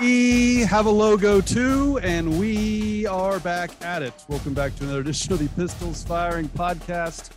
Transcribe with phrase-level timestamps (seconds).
[0.00, 4.14] We have a logo too, and we are back at it.
[4.28, 7.28] Welcome back to another edition of the Pistols Firing Podcast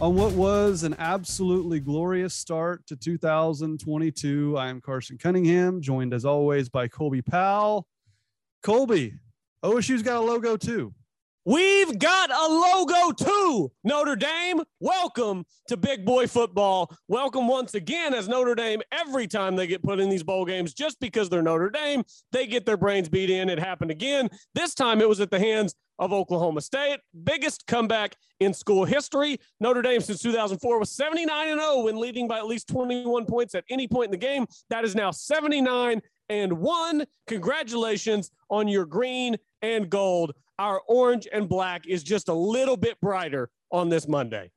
[0.00, 4.56] on what was an absolutely glorious start to 2022.
[4.56, 7.88] I am Carson Cunningham, joined as always by Colby Powell.
[8.62, 9.14] Colby,
[9.64, 10.94] OSU's got a logo too.
[11.48, 13.72] We've got a logo too.
[13.82, 16.94] Notre Dame, welcome to big boy football.
[17.08, 18.82] Welcome once again as Notre Dame.
[18.92, 22.46] Every time they get put in these bowl games, just because they're Notre Dame, they
[22.46, 23.48] get their brains beat in.
[23.48, 24.28] It happened again.
[24.54, 26.98] This time it was at the hands of Oklahoma State.
[27.24, 29.38] Biggest comeback in school history.
[29.58, 33.54] Notre Dame since 2004 was 79 and 0 when leading by at least 21 points
[33.54, 34.44] at any point in the game.
[34.68, 37.06] That is now 79 and 1.
[37.26, 43.00] Congratulations on your green and gold our orange and black is just a little bit
[43.00, 44.50] brighter on this Monday.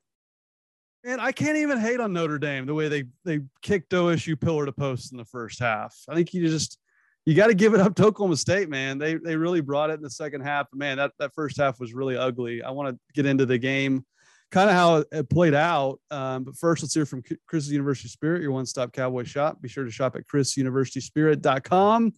[1.04, 4.66] And I can't even hate on Notre Dame the way they they kicked OSU pillar
[4.66, 5.96] to post in the first half.
[6.08, 6.78] I think you just
[7.26, 8.98] you got to give it up to Oklahoma State, man.
[8.98, 10.68] They they really brought it in the second half.
[10.74, 12.62] Man, that that first half was really ugly.
[12.62, 14.06] I want to get into the game,
[14.52, 16.00] kind of how it played out.
[16.12, 19.60] Um, but first, let's hear from Chris University Spirit, your one-stop cowboy shop.
[19.60, 22.14] Be sure to shop at chrisuniversityspirit.com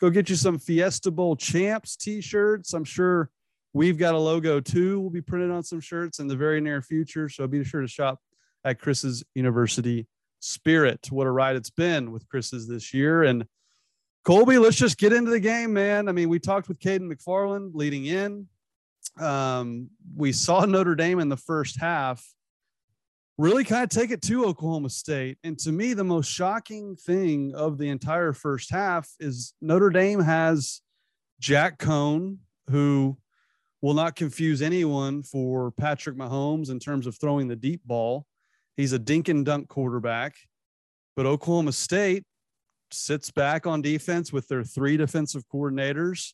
[0.00, 2.72] go get you some Fiesta Bowl champs t-shirts.
[2.72, 3.30] I'm sure
[3.72, 5.00] we've got a logo too.
[5.00, 7.28] We'll be printed on some shirts in the very near future.
[7.28, 8.20] So be sure to shop
[8.64, 10.06] at Chris's University
[10.40, 11.08] Spirit.
[11.10, 13.22] What a ride it's been with Chris's this year.
[13.22, 13.46] And
[14.24, 16.08] Colby, let's just get into the game, man.
[16.08, 18.46] I mean, we talked with Caden McFarland leading in.
[19.18, 22.24] Um, we saw Notre Dame in the first half
[23.38, 25.38] really kind of take it to Oklahoma State.
[25.44, 30.20] And to me, the most shocking thing of the entire first half is Notre Dame
[30.20, 30.82] has
[31.38, 33.16] Jack Coan, who
[33.80, 38.26] will not confuse anyone for Patrick Mahomes in terms of throwing the deep ball.
[38.76, 40.34] He's a dink and dunk quarterback.
[41.16, 42.24] But Oklahoma State
[42.90, 46.32] sits back on defense with their three defensive coordinators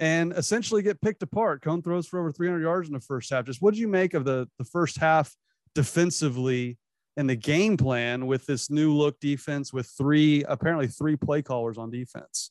[0.00, 1.62] and essentially get picked apart.
[1.62, 3.44] Coan throws for over 300 yards in the first half.
[3.44, 5.36] Just what do you make of the, the first half
[5.74, 6.78] defensively
[7.16, 11.78] and the game plan with this new look defense with three apparently three play callers
[11.78, 12.50] on defense.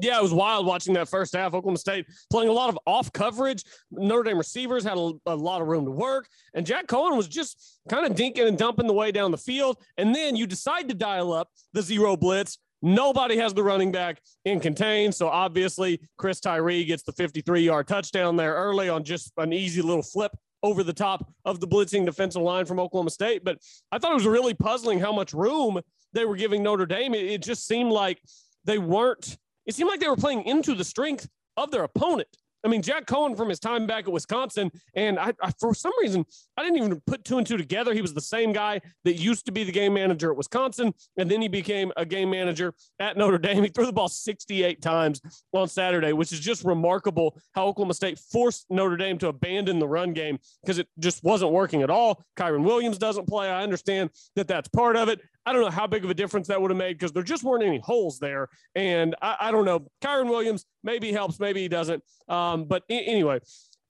[0.00, 1.54] Yeah, it was wild watching that first half.
[1.54, 3.62] Oklahoma State playing a lot of off coverage.
[3.92, 6.26] Notre Dame receivers had a, a, lot of room to work.
[6.54, 9.78] And Jack Coan was just kind of dinking and dumping the way down the field.
[9.96, 12.58] And then you decide to dial up the zero blitz.
[12.82, 15.12] Nobody has the running back in contain.
[15.12, 19.80] So obviously, Chris Tyree gets the 53 yard touchdown there early on just an easy
[19.80, 20.32] little flip
[20.64, 23.44] over the top of the blitzing defensive line from Oklahoma State.
[23.44, 23.58] But
[23.92, 25.78] I thought it was really puzzling how much room
[26.14, 27.14] they were giving Notre Dame.
[27.14, 28.18] It, just seemed like
[28.64, 29.36] they weren't,
[29.66, 32.28] it seemed like they were playing into the strength of their opponent.
[32.64, 35.92] I mean, Jack Coan from his time back at Wisconsin, and I, I, for some
[36.00, 36.24] reason
[36.56, 37.92] I didn't even put two and two together.
[37.92, 41.30] He was the same guy that used to be the game manager at Wisconsin, and
[41.30, 43.62] then he became a game manager at Notre Dame.
[43.62, 45.20] He threw the ball 68 times
[45.52, 47.36] on Saturday, which is just remarkable.
[47.54, 51.52] How Oklahoma State forced Notre Dame to abandon the run game because it just wasn't
[51.52, 52.24] working at all.
[52.36, 53.48] Kyren Williams doesn't play.
[53.48, 55.20] I understand that that's part of it.
[55.46, 57.44] I don't know how big of a difference that would have made because there just
[57.44, 58.48] weren't any holes there.
[58.74, 59.86] And I, I don't know.
[60.02, 62.02] Kyren Williams maybe helps, maybe he doesn't.
[62.28, 63.40] Um, but I- anyway,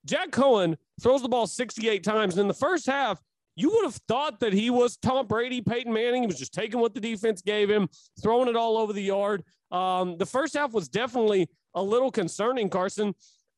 [0.05, 2.33] Jack Coan throws the ball 68 times.
[2.35, 3.21] And in the first half,
[3.55, 6.23] you would have thought that he was Tom Brady, Peyton Manning.
[6.23, 7.87] He was just taking what the defense gave him,
[8.21, 9.43] throwing it all over the yard.
[9.71, 13.15] Um, the first half was definitely a little concerning, Carson.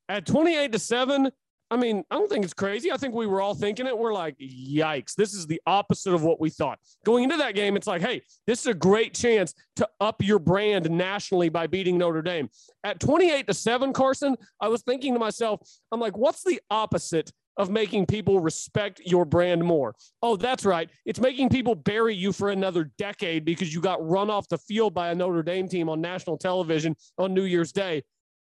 [0.08, 1.32] At 28 to 7,
[1.70, 2.92] I mean, I don't think it's crazy.
[2.92, 3.98] I think we were all thinking it.
[3.98, 6.80] We're like, yikes, this is the opposite of what we thought.
[7.06, 10.40] Going into that game, it's like, hey, this is a great chance to up your
[10.40, 12.50] brand nationally by beating Notre Dame.
[12.84, 15.60] At 28 to 7, Carson, I was thinking to myself,
[15.92, 19.94] I'm like, what's the opposite of making people respect your brand more?
[20.22, 20.90] Oh, that's right.
[21.06, 24.94] It's making people bury you for another decade because you got run off the field
[24.94, 28.04] by a Notre Dame team on national television on New Year's Day.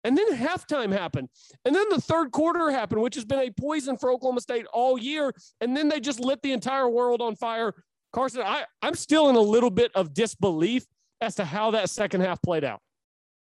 [0.06, 1.28] And then halftime happened.
[1.64, 4.96] And then the third quarter happened, which has been a poison for Oklahoma State all
[4.96, 5.32] year.
[5.60, 7.74] And then they just lit the entire world on fire.
[8.12, 10.86] Carson, I, I'm still in a little bit of disbelief
[11.20, 12.80] as to how that second half played out.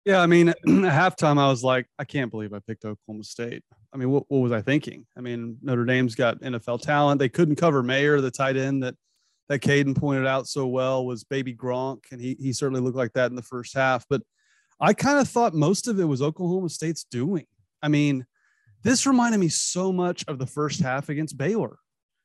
[0.06, 3.62] Yeah, I mean, halftime, I was like, I can't believe I picked Oklahoma State.
[3.92, 5.04] I mean, what, what was I thinking?
[5.18, 7.18] I mean, Notre Dame's got NFL talent.
[7.18, 8.94] They couldn't cover Mayer, the tight end that
[9.50, 13.12] that Caden pointed out so well was baby Gronk, and he he certainly looked like
[13.12, 14.06] that in the first half.
[14.08, 14.22] But
[14.84, 17.46] I kind of thought most of it was Oklahoma State's doing.
[17.82, 18.26] I mean,
[18.82, 21.78] This reminded me so much of the first half against Baylor.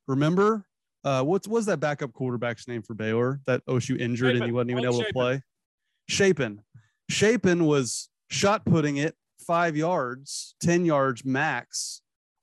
[0.09, 0.65] Remember,
[1.05, 4.71] uh, what was that backup quarterback's name for Baylor that OSU injured and he wasn't
[4.71, 5.41] even able to play?
[6.09, 6.61] Shapen.
[7.09, 12.01] Shapen was shot putting it five yards, 10 yards max,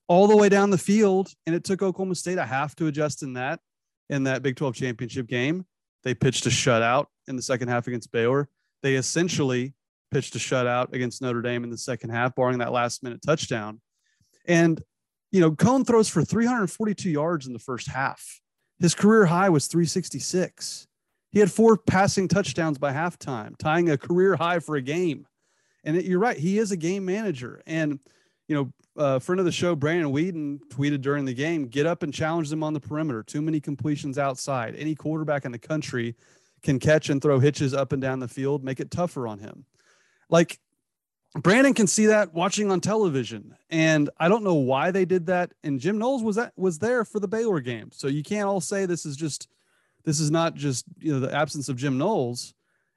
[0.08, 1.28] all the way down the field.
[1.46, 3.60] And it took Oklahoma State a half to adjust in that
[4.08, 5.66] in that Big 12 championship game.
[6.04, 8.48] They pitched a shutout in the second half against Baylor.
[8.82, 9.74] They essentially
[10.10, 13.80] pitched a shutout against Notre Dame in the second half, barring that last minute touchdown.
[14.46, 14.82] And,
[15.32, 18.40] you know, Coan throws for 342 yards in the first half.
[18.78, 20.86] His career high was 366.
[21.32, 25.26] He had four passing touchdowns by halftime, tying a career high for a game.
[25.84, 27.62] And it, you're right, he is a game manager.
[27.66, 27.98] And,
[28.48, 32.02] you know, uh, friend of the show, Brandon Whedon, tweeted during the game get up
[32.02, 33.22] and challenge them on the perimeter.
[33.22, 34.74] Too many completions outside.
[34.76, 36.16] Any quarterback in the country
[36.62, 39.64] can catch and throw hitches up and down the field, make it tougher on him.
[40.28, 40.58] Like
[41.34, 45.52] Brandon can see that watching on television, and I don't know why they did that.
[45.62, 48.60] And Jim Knowles was that was there for the Baylor game, so you can't all
[48.60, 49.48] say this is just
[50.04, 52.54] this is not just you know the absence of Jim Knowles.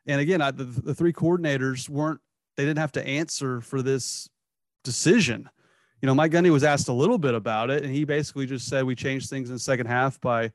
[0.07, 2.21] And again, I, the, the three coordinators weren't
[2.55, 4.29] they didn't have to answer for this
[4.83, 5.49] decision.
[6.01, 8.67] You know, Mike Gundy was asked a little bit about it, and he basically just
[8.67, 10.53] said we changed things in the second half by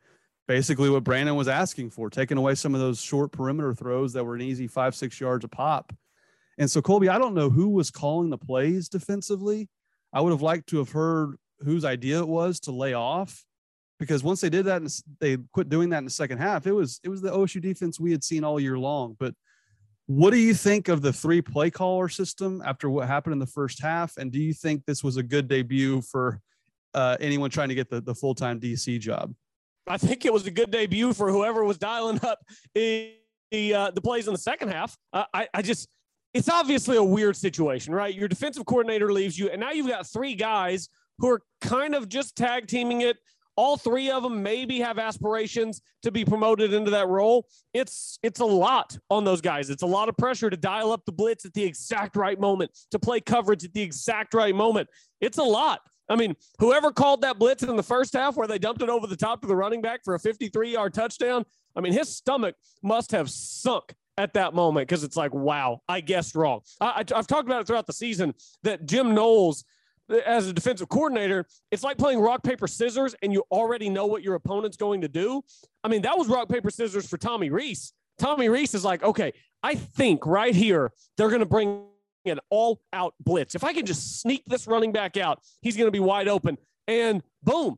[0.49, 4.25] basically what Brandon was asking for, taking away some of those short perimeter throws that
[4.25, 5.93] were an easy five, six yards a pop
[6.59, 9.69] and so, Colby, I don't know who was calling the plays defensively.
[10.13, 13.45] I would have liked to have heard whose idea it was to lay off
[13.99, 14.91] because once they did that and
[15.21, 17.99] they quit doing that in the second half, it was it was the OSU defense
[17.99, 19.17] we had seen all year long.
[19.19, 19.35] But
[20.07, 23.47] what do you think of the three play caller system after what happened in the
[23.47, 24.17] first half?
[24.17, 26.41] And do you think this was a good debut for
[26.93, 29.35] uh, anyone trying to get the, the full time DC job?
[29.87, 32.41] I think it was a good debut for whoever was dialing up
[32.75, 33.15] the
[33.75, 34.97] uh, the plays in the second half.
[35.13, 35.89] Uh, I I just
[36.35, 38.13] it's obviously a weird situation, right?
[38.13, 40.89] Your defensive coordinator leaves you, and now you've got three guys
[41.19, 43.17] who are kind of just tag teaming it.
[43.57, 47.47] All three of them maybe have aspirations to be promoted into that role.
[47.73, 49.71] It's it's a lot on those guys.
[49.71, 52.73] It's a lot of pressure to dial up the blitz at the exact right moment,
[52.91, 54.89] to play coverage at the exact right moment.
[55.21, 55.83] It's a lot.
[56.09, 59.07] I mean, whoever called that blitz in the first half where they dumped it over
[59.07, 61.45] the top to the running back for a 53 yard touchdown,
[61.77, 66.01] I mean, his stomach must have sunk at that moment because it's like, wow, I
[66.01, 66.61] guessed wrong.
[66.81, 69.65] I, have talked about it throughout the season that Jim Knowles,
[70.27, 74.23] as a defensive coordinator, it's like playing rock, paper, scissors, and you already know what
[74.23, 75.43] your opponent's going to do.
[75.83, 77.93] I mean, that was rock, paper, scissors for Tommy Rees.
[78.19, 79.33] Tommy Rees is like, okay,
[79.63, 81.87] I think right here they're going to bring
[82.27, 83.55] an all out blitz.
[83.55, 86.59] If I can just sneak this running back out, he's going to be wide open.
[86.87, 87.77] And boom,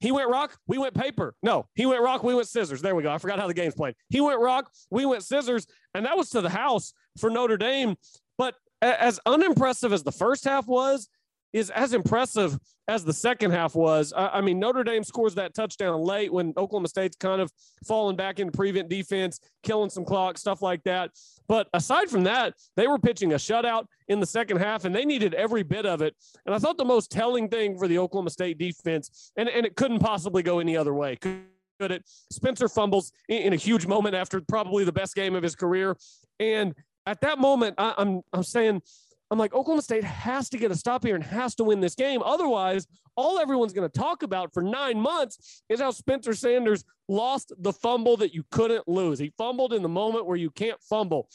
[0.00, 1.34] he went rock, we went paper.
[1.42, 2.82] No, he went rock, we went scissors.
[2.82, 3.12] There we go.
[3.12, 3.94] I forgot how the game's played.
[4.08, 7.96] He went rock, we went scissors, and that was to the house for Notre Dame.
[8.38, 11.08] But as unimpressive as the first half was,
[11.52, 12.58] is as impressive
[12.88, 14.12] as the second half was.
[14.16, 17.52] I mean, Notre Dame scores that touchdown late when Oklahoma State's kind of
[17.86, 21.10] falling back into prevent defense, killing some clock, stuff like that.
[21.48, 25.04] But aside from that, they were pitching a shutout in the second half, and they
[25.04, 26.14] needed every bit of it.
[26.46, 29.76] And I thought the most telling thing for the Oklahoma State defense, and, and it
[29.76, 31.16] couldn't possibly go any other way.
[31.16, 31.42] Could
[31.80, 32.02] it?
[32.30, 35.96] Spencer fumbles in, a huge moment after probably the best game of his career.
[36.38, 36.74] And
[37.06, 38.82] at that moment, I, I'm I'm saying–
[39.30, 41.94] I'm like, Oklahoma State has to get a stop here and has to win this
[41.94, 42.20] game.
[42.22, 42.86] Otherwise,
[43.16, 47.72] all everyone's going to talk about for nine months is how Spencer Sanders lost the
[47.72, 49.18] fumble that you couldn't lose.
[49.18, 51.28] He fumbled in the moment where you can't fumble.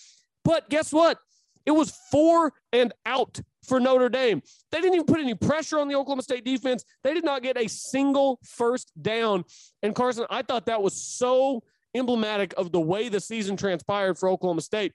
[0.44, 1.20] But guess what?
[1.66, 4.42] It was four and out for Notre Dame.
[4.72, 6.86] They didn't even put any pressure on the Oklahoma State defense.
[7.04, 9.46] They did not get a single first down.
[9.82, 11.64] And Carson, I thought that was so
[11.96, 14.94] emblematic of the way the season transpired for Oklahoma State.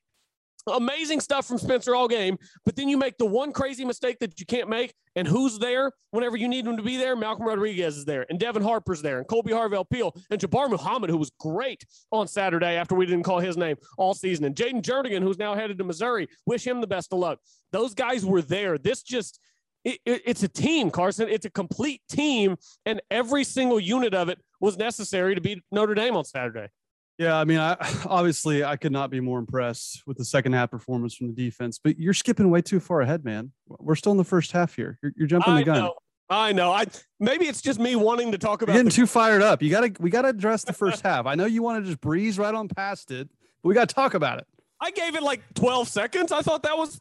[0.66, 4.38] Amazing stuff from Spencer all game, but then you make the one crazy mistake that
[4.38, 4.92] you can't make.
[5.16, 7.16] And who's there whenever you need him to be there?
[7.16, 11.10] Malcolm Rodriguez is there, and Devin Harper's there, and Kolby Harvell Peel, and Jabbar Muhammad,
[11.10, 14.82] who was great on Saturday after we didn't call his name all season, and Jayden
[14.82, 16.28] Jernigan, who's now headed to Missouri.
[16.46, 17.40] Wish him the best of luck.
[17.72, 18.78] Those guys were there.
[18.78, 19.40] This just
[19.84, 21.28] it, it, it's a team, Carson.
[21.28, 25.94] It's a complete team, and every single unit of it was necessary to beat Notre
[25.94, 26.68] Dame on Saturday.
[27.20, 30.70] Yeah, I mean, I, obviously, I could not be more impressed with the second half
[30.70, 31.78] performance from the defense.
[31.78, 33.52] But you're skipping way too far ahead, man.
[33.68, 34.98] We're still in the first half here.
[35.02, 35.80] You're, you're jumping the gun.
[35.80, 35.94] Know.
[36.30, 36.72] I know.
[36.72, 36.86] I
[37.18, 39.62] maybe it's just me wanting to talk about you're getting the- too fired up.
[39.62, 41.26] You gotta we gotta address the first half.
[41.26, 43.28] I know you want to just breeze right on past it,
[43.62, 44.46] but we gotta talk about it.
[44.80, 46.32] I gave it like 12 seconds.
[46.32, 47.00] I thought that was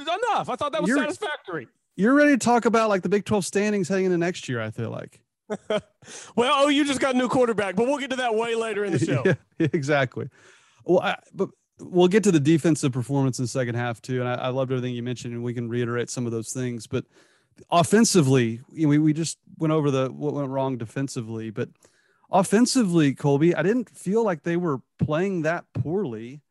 [0.00, 0.48] enough.
[0.48, 1.68] I thought that was you're, satisfactory.
[1.96, 4.70] You're ready to talk about like the Big 12 standings heading into next year, I
[4.70, 5.20] feel like.
[6.36, 8.84] well, oh, you just got a new quarterback, but we'll get to that way later
[8.84, 9.22] in the show.
[9.24, 10.28] yeah, exactly.
[10.84, 11.50] Well, I, but
[11.80, 14.20] we'll get to the defensive performance in the second half too.
[14.20, 16.86] And I, I loved everything you mentioned, and we can reiterate some of those things.
[16.86, 17.04] But
[17.70, 21.68] offensively, we, we just went over the what went wrong defensively, but
[22.30, 26.42] offensively, Colby, I didn't feel like they were playing that poorly.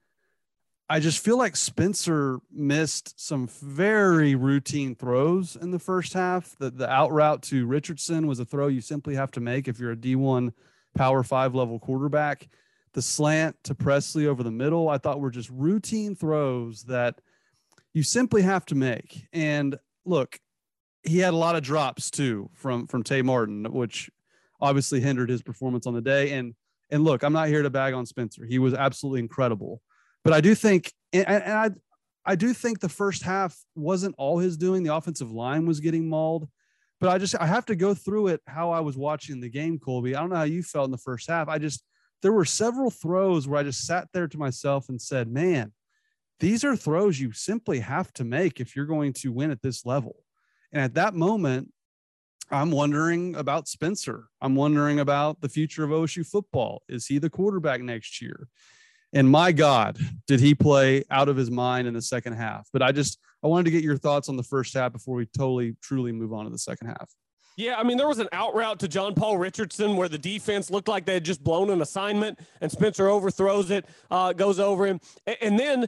[0.90, 6.56] I just feel like Spencer missed some very routine throws in the first half.
[6.60, 9.80] The, the out route to Richardson was a throw you simply have to make if
[9.80, 10.54] you're a D1
[10.96, 12.48] power five level quarterback.
[12.94, 17.20] The slant to Presley over the middle, I thought were just routine throws that
[17.94, 19.28] you simply have to make.
[19.34, 20.40] And look,
[21.04, 24.10] he had a lot of drops too from from Tay Martin, which
[24.62, 26.32] obviously hindered his performance on the day.
[26.32, 26.56] And
[26.90, 28.46] and look, I'm not here to bag on Spencer.
[28.46, 29.82] He was absolutely incredible.
[30.28, 31.70] But I do think, and, and I,
[32.26, 34.84] I do think the first half wasn't all his doing.
[34.84, 36.50] The offensive line was getting mauled.
[37.00, 39.80] But I just, I have to go through it how I was watching the game,
[39.80, 40.18] Colby.
[40.18, 41.48] I don't know how you felt in the first half.
[41.48, 41.82] I just,
[42.22, 45.72] there were several throws where I just sat there to myself and said, man,
[46.42, 49.86] these are throws you simply have to make if you're going to win at this
[49.86, 50.18] level.
[50.74, 51.72] And at that moment,
[52.52, 54.28] I'm wondering about Spencer.
[54.42, 56.84] I'm wondering about the future of OSU football.
[56.90, 58.50] Is he the quarterback next year?
[59.14, 59.98] And my God,
[60.28, 62.68] did he play out of his mind in the second half?
[62.74, 65.26] But I just I wanted to get your thoughts on the first half before we
[65.26, 67.10] totally truly move on to the second half.
[67.56, 70.70] Yeah, I mean, there was an out route to John Paul Richardson where the defense
[70.70, 74.86] looked like they had just blown an assignment, and Spencer overthrows it, uh, goes over
[74.86, 75.00] him,
[75.42, 75.88] and then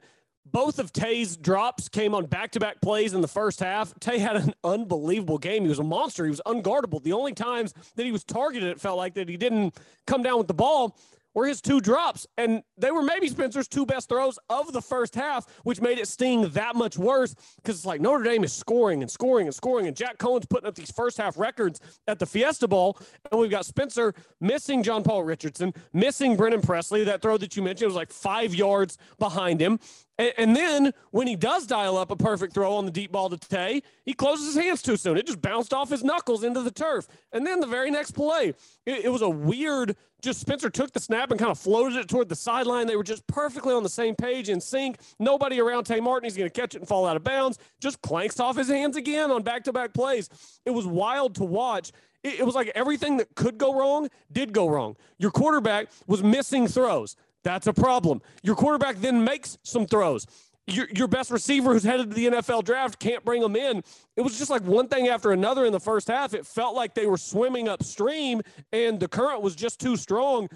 [0.51, 3.93] both of Tay's drops came on back-to-back plays in the first half.
[3.99, 5.61] Tay had an unbelievable game.
[5.61, 6.23] He was a monster.
[6.23, 7.03] He was unguardable.
[7.03, 9.75] The only times that he was targeted, it felt like that he didn't
[10.07, 10.97] come down with the ball
[11.33, 12.27] were his two drops.
[12.37, 16.07] And they were maybe Spencer's two best throws of the first half, which made it
[16.07, 19.87] sting that much worse because it's like Notre Dame is scoring and scoring and scoring.
[19.87, 22.97] And Jack Coan's putting up these first half records at the Fiesta Bowl.
[23.31, 27.03] And we've got Spencer missing John Paul Richardson, missing Brennan Presley.
[27.03, 29.79] That throw that you mentioned was like five yards behind him.
[30.19, 33.29] And, and, then when he does dial up a perfect throw on the deep ball
[33.29, 35.17] to Tay, he closes his hands too soon.
[35.17, 37.07] It just bounced off his knuckles into the turf.
[37.31, 38.49] And then the very next play,
[38.85, 42.07] it, it was a weird, just Spencer took the snap and kind of floated it
[42.07, 42.87] toward the sideline.
[42.87, 44.99] They were just perfectly on the same page in sync.
[45.19, 46.25] Nobody around Tay Martin.
[46.25, 47.59] He's going to catch it and fall out of bounds.
[47.79, 50.29] Just clanks off his hands again on back to back plays.
[50.65, 51.91] It was wild to watch
[52.23, 54.97] it, was like everything that could go wrong did go wrong.
[55.17, 57.15] Your quarterback was missing throws.
[57.43, 58.21] That's a problem.
[58.43, 60.27] Your quarterback then makes some throws.
[60.71, 63.83] Your, your best receiver who's headed to the NFL draft can't bring them in.
[64.15, 66.33] It was just like one thing after another in the first half.
[66.33, 70.49] It felt like they were swimming upstream and the current was just too strong.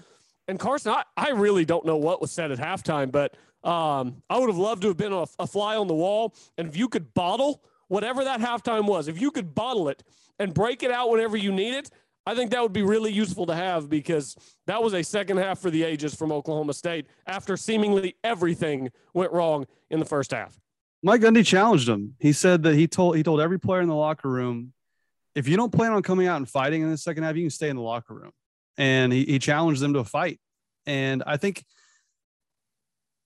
[0.46, 3.36] And Carson, I, I really don't know what was said at halftime, but
[3.68, 6.34] um, I would have loved to have been a, a fly on the wall.
[6.58, 10.02] And if you could bottle whatever that halftime was, if you could bottle it
[10.38, 11.90] and break it out whenever you need it,
[12.26, 15.58] I think that would be really useful to have because that was a second half
[15.58, 20.58] for the ages from Oklahoma State after seemingly everything went wrong in the first half.
[21.02, 22.14] Mike Gundy challenged him.
[22.18, 24.72] He said that he told he told every player in the locker room,
[25.34, 27.50] if you don't plan on coming out and fighting in the second half, you can
[27.50, 28.32] stay in the locker room.
[28.78, 30.40] And he, he challenged them to a fight.
[30.86, 31.64] And I think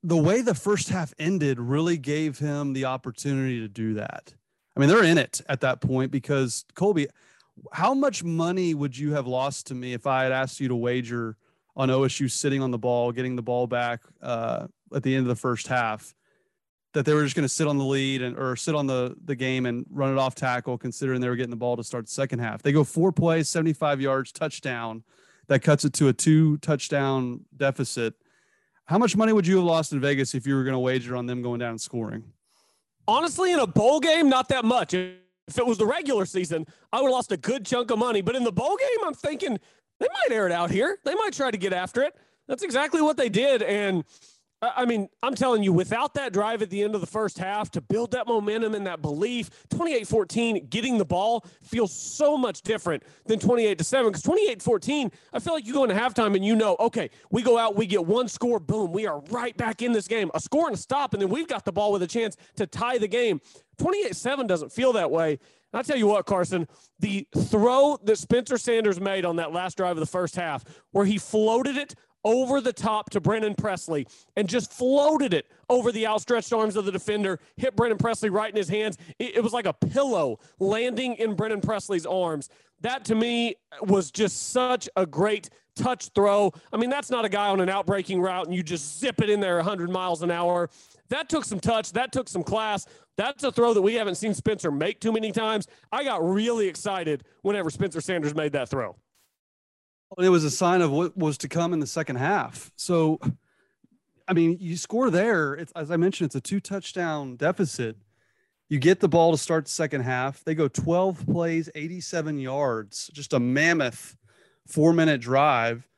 [0.03, 4.35] the way the first half ended really gave him the opportunity to do that.
[4.77, 7.09] I mean, they're in it at that point because Colby,
[7.73, 10.77] how much money would you have lost to me if I had asked you to
[10.77, 11.37] wager
[11.77, 15.29] on OSU sitting on the ball, getting the ball back uh, at the end of
[15.29, 16.15] the first half,
[16.93, 19.15] that they were just going to sit on the lead and or sit on the
[19.25, 22.07] the game and run it off tackle, considering they were getting the ball to start
[22.07, 22.63] the second half.
[22.63, 25.05] They go four plays, 75 yards, touchdown.
[25.47, 28.15] That cuts it to a two touchdown deficit.
[28.85, 31.15] How much money would you have lost in Vegas if you were going to wager
[31.15, 32.25] on them going down and scoring?
[33.07, 34.95] Honestly, in a bowl game, not that much.
[35.49, 38.21] If it was the regular season, I would have lost a good chunk of money.
[38.21, 39.59] But in the bowl game, I'm thinking
[39.99, 40.99] they might air it out here.
[41.05, 42.15] They might try to get after it.
[42.47, 43.63] That's exactly what they did.
[43.63, 44.05] And
[44.61, 47.71] I mean, I'm telling you, without that drive at the end of the first half
[47.73, 52.63] to build that momentum and that belief, 28 14, getting the ball feels so much
[52.63, 54.11] different than 28 7.
[54.11, 57.43] Because 28 14, I feel like you go into halftime and you know, okay, we
[57.43, 60.29] go out, we get one score, boom, we are right back in this game.
[60.35, 62.67] A score and a stop, and then we've got the ball with a chance to
[62.67, 63.41] tie the game.
[63.79, 65.39] 28 7 doesn't feel that way.
[65.73, 66.67] I'll tell you what, Carson,
[66.99, 71.05] the throw that Spencer Sanders made on that last drive of the first half, where
[71.05, 74.07] he floated it over the top to Brennan Presley
[74.37, 78.51] and just floated it over the outstretched arms of the defender, hit Brennan Presley right
[78.51, 78.99] in his hands.
[79.19, 82.49] It, it, was like a pillow landing in Brennan Presley's arms.
[82.81, 86.53] That to me was just such a great touch throw.
[86.73, 89.31] I mean, that's not a guy on an outbreaking route and you just zip it
[89.31, 90.71] in there 100 miles an hour.
[91.09, 91.93] That took some touch.
[91.93, 92.87] That took some class.
[93.17, 95.67] That's a throw that we haven't seen Spencer make too many times.
[95.91, 98.97] I got really excited whenever Spencer Sanders made that throw.
[100.17, 102.73] Oh, it was a sign of what was to come in the second half.
[102.77, 103.21] So,
[104.27, 105.55] I mean, you score there.
[105.55, 107.97] It's, as I mentioned, it's a two touchdown deficit.
[108.69, 110.45] You get the ball to start the second half.
[110.45, 114.17] They go 12 plays, 87 yards, just a mammoth
[114.67, 115.89] four minute drive.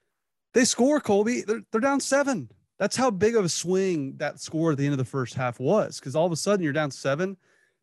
[0.54, 1.42] They score, Colby.
[1.42, 2.50] They're, they're down seven.
[2.78, 5.60] That's how big of a swing that score at the end of the first half
[5.60, 6.00] was.
[6.00, 7.36] Because all of a sudden you're down seven.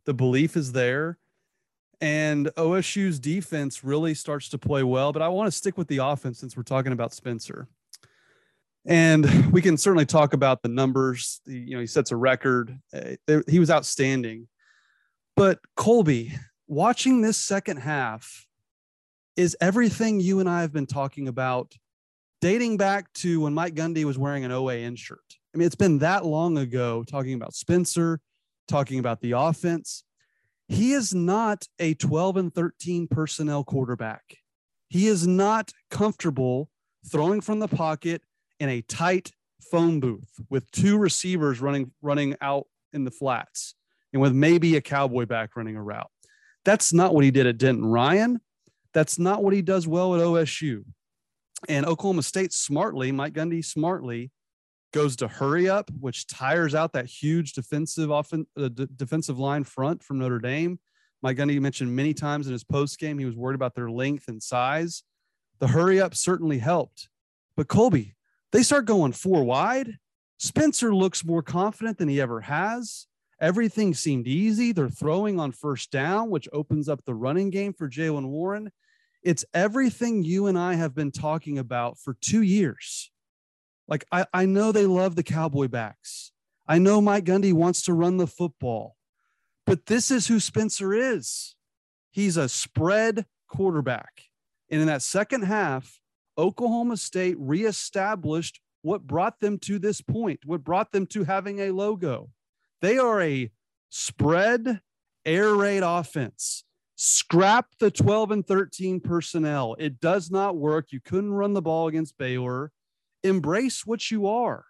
[0.06, 1.18] The belief is there.
[2.00, 5.12] And OSU's defense really starts to play well.
[5.12, 7.68] But I want to stick with the offense since we're talking about Spencer.
[8.86, 11.42] And we can certainly talk about the numbers.
[11.46, 12.80] You know, he sets a record.
[12.94, 14.48] Uh, he was outstanding.
[15.36, 16.34] But Colby,
[16.68, 18.48] watching this second half
[19.36, 21.76] is everything you and I have been talking about
[22.42, 25.20] dating back to when Mike Gundy was wearing an OAN shirt.
[25.54, 28.20] I mean, it's been that long ago talking about Spencer,
[28.68, 30.04] talking about the offense.
[30.68, 34.38] He is not a 12 and 13 personnel quarterback.
[34.90, 36.70] He is not comfortable
[37.10, 38.22] throwing from the pocket
[38.60, 39.32] in a tight
[39.72, 43.76] phone booth with two receivers running running out in the flats
[44.14, 46.10] and with maybe a cowboy back running a route.
[46.66, 48.42] That's not what he did at Denton Ryan.
[48.94, 50.84] That's not what he does well at OSU.
[51.68, 54.32] And Oklahoma State smartly, Mike Gundy smartly
[54.94, 59.64] goes to hurry up, which tires out that huge defensive often uh, d- defensive line
[59.64, 60.80] front from Notre Dame.
[61.22, 64.28] Mike Gundy mentioned many times in his post game he was worried about their length
[64.28, 65.04] and size.
[65.60, 67.10] The hurry up certainly helped,
[67.56, 68.16] but Colby,
[68.52, 69.98] they start going four wide.
[70.38, 73.08] Spencer looks more confident than he ever has.
[73.42, 74.72] Everything seemed easy.
[74.72, 78.72] They're throwing on first down, which opens up the running game for Jaylen Warren.
[79.24, 83.12] It's everything you and I have been talking about for two years.
[83.88, 86.32] Like, I, I know they love the cowboy backs.
[86.68, 88.98] I know Mike Gundy wants to run the football,
[89.66, 91.56] but this is who Spencer is.
[92.12, 94.24] He's a spread quarterback.
[94.70, 96.00] And in that second half,
[96.38, 101.72] Oklahoma State reestablished what brought them to this point, what brought them to having a
[101.72, 102.30] logo.
[102.82, 103.52] They are a
[103.90, 104.82] spread
[105.26, 106.64] air raid offense.
[106.96, 109.76] Scrap the 12 and 13 personnel.
[109.80, 110.88] It does not work.
[110.92, 112.72] You couldn't run the ball against Baylor.
[113.24, 114.66] Embrace what you are.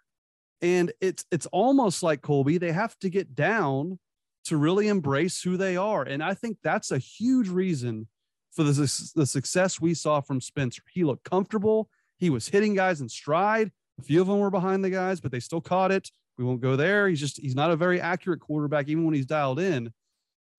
[0.60, 3.98] And it's it's almost like Colby, they have to get down
[4.44, 6.02] to really embrace who they are.
[6.02, 8.08] And I think that's a huge reason
[8.50, 10.82] for the, the success we saw from Spencer.
[10.90, 11.88] He looked comfortable.
[12.16, 13.70] He was hitting guys in stride.
[14.00, 16.10] A few of them were behind the guys, but they still caught it.
[16.38, 17.08] We won't go there.
[17.08, 19.92] He's just, he's not a very accurate quarterback, even when he's dialed in.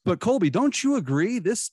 [0.06, 1.40] But Colby, don't you agree?
[1.40, 1.72] This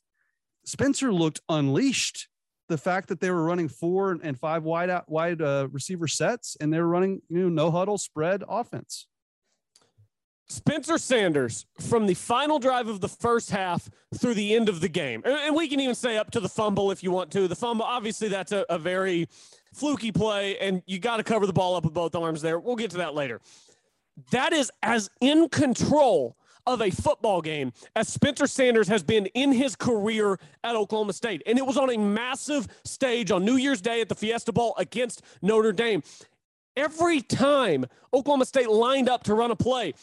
[0.64, 2.28] Spencer looked unleashed.
[2.68, 6.56] The fact that they were running four and five wide out, wide uh, receiver sets,
[6.60, 9.06] and they were running you know no huddle spread offense.
[10.48, 14.88] Spencer Sanders from the final drive of the first half through the end of the
[14.88, 15.22] game.
[15.24, 17.48] And we can even say up to the fumble if you want to.
[17.48, 19.28] The fumble, obviously, that's a, a very
[19.74, 22.60] fluky play, and you got to cover the ball up with both arms there.
[22.60, 23.40] We'll get to that later.
[24.30, 29.52] That is as in control of a football game as Spencer Sanders has been in
[29.52, 31.42] his career at Oklahoma State.
[31.46, 34.74] And it was on a massive stage on New Year's Day at the Fiesta Bowl
[34.78, 36.02] against Notre Dame.
[36.76, 39.94] Every time Oklahoma State lined up to run a play,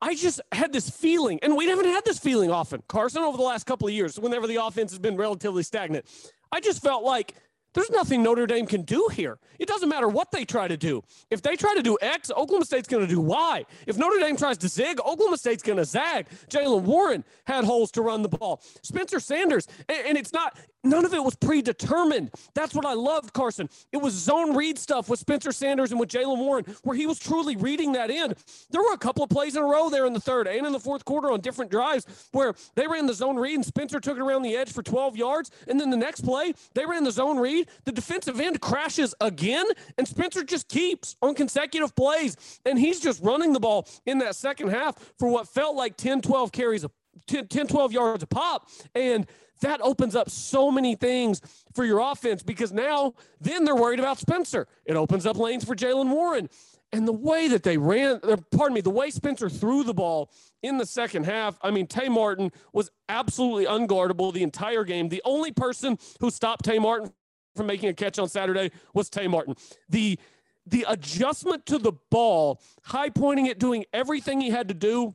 [0.00, 3.44] I just had this feeling, and we haven't had this feeling often, Carson, over the
[3.44, 6.06] last couple of years, whenever the offense has been relatively stagnant.
[6.50, 7.34] I just felt like
[7.74, 9.38] there's nothing Notre Dame can do here.
[9.58, 11.02] It doesn't matter what they try to do.
[11.30, 13.64] If they try to do X, Oklahoma State's going to do Y.
[13.86, 16.26] If Notre Dame tries to zig, Oklahoma State's going to zag.
[16.50, 18.60] Jaylen Warren had holes to run the ball.
[18.82, 22.30] Spencer Sanders, and, it's not, none of it was predetermined.
[22.54, 23.68] That's what I loved, Carson.
[23.92, 27.18] It was zone read stuff with Spencer Sanders and with Jaylen Warren, where he was
[27.18, 28.34] truly reading that in.
[28.70, 30.72] There were a couple of plays in a row there in the third and in
[30.72, 34.16] the fourth quarter on different drives where they ran the zone read and Spencer took
[34.16, 35.50] it around the edge for 12 yards.
[35.68, 37.61] And then the next play, they ran the zone read.
[37.84, 39.66] The defensive end crashes again,
[39.98, 42.36] and Spencer just keeps on consecutive plays.
[42.64, 46.22] And he's just running the ball in that second half for what felt like 10,
[46.22, 46.86] 12 carries,
[47.26, 48.68] 10, 10 12 yards a pop.
[48.94, 49.26] And
[49.60, 51.40] that opens up so many things
[51.74, 54.66] for your offense because now then they're worried about Spencer.
[54.84, 56.48] It opens up lanes for Jaylen Warren.
[56.94, 60.30] And the way that they ran, uh, pardon me, the way Spencer threw the ball
[60.62, 65.08] in the second half, I mean, Tay Martin was absolutely unguardable the entire game.
[65.08, 67.12] The only person who stopped Tay Martin
[67.54, 69.54] from making a catch on Saturday was Tay Martin.
[69.88, 70.18] The
[70.66, 75.14] the adjustment to the ball, high pointing it, doing everything he had to do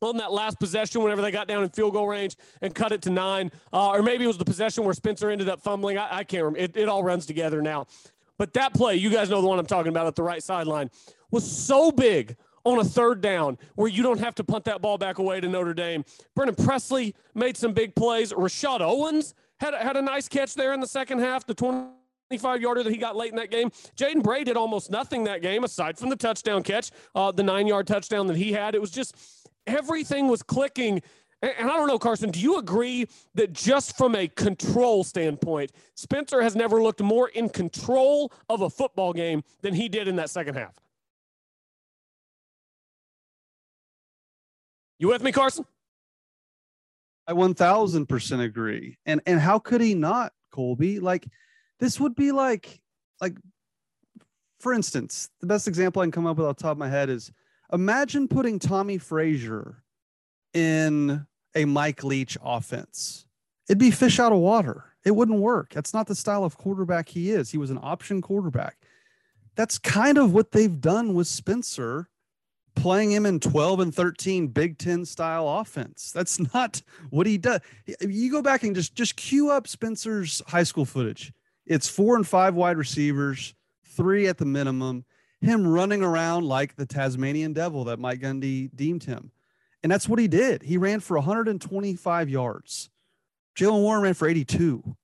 [0.00, 3.02] on that last possession whenever they got down in field goal range and cut it
[3.02, 3.50] to nine.
[3.72, 5.98] Uh, or maybe it was the possession where Spencer ended up fumbling.
[5.98, 6.60] I, I can't remember.
[6.60, 7.86] It, it all runs together now.
[8.38, 10.90] But that play, you guys know the one I'm talking about at the right sideline,
[11.30, 14.98] was so big on a third down where you don't have to punt that ball
[14.98, 16.04] back away to Notre Dame.
[16.34, 18.34] Brennan Presley made some big plays.
[18.36, 22.82] Rashod Owens had, had a nice catch there in the second half, the 25 yarder
[22.82, 23.70] that he got late in that game.
[23.96, 27.66] Jaden Bray did almost nothing that game aside from the touchdown catch, uh, the nine
[27.66, 28.74] yard touchdown that he had.
[28.74, 29.16] It was just
[29.66, 31.02] everything was clicking.
[31.42, 36.42] And I don't know, Carson, do you agree that just from a control standpoint, Spencer
[36.42, 40.30] has never looked more in control of a football game than he did in that
[40.30, 40.74] second half?
[44.98, 45.66] You with me, Carson?
[47.26, 48.98] I 1000% agree.
[49.04, 51.00] And and how could he not, Colby?
[51.00, 51.26] Like
[51.80, 52.80] this would be like
[53.20, 53.36] like
[54.60, 56.88] for instance, the best example I can come up with off the top of my
[56.88, 57.32] head is
[57.72, 59.82] imagine putting Tommie Frazier
[60.54, 63.26] in a Mike Leach offense.
[63.68, 64.84] It'd be fish out of water.
[65.04, 65.70] It wouldn't work.
[65.70, 67.50] That's not the style of quarterback he is.
[67.50, 68.76] He was an option quarterback.
[69.54, 72.08] That's kind of what they've done with Spencer
[72.76, 76.12] playing him in 12 and 13 Big 10 style offense.
[76.12, 77.60] That's not what he does.
[78.00, 81.32] You go back and just just cue up Spencer's high school footage.
[81.66, 85.04] It's four and five wide receivers, three at the minimum,
[85.40, 89.32] him running around like the Tasmanian devil that Mike Gundy deemed him.
[89.82, 90.62] And that's what he did.
[90.62, 92.90] He ran for 125 yards.
[93.56, 94.96] Jaylen Warren ran for 82.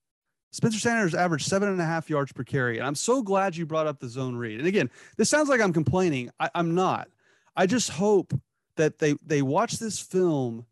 [0.51, 2.77] Spencer Sanders averaged seven and a half yards per carry.
[2.77, 4.59] And I'm so glad you brought up the zone read.
[4.59, 6.29] And again, this sounds like I'm complaining.
[6.39, 7.07] I, I'm not.
[7.55, 8.33] I just hope
[8.77, 10.65] that they they watch this film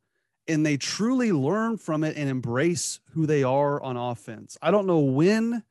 [0.48, 4.58] and they truly learn from it and embrace who they are on offense.
[4.62, 5.64] I don't know when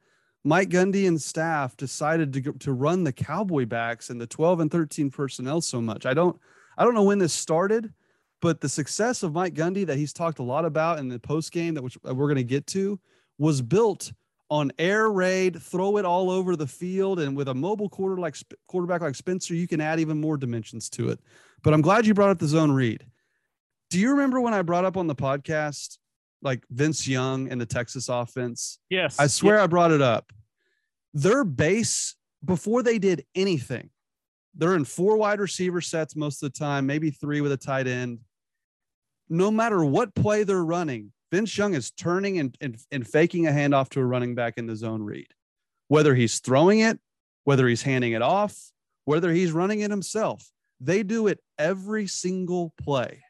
[0.45, 4.71] Mike Gundy and staff decided to to run the cowboy backs and the 12 and
[4.71, 6.07] 13 personnel so much.
[6.07, 6.39] I don't
[6.79, 7.93] I don't know when this started,
[8.41, 11.53] but the success of Mike Gundy that he's talked a lot about in the post
[11.53, 12.99] game that which we're going to get to
[13.39, 14.13] was built
[14.51, 18.37] on air raid, throw it all over the field, and with a mobile quarter like
[18.67, 21.21] quarterback like Spencer, you can add even more dimensions to it.
[21.63, 23.07] But I'm glad you brought up the zone read.
[23.91, 25.99] Do you remember when I brought up on the podcast
[26.43, 28.79] like Vince Young and the Texas offense?
[28.89, 29.19] Yes.
[29.21, 30.33] I swear I brought it up.
[31.15, 33.91] Their base before they did anything,
[34.55, 37.87] they're in four wide receiver sets most of the time, maybe three with a tight
[37.87, 38.21] end.
[39.29, 43.51] No matter what play they're running, Vince Young is turning and, and, and faking a
[43.51, 45.29] handoff to a running back in the zone read.
[45.89, 46.99] Whether he's throwing it,
[47.45, 48.57] whether he's handing it off,
[49.05, 53.23] whether he's running it himself, they do it every single play.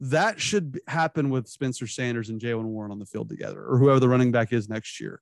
[0.00, 4.00] That should happen with Spencer Sanders and Jaylen Warren on the field together, or whoever
[4.00, 5.20] the running back is next year.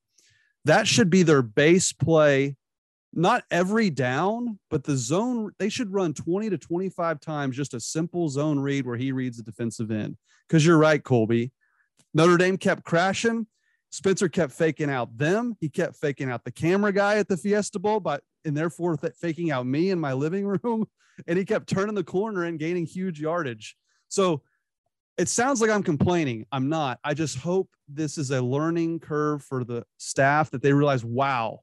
[0.64, 2.56] That should be their base play,
[3.12, 5.52] not every down, but the zone.
[5.58, 9.36] They should run 20 to 25 times just a simple zone read where he reads
[9.36, 10.16] the defensive end.
[10.48, 11.52] Because you're right, Colby.
[12.14, 13.46] Notre Dame kept crashing.
[13.90, 15.54] Spencer kept faking out them.
[15.60, 19.12] He kept faking out the camera guy at the Fiesta Bowl, but and therefore th-
[19.20, 20.86] faking out me in my living room.
[21.26, 23.76] And he kept turning the corner and gaining huge yardage.
[24.08, 24.40] So
[25.18, 26.46] it sounds like I'm complaining.
[26.50, 27.00] I'm not.
[27.04, 31.60] I just hope this is a learning curve for the staff that they realize, wow,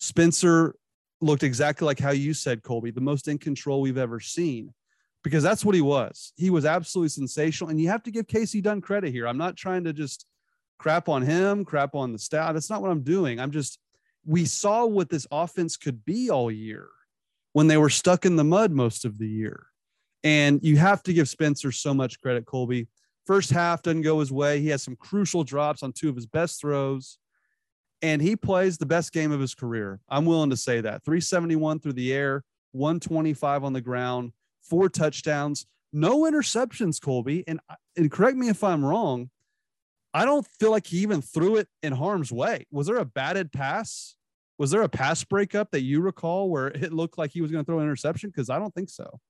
[0.00, 0.74] Spencer
[1.20, 4.74] looked exactly like how you said, Colby, the most in control we've ever seen
[5.28, 6.32] because that's what he was.
[6.36, 7.68] He was absolutely sensational.
[7.68, 9.28] And you have to give Kasey Dunn credit here.
[9.28, 10.24] I'm not trying to just
[10.78, 12.54] crap on him, crap on the staff.
[12.54, 13.38] That's not what I'm doing.
[13.38, 13.78] I'm just,
[14.24, 16.88] we saw what this offense could be all year
[17.52, 19.66] when they were stuck in the mud most of the year.
[20.24, 22.88] And you have to give Spencer so much credit, Colby.
[23.26, 24.60] First half doesn't go his way.
[24.60, 27.18] He has some crucial drops on two of his best throws.
[28.00, 30.00] And he plays the best game of his career.
[30.08, 31.04] I'm willing to say that.
[31.04, 34.32] 371 through the air, 125 on the ground
[34.68, 37.44] four touchdowns, no interceptions, Colby.
[37.46, 37.60] And,
[37.96, 39.30] and correct me if I'm wrong.
[40.14, 42.66] I don't feel like he even threw it in harm's way.
[42.70, 44.16] Was there a batted pass?
[44.58, 47.64] Was there a pass breakup that you recall where it looked like he was going
[47.64, 48.30] to throw an interception?
[48.30, 49.20] Because I don't think so.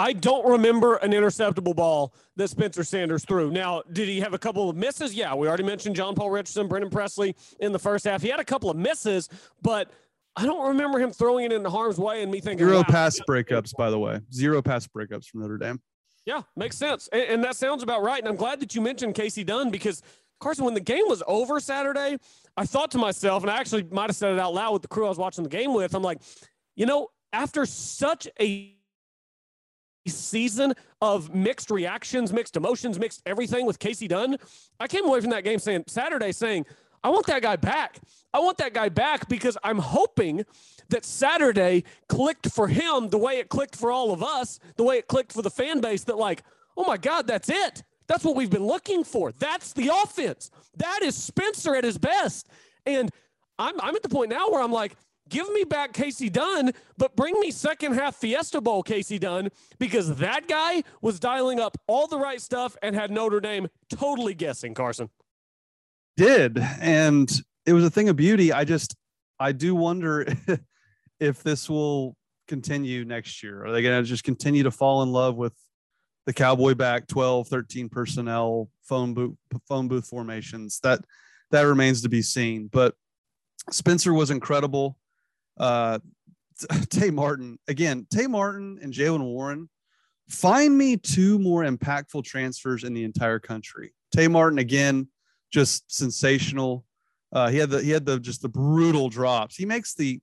[0.00, 3.50] I don't remember an interceptable ball that Spencer Sanders threw.
[3.50, 5.12] Now, did he have a couple of misses?
[5.12, 8.22] Yeah, we already mentioned John Paul Richardson, Brennan Presley in the first half.
[8.22, 9.28] He had a couple of misses,
[9.60, 9.90] but–
[10.38, 12.84] I don't remember him throwing it into harm's way and me thinking zero wow.
[12.84, 15.80] pass breakups, by the way, zero pass breakups from Notre Dame.
[16.24, 18.20] Yeah, makes sense, and, and, that sounds about right.
[18.20, 20.00] And I'm glad that you mentioned Kasey Dunn because
[20.38, 22.18] Carson, when the game was over Saturday,
[22.56, 24.88] I thought to myself, and I actually might have said it out loud with the
[24.88, 25.94] crew I was watching the game with.
[25.94, 26.20] I'm like,
[26.76, 28.76] you know, after such a
[30.06, 34.36] season of mixed reactions, mixed emotions, mixed everything with Kasey Dunn,
[34.78, 36.66] I came away from that game saying Saturday saying
[37.02, 38.00] I want that guy back.
[38.32, 40.44] I want that guy back because I'm hoping
[40.90, 44.98] that Saturday clicked for him the way it clicked for all of us, the way
[44.98, 46.42] it clicked for the fan base that, like,
[46.76, 47.82] oh my God, that's it.
[48.06, 49.32] That's what we've been looking for.
[49.32, 50.50] That's the offense.
[50.76, 52.48] That is Spencer at his best.
[52.86, 53.10] And
[53.58, 54.96] I'm, I'm at the point now where I'm like,
[55.28, 60.16] give me back Kasey Dunn, but bring me second half Fiesta Bowl Kasey Dunn because
[60.16, 64.72] that guy was dialing up all the right stuff and had Notre Dame totally guessing,
[64.72, 65.10] Carson
[66.18, 67.30] did and
[67.64, 68.94] it was a thing of beauty i just
[69.40, 70.26] i do wonder
[71.20, 75.12] if this will continue next year are they going to just continue to fall in
[75.12, 75.52] love with
[76.28, 79.34] the cowboy back 12, 13 personnel, phone booth,
[79.66, 80.78] phone booth formations.
[80.80, 81.00] That
[81.52, 82.68] that remains to be seen.
[82.70, 82.94] But
[83.70, 84.98] Spencer was incredible.
[85.58, 86.00] Uh,
[86.90, 88.06] Tay Martin again.
[88.10, 89.70] Tay Martin and Jaylen Warren.
[90.28, 93.94] Find me two more impactful transfers in the entire country.
[94.14, 95.08] Tay Martin again,
[95.50, 96.84] just sensational.
[97.32, 99.56] Uh, he had the he had the just the brutal drops.
[99.56, 100.20] He makes the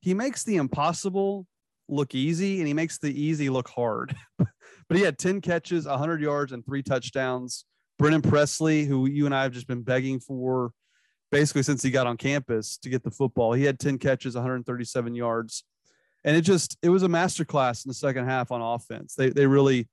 [0.00, 1.46] he makes the impossible
[1.88, 4.14] look easy and he makes the easy look hard.
[4.38, 7.64] but he had 10 catches, 100 yards, and three touchdowns.
[7.98, 10.72] Brennan Presley, who you and I have just been begging for
[11.30, 15.14] basically since he got on campus to get the football, he had 10 catches, 137
[15.14, 15.64] yards.
[16.24, 19.14] And it just it was a masterclass in the second half on offense.
[19.14, 19.88] They they really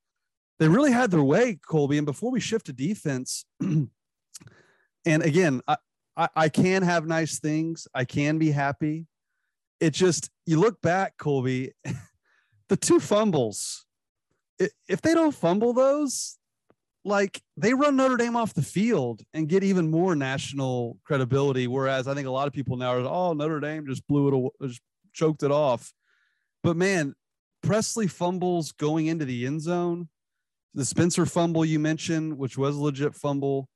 [0.60, 1.98] they really had their way, Colby.
[1.98, 3.45] And before we shift to defense,
[5.05, 5.77] and again, I,
[6.17, 7.87] I, I can have nice things.
[7.93, 9.07] I can be happy
[9.79, 11.71] it just you look back, Colby,
[12.69, 13.85] the two fumbles.
[14.87, 16.37] If they don't fumble those,
[17.03, 21.67] like they run Notre Dame off the field and get even more national credibility.
[21.67, 24.67] Whereas I think a lot of people now are, oh, Notre Dame just blew it,
[24.67, 24.81] just
[25.13, 25.93] choked it off.
[26.63, 27.13] But man,
[27.61, 30.09] Presley fumbles going into the end zone.
[30.73, 33.69] The Spencer fumble you mentioned, which was a legit fumble.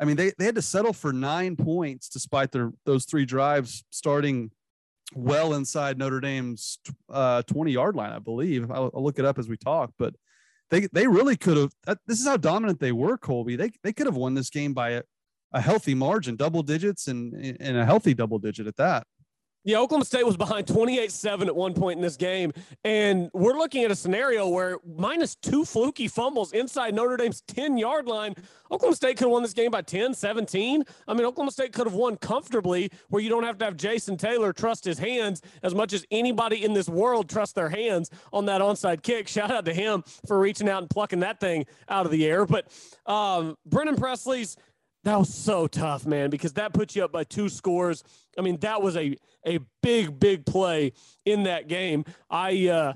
[0.00, 3.84] I mean, they, they had to settle for nine points despite their those three drives
[3.90, 4.50] starting
[5.14, 6.78] well inside Notre Dame's
[7.12, 8.70] uh, 20 yard line, I believe.
[8.70, 10.14] I'll, I'll, look it up as we talk, but
[10.70, 11.98] they they really could have.
[12.06, 13.56] This is how dominant they were, Colby.
[13.56, 15.02] They they could have won this game by a,
[15.52, 19.06] a healthy margin, double digits, and and a healthy double digit at that.
[19.62, 22.52] Yeah, Oklahoma State was behind 28 7 at one point in this game.
[22.84, 27.76] And we're looking at a scenario where minus two fluky fumbles inside Notre Dame's 10
[27.76, 28.34] yard line.
[28.72, 30.84] Oklahoma State could have won this game by 10, 17.
[31.08, 34.16] I mean, Oklahoma State could have won comfortably where you don't have to have Jason
[34.16, 38.46] Taylor trust his hands as much as anybody in this world trust their hands on
[38.46, 39.28] that onside kick.
[39.28, 42.46] Shout out to him for reaching out and plucking that thing out of the air.
[42.46, 42.68] But
[43.06, 44.56] um, Brennan Presley's
[45.04, 48.04] that was so tough, man, because that puts you up by two scores.
[48.38, 50.92] I mean, that was a a big, big play
[51.24, 52.04] in that game.
[52.28, 52.92] I uh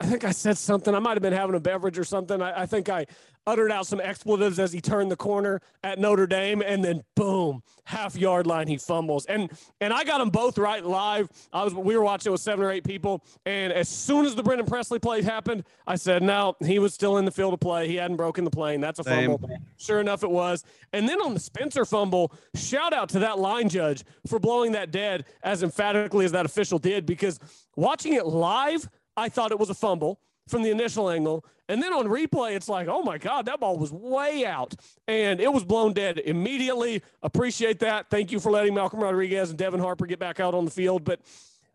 [0.00, 0.94] I think I said something.
[0.94, 2.42] I might have been having a beverage or something.
[2.42, 3.06] I, I think I
[3.46, 7.62] uttered out some expletives as he turned the corner at Notre Dame, and then boom,
[7.84, 9.26] half yard line, he fumbles.
[9.26, 11.28] And and I got them both right live.
[11.52, 14.42] I was we were watching with seven or eight people, and as soon as the
[14.42, 17.88] Brennan Presley play happened, I said, no, he was still in the field of play.
[17.88, 18.80] He hadn't broken the plane.
[18.80, 19.30] That's a Same.
[19.30, 19.58] fumble.
[19.76, 20.64] Sure enough, it was.
[20.92, 24.90] And then on the Spencer fumble, shout out to that line judge for blowing that
[24.90, 27.38] dead as emphatically as that official did, because
[27.76, 31.44] watching it live, I thought it was a fumble from the initial angle.
[31.68, 34.74] And then on replay, it's like, oh my God, that ball was way out.
[35.08, 37.02] And it was blown dead immediately.
[37.22, 38.10] Appreciate that.
[38.10, 41.04] Thank you for letting Malcolm Rodriguez and Devin Harper get back out on the field.
[41.04, 41.20] But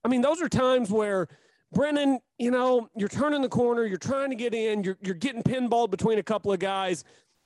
[0.05, 1.27] I mean, those are times where
[1.73, 5.41] Brennan, you know, you're turning the corner, you're trying to get in, you're, you're getting
[5.41, 7.03] pinballed between a couple of guys.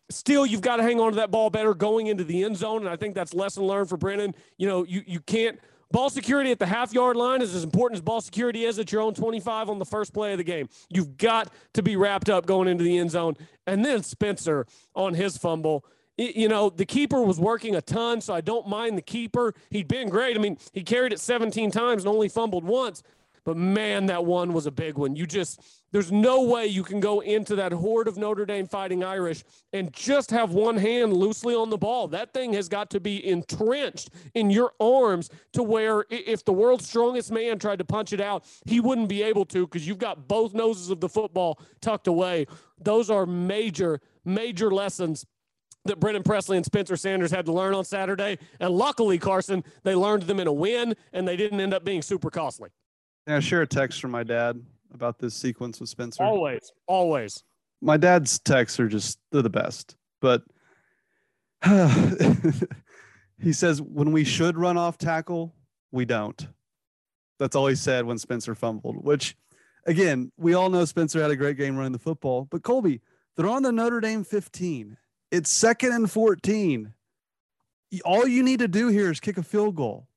[0.10, 2.82] Still, you've got to hang on to that ball better going into the end zone.
[2.82, 4.36] And I think that's lesson learned for Brennan.
[4.58, 5.60] You know, you, you can't–
[5.94, 8.92] Ball security at the half yard line is as important as ball security is at
[8.92, 10.68] your own 25 on the first play of the game.
[10.90, 13.38] You've got to be wrapped up going into the end zone.
[13.68, 15.86] And then Spencer on his fumble.
[16.18, 19.54] you know, the keeper was working a ton, so I don't mind the keeper.
[19.70, 20.36] He'd been great.
[20.36, 23.04] I mean, he carried it 17 times and only fumbled once.
[23.44, 25.16] But man, that one was a big one.
[25.16, 25.62] You just,
[25.94, 29.94] there's no way you can go into that horde of Notre Dame fighting Irish and
[29.94, 32.08] just have one hand loosely on the ball.
[32.08, 36.88] That thing has got to be entrenched in your arms to where if the world's
[36.88, 40.28] strongest man tried to punch it out, he wouldn't be able to because you've got
[40.28, 42.48] both noses of the football tucked away.
[42.82, 45.28] Those are major, major lessons
[45.86, 48.40] that Brennan Presley and Spencer Sanders had to learn on Saturday.
[48.60, 52.02] And luckily, Carson, they learned them in a win and they didn't end up being
[52.02, 52.72] super costly.
[53.28, 54.60] Yeah, share a text from my dad
[54.94, 56.24] about this sequence with Spencer.
[56.24, 57.44] Always, always.
[57.82, 59.96] My dad's texts are just they're the best.
[60.22, 60.44] But
[63.40, 65.54] he says when we should run off tackle,
[65.92, 66.48] we don't.
[67.40, 69.36] That's all he said when Spencer fumbled, which
[69.86, 72.48] again, we all know Spencer had a great game running the football.
[72.50, 73.02] But Colby,
[73.36, 74.98] they're on the Notre Dame 15.
[75.32, 76.94] It's second and 14.
[78.06, 80.08] All you need to do here is kick a field goal.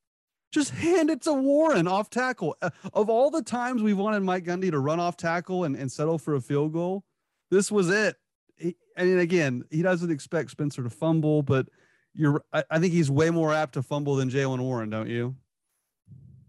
[0.51, 2.55] Just hand it to Warren off tackle.
[2.61, 5.91] Uh, of all the times we've wanted Mike Gundy to run off tackle and, and
[5.91, 7.03] settle for a field goal,
[7.51, 8.15] this was it.
[8.55, 11.67] He, and again, he doesn't expect Spencer to fumble, but
[12.13, 15.35] you're I, I think he's way more apt to fumble than Jaylen Warren, don't you?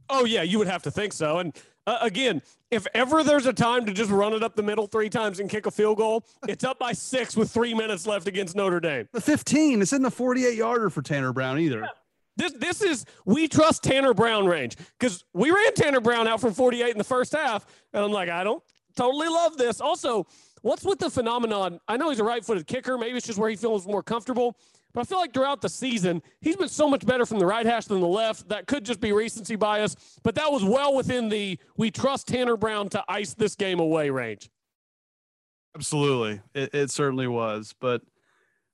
[0.09, 1.39] Oh yeah, you would have to think so.
[1.39, 1.55] And
[1.87, 5.11] uh, again, if ever there's a time to just run it up the middle three
[5.11, 8.57] times and kick a field goal, it's up by six with three minutes left against
[8.57, 9.09] Notre Dame.
[9.13, 9.83] The 15.
[9.83, 11.81] It's in the 48 yarder for Tanner Brown either.
[11.81, 11.89] Yeah.
[12.39, 16.55] This this is we trust Tanner Brown range because we ran Tanner Brown out from
[16.55, 18.63] 48 in the first half, and I'm like, I don't
[18.97, 19.83] totally love this.
[19.83, 20.27] Also,
[20.63, 21.81] What's with the phenomenon?
[21.89, 22.99] I know he's a right footed kicker.
[22.99, 24.57] Maybe it's just where he feels more comfortable.
[24.93, 27.67] But I feel like throughout the season, he's been so much better from the right
[27.67, 28.49] hash than the left.
[28.49, 32.57] That could just be recency bias, but that was well within the we trust Tanner
[32.57, 34.51] Brown to ice this game away range.
[35.77, 36.41] Absolutely.
[36.55, 37.75] It, it certainly was.
[37.79, 38.03] But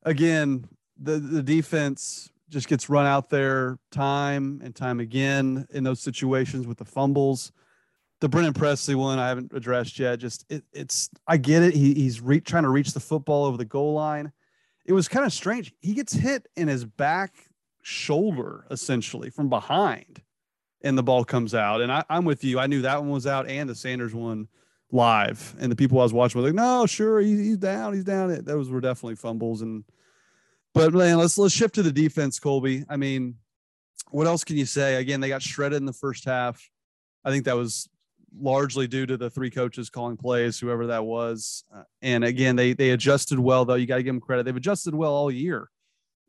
[0.05, 6.01] again, the, the defense just gets run out there time and time again in those
[6.01, 7.53] situations with the fumbles.
[8.21, 10.21] The Brennan Presley one I haven't addressed yet.
[10.21, 11.75] Just it, it's I get it.
[11.75, 14.33] He, he's re- trying to reach the football over the goal line.
[14.87, 15.75] It was kind of strange.
[15.81, 17.35] He gets hit in his back
[17.83, 20.23] shoulder essentially from behind,
[20.83, 21.81] and the ball comes out.
[21.81, 22.61] And I, I'm with you.
[22.61, 24.47] I knew that one was out and the Sanders one
[24.93, 25.57] live.
[25.59, 27.95] And the people I was watching were like, "No, sure, he, he's down.
[27.95, 29.83] He's down." It Those were definitely fumbles and
[30.75, 32.85] but man, let's let's shift to the defense, Colby.
[32.89, 33.37] I mean,
[34.11, 34.97] what else can you say?
[34.97, 36.61] Again, they got shredded in the first half.
[37.25, 37.89] I think that was
[38.37, 41.65] largely due to the three coaches calling plays, whoever that was.
[41.75, 43.75] Uh, and again, they they adjusted well, though.
[43.75, 44.45] You got to give them credit.
[44.45, 45.71] They've adjusted well all year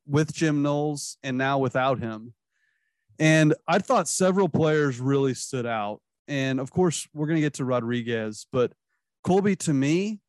[0.08, 2.34] with Jim Knowles and now without him.
[3.18, 6.02] And I thought several players really stood out.
[6.28, 8.74] And of course, we're going to get to Rodriguez, but
[9.24, 10.20] Colby, to me,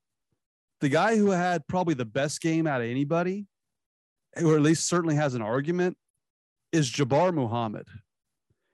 [0.81, 3.47] the guy who had probably the best game out of anybody
[4.43, 5.97] or at least certainly has an argument,
[6.73, 7.87] is Jabbar Muhammad.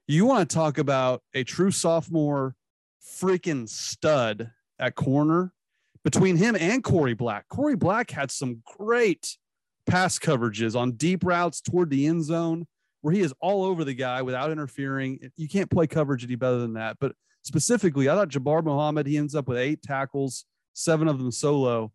[0.07, 2.57] You want to talk about a true sophomore
[3.03, 5.53] freaking stud at corner
[6.05, 7.49] between him and Korie Black.
[7.49, 9.37] Korie Black had some great
[9.87, 12.67] pass coverages on deep routes toward the end zone
[13.03, 15.19] where he is all over the guy without interfering.
[15.37, 16.97] You can't play coverage any better than that.
[17.01, 21.33] But specifically, I thought Jabbar Muhammad, he ends up with eight tackles, seven of them
[21.33, 21.93] solo.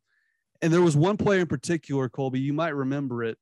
[0.61, 3.37] And there was one player in particular, Colby, you might remember it,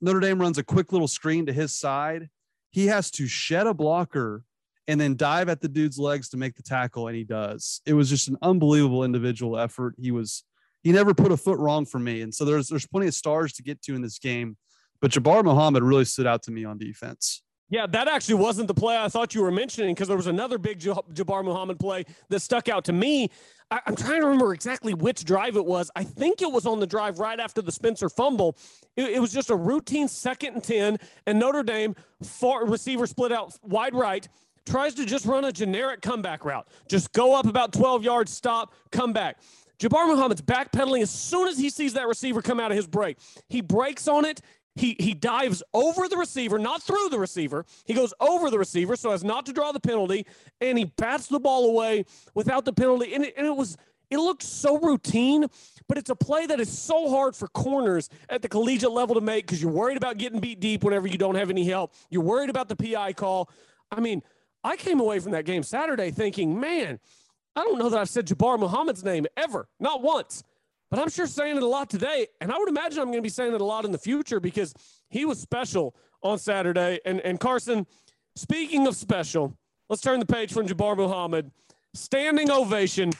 [0.00, 2.28] Notre Dame runs a quick little screen to his side.
[2.70, 4.44] He has to shed a blocker
[4.86, 7.80] and then dive at the dude's legs to make the tackle, and he does.
[7.84, 9.94] It was just an unbelievable individual effort.
[9.98, 10.44] He was
[10.82, 13.52] he never put a foot wrong for me, and so there's there's plenty of stars
[13.54, 14.56] to get to in this game,
[15.00, 17.42] but Jabbar Muhammad really stood out to me on defense.
[17.70, 20.56] Yeah, that actually wasn't the play I thought you were mentioning because there was another
[20.56, 23.28] big Jabbar Muhammad play that stuck out to me.
[23.70, 25.90] I- am trying to remember exactly which drive it was.
[25.94, 28.56] I think it was on the drive right after the Spencer fumble.
[28.96, 33.32] It, it was just a routine second and 10, and Notre Dame far receiver split
[33.32, 34.26] out wide right
[34.64, 36.66] tries to just run a generic comeback route.
[36.88, 39.38] Just go up about 12 yards, stop, come back.
[39.78, 43.16] Jabbar Muhammad's backpedaling as soon as he sees that receiver come out of his break.
[43.48, 44.40] He breaks on it.
[44.78, 47.66] He he dives over the receiver, not through the receiver.
[47.84, 50.24] He goes over the receiver so as not to draw the penalty,
[50.60, 53.14] and he bats the ball away without the penalty.
[53.14, 53.76] And it, and it was
[54.10, 55.46] it looked so routine,
[55.88, 59.20] but it's a play that is so hard for corners at the collegiate level to
[59.20, 61.92] make because you're worried about getting beat deep whenever you don't have any help.
[62.08, 63.50] You're worried about the PI call.
[63.90, 64.22] I mean,
[64.64, 67.00] I came away from that game Saturday thinking, man,
[67.54, 70.42] I don't know that I've said Jabbar Muhammad's name ever, not once.
[70.90, 72.28] But I'm sure saying it a lot today.
[72.40, 74.40] And I would imagine I'm going to be saying it a lot in the future
[74.40, 74.74] because
[75.10, 77.00] he was special on Saturday.
[77.04, 77.86] And, and Carson,
[78.36, 79.56] speaking of special,
[79.88, 81.50] let's turn the page from Jabbar Muhammad.
[81.94, 83.12] Standing ovation.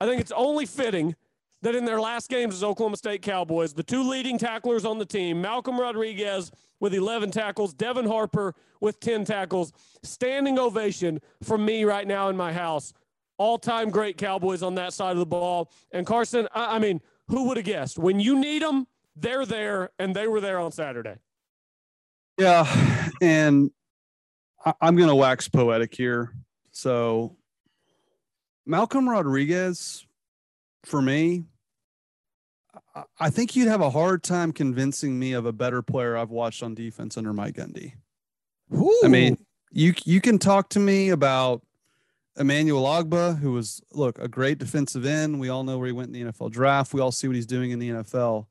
[0.00, 1.14] I think it's only fitting
[1.62, 5.06] that in their last games as Oklahoma State Cowboys, the two leading tacklers on the
[5.06, 11.84] team, Malcolm Rodriguez with 11 tackles, Devin Harper with 10 tackles, standing ovation from me
[11.84, 12.92] right now in my house.
[13.38, 15.70] All time great Cowboys on that side of the ball.
[15.92, 17.98] And Carson, I, I mean, who would have guessed?
[17.98, 21.16] When you need them, they're there, and they were there on Saturday.
[22.38, 23.70] Yeah, and
[24.64, 26.32] I, I'm going to wax poetic here.
[26.70, 27.36] So,
[28.66, 30.06] Malcolm Rodriguez,
[30.84, 31.44] for me,
[33.18, 36.62] I think you'd have a hard time convincing me of a better player I've watched
[36.62, 37.94] on defense under Mike Gundy.
[38.74, 39.00] Ooh.
[39.04, 39.38] I mean,
[39.70, 41.62] you you can talk to me about
[42.38, 45.40] Emmanuel Ogbah, who was look a great defensive end.
[45.40, 46.92] We all know where he went in the NFL draft.
[46.92, 48.46] We all see what he's doing in the NFL.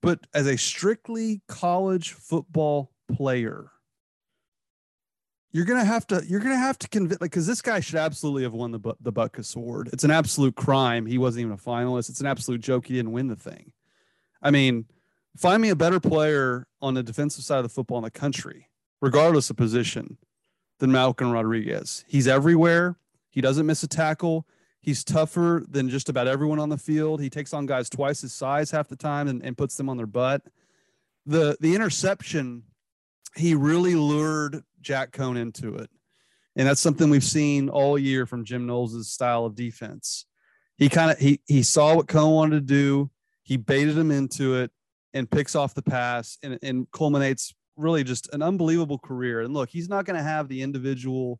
[0.00, 3.70] But as a strictly college football player,
[5.50, 8.42] you're gonna have to you're gonna have to convince like because this guy should absolutely
[8.42, 9.90] have won the the Butkus Award.
[9.92, 11.06] It's an absolute crime.
[11.06, 12.10] He wasn't even a finalist.
[12.10, 12.86] It's an absolute joke.
[12.86, 13.72] He didn't win the thing.
[14.40, 14.86] I mean,
[15.36, 18.68] find me a better player on the defensive side of the football in the country,
[19.00, 20.18] regardless of position,
[20.78, 22.04] than Malcolm Rodriguez.
[22.06, 22.96] He's everywhere.
[23.38, 24.48] He doesn't miss a tackle.
[24.80, 27.20] He's tougher than just about everyone on the field.
[27.20, 29.96] He takes on guys twice his size half the time and, and puts them on
[29.96, 30.42] their butt.
[31.24, 32.64] The the interception,
[33.36, 35.88] he really lured Jack Coan into it.
[36.56, 40.26] And that's something we've seen all year from Jim Knowles' style of defense.
[40.76, 43.08] He kind of he he saw what Coan wanted to do.
[43.44, 44.72] He baited him into it
[45.14, 49.42] and picks off the pass and, and culminates really just an unbelievable career.
[49.42, 51.38] And look, he's not going to have the individual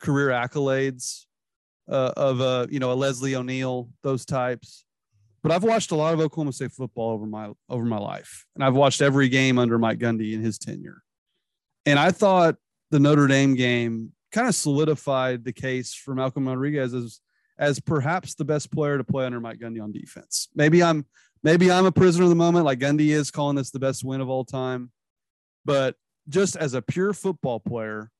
[0.00, 1.26] career accolades
[1.88, 4.84] uh, of a you know a Leslie O'Neal, those types.
[5.42, 8.64] but I've watched a lot of Oklahoma State football over my over my life, and
[8.64, 11.02] I've watched every game under Mike Gundy in his tenure.
[11.86, 12.56] And I thought
[12.90, 17.20] the Notre Dame game kind of solidified the case for Malcolm Rodriguez as
[17.58, 20.48] as perhaps the best player to play under Mike Gundy on defense.
[20.54, 21.06] Maybe I'm
[21.42, 24.20] maybe I'm a prisoner of the moment, like Gundy is calling this the best win
[24.20, 24.90] of all time.
[25.64, 25.96] But
[26.28, 28.10] just as a pure football player,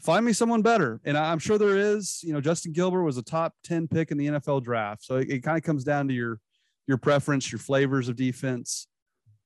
[0.00, 1.00] find me someone better.
[1.04, 2.20] And I'm sure there is.
[2.22, 5.04] You know, Justin Gilbert was a top 10 pick in the NFL draft.
[5.04, 6.40] So it, it kind of comes down to your
[6.86, 8.86] your preference, your flavors of defense.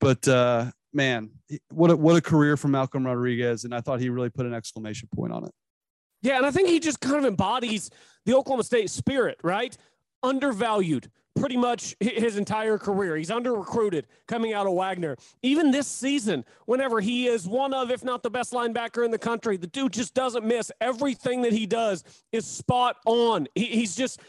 [0.00, 1.30] But uh, man,
[1.70, 4.54] what a, what a career for Malcolm Rodriguez, and I thought he really put an
[4.54, 5.50] exclamation point on it.
[6.22, 7.90] Yeah, and I think he just kind of embodies
[8.24, 9.76] the Oklahoma State spirit, right?
[10.22, 13.16] Undervalued pretty much his entire career.
[13.16, 15.16] He's under recruited coming out of Wagoner.
[15.42, 19.18] Even this season, whenever he is one of, if not the best linebacker in the
[19.18, 20.70] country, the dude just doesn't miss.
[20.80, 23.48] Everything that he does is spot on.
[23.54, 24.20] He, he's just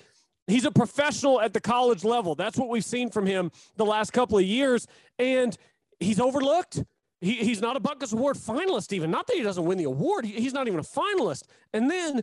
[0.48, 2.36] He's a professional at the college level.
[2.36, 4.88] That's what we've seen from him the last couple of years.
[5.18, 5.58] And
[6.00, 6.84] he's overlooked.
[7.22, 9.10] He, he's not a Butkus Award finalist, even.
[9.10, 11.44] Not that he doesn't win the award, he, he's not even a finalist.
[11.74, 12.22] And then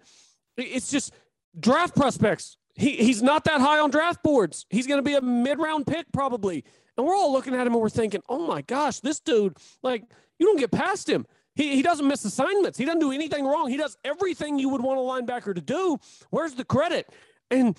[0.59, 1.15] it's just
[1.59, 2.59] draft prospects.
[2.75, 4.67] He, he's not that high on draft boards.
[4.71, 6.65] He's going to be a mid round pick, probably.
[6.97, 10.05] And we're all looking at him and we're thinking, oh my gosh, this dude, like,
[10.39, 11.27] you don't get past him.
[11.55, 12.79] He, he doesn't miss assignments.
[12.79, 13.69] He doesn't do anything wrong.
[13.69, 15.99] He does everything you would want a linebacker to do.
[16.31, 17.09] Where's the credit?
[17.51, 17.77] And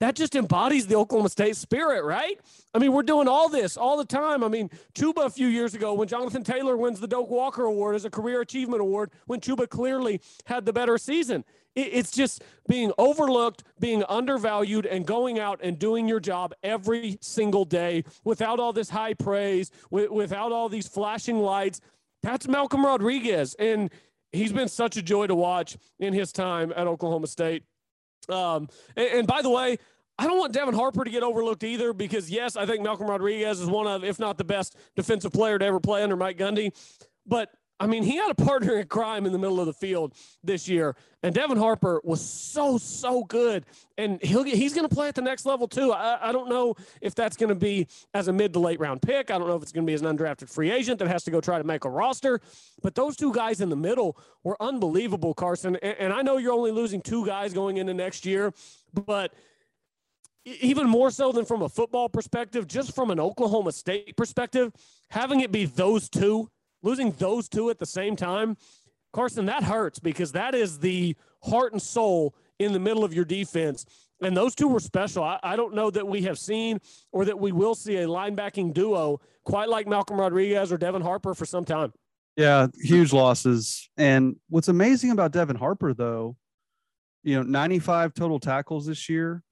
[0.00, 2.40] that just embodies the Oklahoma State spirit, right?
[2.74, 4.42] I mean, we're doing all this all the time.
[4.42, 7.94] I mean, Chuba a few years ago, when Jonathan Taylor wins the Doak Walker Award
[7.94, 11.44] as a career achievement award, when Chuba clearly had the better season.
[11.74, 17.64] It's just being overlooked, being undervalued, and going out and doing your job every single
[17.64, 21.80] day without all this high praise, without all these flashing lights.
[22.22, 23.54] That's Malcolm Rodriguez.
[23.58, 23.90] And
[24.32, 27.64] he's been such a joy to watch in his time at Oklahoma State.
[28.28, 29.78] Um, and, and by the way,
[30.18, 33.60] I don't want Devin Harper to get overlooked either because, yes, I think Malcolm Rodriguez
[33.60, 36.72] is one of, if not the best defensive player to ever play under Mike Gundy.
[37.26, 37.50] But
[37.82, 40.14] I mean, he had a partner in crime in the middle of the field
[40.44, 43.66] this year, and Devin Harper was so so good,
[43.98, 45.92] and he'll get, he's going to play at the next level too.
[45.92, 49.02] I, I don't know if that's going to be as a mid to late round
[49.02, 49.32] pick.
[49.32, 51.24] I don't know if it's going to be as an undrafted free agent that has
[51.24, 52.40] to go try to make a roster.
[52.82, 55.74] But those two guys in the middle were unbelievable, Carson.
[55.82, 58.52] and, and I know you're only losing two guys going into next year,
[58.94, 59.34] but
[60.44, 64.72] even more so than from a football perspective, just from an Oklahoma State perspective,
[65.10, 66.48] having it be those two,
[66.82, 68.56] losing those two at the same time,
[69.12, 73.24] Carson, that hurts because that is the heart and soul in the middle of your
[73.24, 73.84] defense.
[74.22, 75.24] And those two were special.
[75.24, 76.80] I, I don't know that we have seen
[77.10, 81.34] or that we will see a linebacking duo quite like Malcolm Rodriguez or Devin Harper
[81.34, 81.92] for some time.
[82.36, 83.90] Yeah, huge losses.
[83.96, 86.36] And what's amazing about Devin Harper, though,
[87.24, 89.42] you know, 95 total tackles this year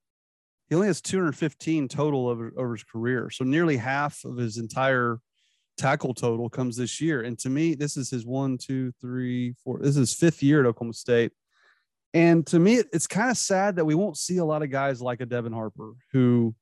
[0.71, 3.29] he only has 215 total over, over his career.
[3.29, 5.19] So nearly half of his entire
[5.81, 7.23] tackle total comes this year.
[7.23, 9.79] And to me, this is his one, two, three, four.
[9.79, 11.33] This is his fifth year at Oklahoma State.
[12.13, 15.01] And to me, it's kind of sad that we won't see a lot of guys
[15.01, 16.55] like a Devin Harper who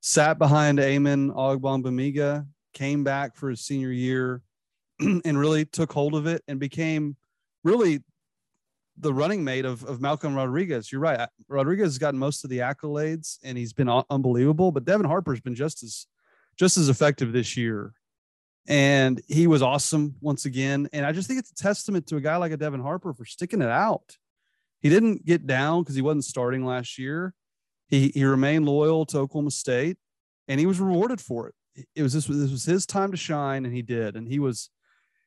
[0.00, 4.42] sat behind Amen Ogbongbemiga, came back for his senior year,
[4.98, 7.16] and really took hold of it and became
[7.62, 8.02] really
[8.98, 10.90] the running mate of, of Malcolm Rodriguez.
[10.90, 11.28] You're right.
[11.48, 15.54] Rodriguez has gotten most of the accolades and he's been unbelievable, but Devin Harper's been
[15.54, 16.06] just as
[16.56, 17.92] just as effective this year.
[18.68, 20.88] And he was awesome once again.
[20.92, 23.24] And I just think it's a testament to a guy like a Devin Harper for
[23.24, 24.16] sticking it out.
[24.80, 27.34] He didn't get down because he wasn't starting last year.
[27.88, 29.96] He he remained loyal to Oklahoma State
[30.48, 31.54] and he was rewarded for it.
[31.94, 34.16] It was this, this was his time to shine and he did.
[34.16, 34.70] And he was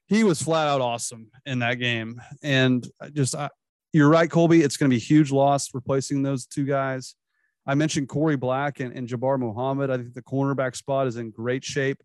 [0.08, 2.22] he was flat out awesome in that game.
[2.44, 3.50] And just I,
[3.94, 4.62] you're right, Colby.
[4.62, 7.16] It's going to be a huge loss replacing those two guys.
[7.66, 9.90] I mentioned Korie Black and, and Jabbar Muhammad.
[9.90, 12.02] I think the cornerback spot is in great shape.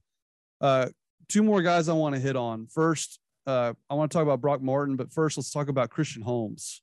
[0.60, 0.88] Uh,
[1.28, 2.66] two more guys I want to hit on.
[2.66, 6.22] First, uh, I want to talk about Brock Martin, but first, let's talk about Christian
[6.22, 6.82] Holmes.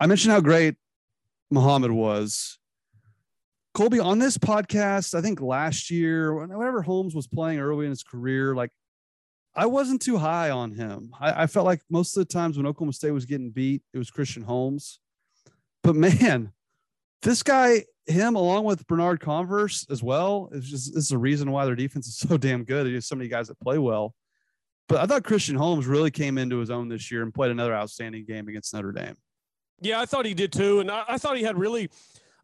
[0.00, 0.76] I mentioned how great
[1.50, 2.58] Muhammad was.
[3.74, 8.02] Colby, on this podcast, I think last year, whenever Holmes was playing early in his
[8.02, 8.70] career, like
[9.54, 11.12] I wasn't too high on him.
[11.18, 13.98] I, I, felt like most of the times when Oklahoma State was getting beat, it
[13.98, 14.98] was Christian Holmes.
[15.82, 16.52] But man,
[17.22, 21.50] this guy, him along with Bernard Converse as well, is just this is a reason
[21.50, 22.86] why their defense is so damn good.
[22.86, 24.14] There's so many guys that play well.
[24.88, 27.74] But I thought Christian Holmes really came into his own this year and played another
[27.74, 29.16] outstanding game against Notre Dame.
[29.80, 30.80] Yeah, I thought he did too.
[30.80, 31.90] And I, I thought he had really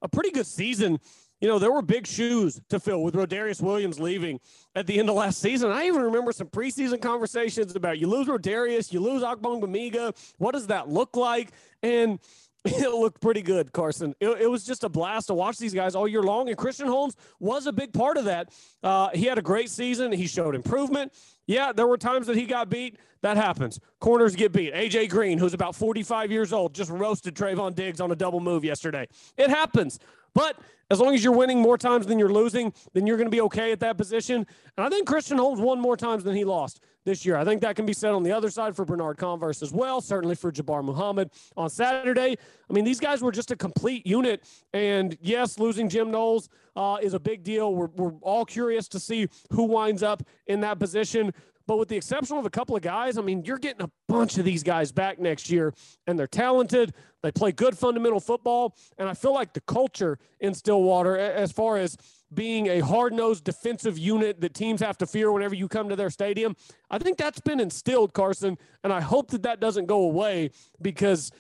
[0.03, 0.99] a pretty good season
[1.43, 4.39] you know, there were big shoes to fill with Rodarius Williams leaving
[4.77, 5.73] at the end of last season.
[5.73, 10.15] I even remember some preseason conversations about you lose Rodarius, you lose Ogbongbemiga.
[10.39, 11.51] What does that look like?
[11.83, 12.21] And
[12.65, 14.15] it looked pretty good, Carson.
[14.21, 16.49] It, it, was just a blast to watch these guys all year long.
[16.49, 18.51] And Christian Holmes was a big part of that.
[18.83, 20.13] Uh, he had a great season.
[20.13, 21.13] He showed improvement.
[21.47, 22.99] Yeah, there were times that he got beat.
[23.23, 23.81] That happens.
[23.99, 24.75] Corners get beat.
[24.75, 28.65] AJ Green, who's about 45 years old, just roasted Trevon Diggs on a double move
[28.65, 29.09] yesterday.
[29.37, 29.99] It happens.
[30.35, 30.57] But
[30.91, 33.41] as long as you're winning more times than you're losing, then you're going to be
[33.43, 34.47] okay at that position.
[34.77, 37.37] And I think Christian Holmes won more times than he lost this year.
[37.37, 40.01] I think that can be said on the other side for Bernard Converse as well,
[40.01, 42.37] certainly for Jabbar Muhammad on Saturday.
[42.69, 44.45] I mean, these guys were just a complete unit.
[44.73, 47.75] And yes, losing Jim Knowles uh, is a big deal.
[47.75, 51.33] We're, we're all curious to see who winds up in that position.
[51.67, 54.37] But with the exception of a couple of guys, I mean, you're getting a bunch
[54.39, 55.73] of these guys back next year,
[56.07, 56.93] and they're talented.
[57.23, 58.77] They play good fundamental football.
[58.99, 61.97] And I feel like the culture in Stillwater, as far as
[62.35, 65.97] being a hard nosed defensive unit that teams have to fear whenever you come to
[65.97, 66.57] their stadium,
[66.91, 68.59] I think that's been instilled, Carson.
[68.85, 71.31] And I hope that that doesn't go away because,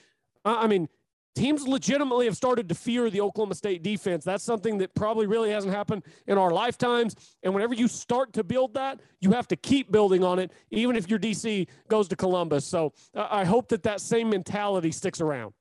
[0.44, 0.88] I mean,
[1.34, 4.24] teams legitimately have started to fear the Oklahoma State defense.
[4.24, 7.16] That's something that probably really hasn't happened in our lifetimes.
[7.42, 10.96] And whenever you start to build that, you have to keep building on it, even
[10.96, 12.66] if your DC goes to Columbus.
[12.66, 15.54] So I hope that that same mentality sticks around.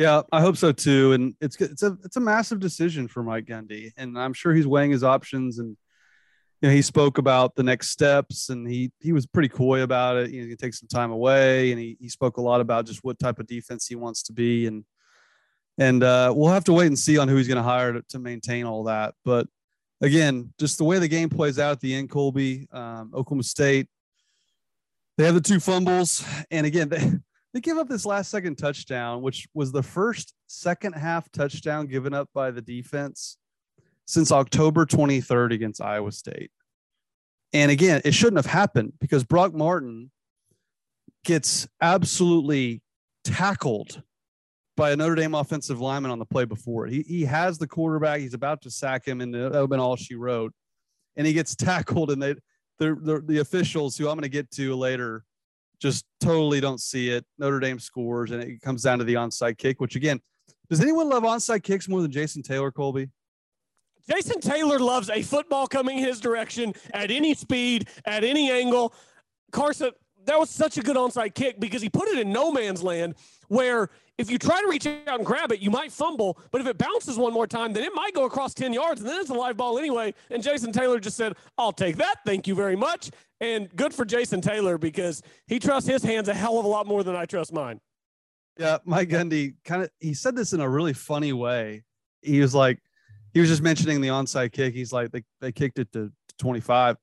[0.00, 1.12] Yeah, I hope so too.
[1.12, 4.66] And it's it's a it's a massive decision for Mike Gundy, and I'm sure he's
[4.66, 5.58] weighing his options.
[5.58, 5.76] And
[6.62, 10.16] you know, he spoke about the next steps, and he he was pretty coy about
[10.16, 10.30] it.
[10.30, 13.04] You know, he take some time away, and he he spoke a lot about just
[13.04, 14.86] what type of defense he wants to be, and
[15.76, 18.18] and uh, we'll have to wait and see on who he's going to hire to,
[18.18, 19.14] maintain all that.
[19.22, 19.48] But
[20.00, 23.86] again, just the way the game plays out at the end, Colby, um, Oklahoma State,
[25.18, 27.12] they have the two fumbles, and again, they,
[27.52, 32.14] they give up this last second touchdown, which was the first second half touchdown given
[32.14, 33.38] up by the defense
[34.06, 36.50] since October 23rd against Iowa State.
[37.52, 40.10] And again, it shouldn't have happened because Brock Martin
[41.24, 42.82] gets absolutely
[43.24, 44.02] tackled
[44.76, 48.20] by a Notre Dame offensive lineman on the play before He, he has the quarterback.
[48.20, 50.52] He's about to sack him, and that would all she wrote.
[51.16, 52.34] And he gets tackled, and they,
[52.78, 55.24] the, the, the officials, who I'm going to get to later,
[55.80, 57.24] just totally don't see it.
[57.38, 60.20] Notre Dame scores, and it comes down to the onside kick, which again,
[60.68, 63.08] does anyone love onside kicks more than Jason Taylor, Colby?
[64.08, 68.94] Jason Taylor loves a football coming his direction at any speed, at any angle.
[69.52, 69.90] Carson,
[70.24, 73.14] that was such a good onside kick because he put it in no man's land
[73.48, 76.38] where if you try to reach out and grab it, you might fumble.
[76.50, 79.08] But if it bounces one more time, then it might go across 10 yards and
[79.08, 80.12] then it's a live ball anyway.
[80.30, 82.16] And Jason Taylor just said, I'll take that.
[82.26, 83.10] Thank you very much.
[83.40, 86.86] And good for Jason Taylor because he trusts his hands a hell of a lot
[86.86, 87.80] more than I trust mine.
[88.58, 91.84] Yeah, Mike Gundy kind of he said this in a really funny way.
[92.20, 92.78] He was like,
[93.32, 94.74] he was just mentioning the onside kick.
[94.74, 96.96] He's like, they, they kicked it to 25.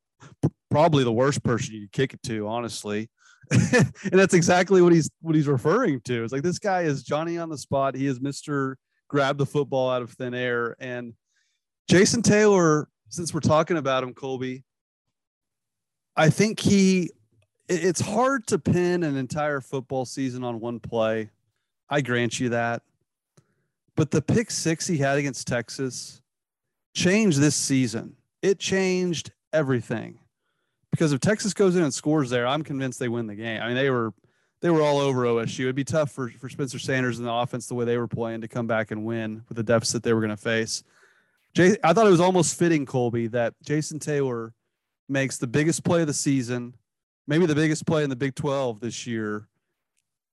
[0.70, 3.10] Probably the worst person you kick it to, honestly.
[3.52, 6.24] and that's exactly what he's what he's referring to.
[6.24, 7.96] It's like this guy is Johnny on the spot.
[7.96, 8.76] He is Mr.
[9.08, 10.76] Grab the football out of thin air.
[10.80, 11.14] And
[11.90, 14.66] Jason Taylor, since we're talking about him, Colby,
[16.16, 17.12] I think he
[17.70, 21.30] it's hard to pin an entire football season on one play.
[21.90, 22.82] I grant you that.
[23.96, 26.22] But the pick six he had against Texas
[26.94, 28.16] changed this season.
[28.42, 30.20] It changed everything.
[30.98, 33.62] Because if Texas goes in and scores there, I'm convinced they win the game.
[33.62, 34.16] I mean, they were
[34.62, 35.62] they were all over OSU.
[35.62, 38.42] It'd be tough for, for Spencer Sanders and the offense the way they were playing
[38.42, 40.84] to come back and win with the deficit they were going to face.
[41.54, 44.56] Jay, I thought it was almost fitting, Colby, that Jason Taylor
[45.08, 46.74] makes the biggest play of the season,
[47.28, 49.48] maybe the biggest play in the Big 12 this year,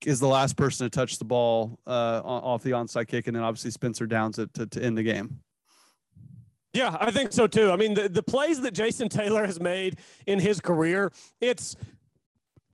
[0.06, 3.42] is the last person to touch the ball uh, off the onside kick, and then
[3.42, 5.40] obviously Spencer downs it to, to end the game.
[6.74, 7.70] Yeah, I think so too.
[7.70, 11.76] I mean, the, the plays that Jason Taylor has made in his career, it's,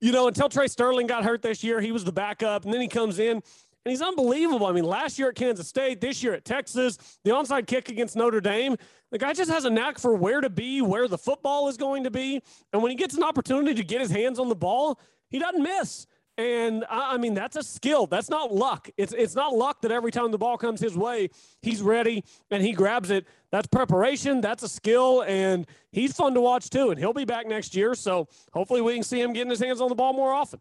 [0.01, 2.81] you know, until Tre Sterling got hurt this year, he was the backup, and then
[2.81, 3.43] he comes in
[3.85, 4.67] and he's unbelievable.
[4.67, 8.17] I mean, last year at Kansas State, this year at Texas, the onside kick against
[8.17, 8.77] Notre Dame.
[9.11, 12.05] The guy just has a knack for where to be, where the football is going
[12.05, 12.41] to be.
[12.73, 14.99] And when he gets an opportunity to get his hands on the ball,
[15.29, 16.07] he doesn't miss.
[16.41, 18.07] And I mean, that's a skill.
[18.07, 18.89] That's not luck.
[18.97, 21.29] It's it's not luck that every time the ball comes his way,
[21.61, 23.27] he's ready and he grabs it.
[23.53, 24.41] That's preparation.
[24.41, 26.91] That's a skill, and he's fun to watch too.
[26.91, 29.83] And he'll be back next year, so hopefully we can see him getting his hands
[29.83, 30.61] on the ball more often.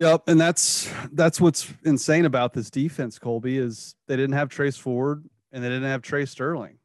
[0.00, 4.76] Yep, and that's that's what's insane about this defense, Colby, is they didn't have Trace
[4.76, 6.76] Ford and they didn't have Tre Sterling.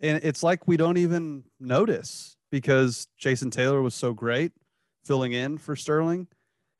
[0.00, 4.52] And it's like we don't even notice because Jason Taylor was so great
[5.04, 6.26] filling in for Sterling.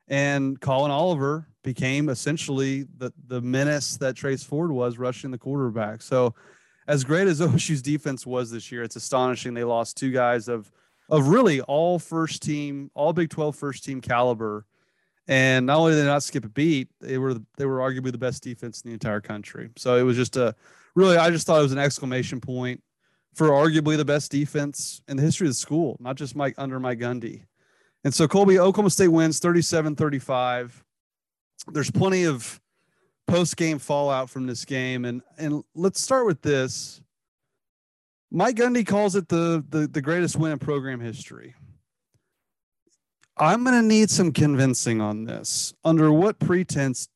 [0.09, 6.03] And Collin Oliver became essentially the, the menace that Trace Ford was rushing the quarterback.
[6.03, 6.35] So,
[6.89, 10.71] as great as OSU's defense was this year, it's astonishing they lost two guys of
[11.09, 14.67] of really all first team, all Big 12 first team caliber
[15.29, 18.19] And not only did they not skip a beat, they were they were arguably the
[18.19, 19.71] best defense in the entire country.
[19.77, 20.55] So it was just a
[20.95, 22.83] really I just thought it was an exclamation point
[23.35, 26.81] for arguably the best defense in the history of the school, not just Mike under
[26.81, 27.43] Mike Gundy.
[28.07, 30.71] And so Colby, Oklahoma State wins 37-35.
[31.73, 32.61] There's plenty of
[33.27, 35.05] post-game fallout from this game.
[35.05, 37.01] And and let's start with this.
[38.31, 41.57] Mike Gundy calls it the the, the greatest win in program history.
[43.37, 45.75] I'm going to need some convincing on this.
[45.85, 47.09] Under what pretense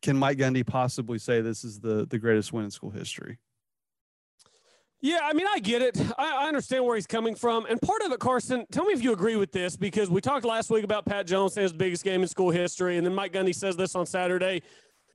[0.00, 3.36] can Mike Gundy possibly say this is the the greatest win in school history?
[5.02, 5.98] Yeah, I mean, I get it.
[6.18, 7.64] I, I, understand where he's coming from.
[7.66, 10.44] And part of it, Carson, tell me if you agree with this, because we talked
[10.44, 12.98] last week about Pat Jones saying his biggest game in school history.
[12.98, 14.60] And then Mike Gundy says this on Saturday.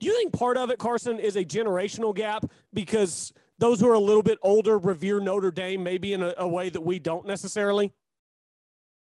[0.00, 3.94] Do you think part of it, Carson, is a generational gap because those who are
[3.94, 7.24] a little bit older revere Notre Dame maybe in a, a way that we don't
[7.24, 7.92] necessarily?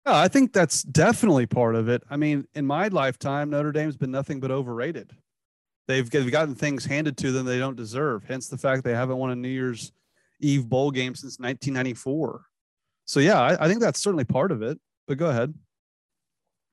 [0.06, 2.04] Yeah, I think that's definitely part of it.
[2.10, 5.14] I mean, in my lifetime, Notre Dame's been nothing but overrated.
[5.88, 8.26] They've gotten things handed to them they don't deserve.
[8.26, 9.94] Hence the fact they haven't won a New Year's–
[10.40, 12.46] Eve bowl game since 1994.
[13.06, 14.80] So yeah, I, I think that's certainly part of it.
[15.08, 15.54] But go ahead.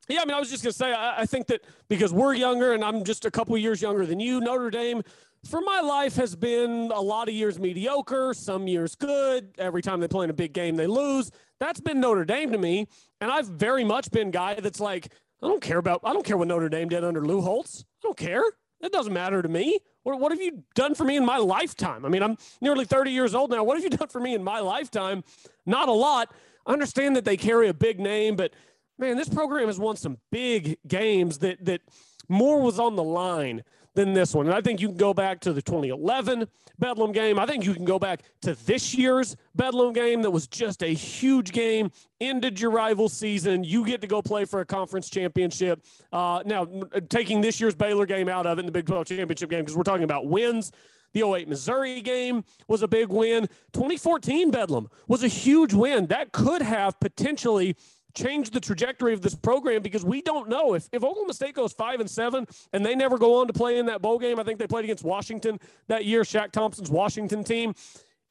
[0.08, 2.72] Yeah, I mean, I was just gonna say, I, I think that because we're younger
[2.72, 5.02] and I'm just a couple years younger than you, Notre Dame
[5.48, 9.54] for my life has been a lot of years mediocre, some years good.
[9.58, 11.30] Every time they play in a big game, they lose.
[11.60, 12.86] That's been Notre Dame to me.
[13.20, 15.12] And I've very much been guy that's like,
[15.42, 17.84] I don't care about, I don't care what Notre Dame did under Lou Holtz.
[18.02, 18.42] I don't care.
[18.80, 19.80] It doesn't matter to me.
[20.04, 22.06] What, what have you done for me in my lifetime?
[22.06, 23.64] I mean, I'm nearly 30 years old now.
[23.64, 25.24] What have you done for me in my lifetime?
[25.66, 26.32] Not a lot.
[26.66, 28.52] I understand that they carry a big name, but
[28.98, 31.80] man, this program has won some big games that that
[32.28, 34.46] more was on the line than this one.
[34.46, 36.48] And I think you can go back to the 2011
[36.78, 37.38] Bedlam game.
[37.38, 40.92] I think you can go back to this year's Bedlam game that was just a
[40.92, 43.64] huge game, ended your rival season.
[43.64, 45.84] You get to go play for a conference championship.
[46.12, 46.66] Uh, now,
[47.08, 49.76] taking this year's Baylor game out of it in the Big 12 championship game, because
[49.76, 50.72] we're talking about wins.
[51.14, 53.46] The 08 Missouri game was a big win.
[53.72, 56.06] 2014 Bedlam was a huge win.
[56.06, 57.76] That could have potentially
[58.14, 61.72] change the trajectory of this program because we don't know if, if Oklahoma State goes
[61.72, 64.38] five and seven and they never go on to play in that bowl game.
[64.38, 65.58] I think they played against Washington
[65.88, 67.74] that year, Shaq Thompson's Washington team.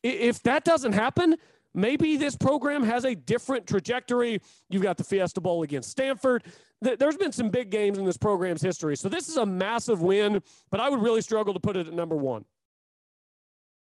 [0.01, 1.36] If that doesn't happen,
[1.73, 4.41] maybe this program has a different trajectory.
[4.69, 6.43] You've got the Fiesta Bowl against Stanford.
[6.81, 8.97] There's been some big games in this program's history.
[8.97, 11.93] So this is a massive win, but I would really struggle to put it at
[11.93, 12.43] number one.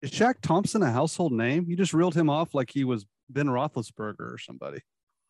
[0.01, 1.65] Is Shaq Thompson a household name?
[1.67, 4.79] You just reeled him off like he was Ben Roethlisberger or somebody.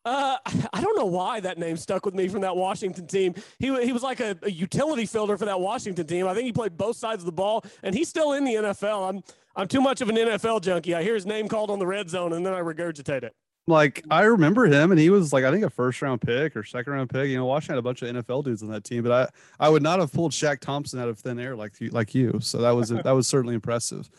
[0.08, 0.38] Uh,
[0.74, 3.36] I don't know why that name stuck with me from that Washington team.
[3.60, 6.28] He, he was like a, a, utility fielder for that Washington team.
[6.28, 9.10] I think he played both sides of the ball, and he's still in the NFL.
[9.10, 9.24] I'm
[9.56, 10.94] I'm too much of an NFL junkie.
[10.94, 13.36] I hear his name called on the red zone, and then I regurgitate it.
[13.66, 16.64] Like I remember him, and he was like I think a first round pick or
[16.64, 17.28] second round pick.
[17.28, 19.70] You know, Washington had a bunch of NFL dudes on that team, but I I
[19.70, 22.40] would not have pulled Shaq Thompson out of thin air like you like you.
[22.40, 24.10] So that was that was certainly impressive.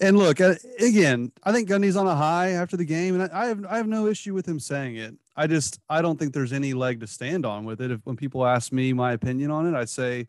[0.00, 3.46] And look, uh, again, I think Gundy's on a high after the game, and I
[3.46, 5.14] have I have no issue with him saying it.
[5.36, 7.90] I just I don't think there's any leg to stand on with it.
[7.90, 10.28] If when people ask me my opinion on it, I say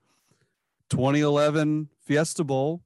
[0.89, 2.81] 2011 Fiesta Bowl,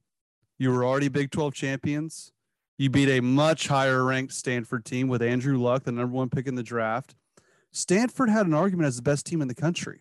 [0.60, 2.32] you were already Big 12 champions.
[2.78, 6.46] You beat a much higher ranked Stanford team with Andrew Luck, the number one pick
[6.46, 7.16] in the draft.
[7.72, 10.00] Stanford had an argument as the best team in the country.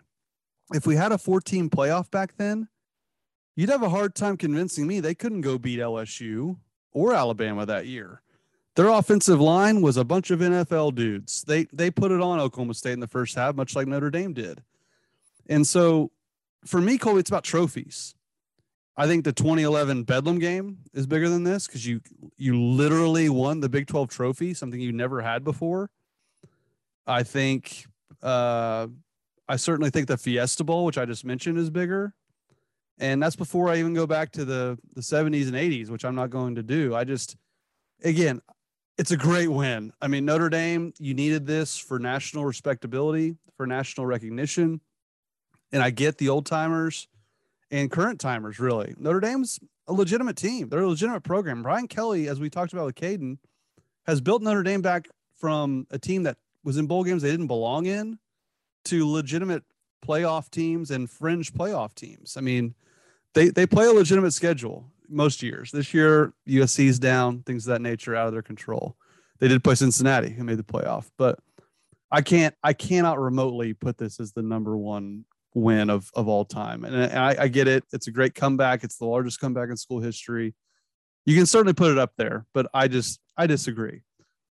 [0.75, 2.69] If we had a 14 playoff back then,
[3.55, 6.59] you'd have a hard time convincing me they couldn't go beat LSU
[6.97, 8.23] or Alabama that year.
[8.75, 11.43] Their offensive line was a bunch of NFL dudes.
[11.43, 14.33] They they put it on Oklahoma State in the first half, much like Notre Dame
[14.33, 14.63] did.
[15.47, 16.11] And so
[16.65, 18.15] for me, Colby, it's about trophies.
[18.97, 22.01] I think the 2011 Bedlam game is bigger than this because you
[22.39, 25.91] you literally won the Big 12 trophy, something you never had before.
[27.07, 27.87] I think
[28.23, 28.87] uh,
[29.47, 32.15] I certainly think the Fiesta Bowl, which I just mentioned, is bigger
[32.99, 36.15] and that's before I even go back to the the 70s and 80s, which I'm
[36.15, 36.95] not going to do.
[36.95, 37.37] I just,
[38.03, 38.41] again,
[38.99, 39.93] it's a great win.
[40.01, 44.81] I mean, Notre Dame, you needed this for national respectability, for national recognition,
[45.73, 47.09] and I get the old timers
[47.71, 48.59] and current timers.
[48.59, 50.69] Really, Notre Dame's a legitimate team.
[50.69, 51.63] They're a legitimate program.
[51.63, 53.39] Brian Kelly, as we talked about with Caden,
[54.07, 57.47] has built Notre Dame back from a team that was in bowl games they didn't
[57.47, 58.19] belong in
[58.87, 59.63] to legitimate
[60.07, 62.37] playoff teams and fringe playoff teams.
[62.37, 62.75] I mean,
[63.37, 65.71] they they play a legitimate schedule most years.
[65.71, 68.97] This year, USC's down, things of that nature out of their control.
[69.39, 71.39] They did play Cincinnati, who made the playoff, but
[72.11, 76.47] I can't I cannot remotely put this as the number one win of of all
[76.47, 76.85] time.
[76.85, 78.83] And, I, I get it; it's a great comeback.
[78.83, 80.55] It's the largest comeback in school history.
[81.27, 84.01] You can certainly put it up there, but I just I disagree.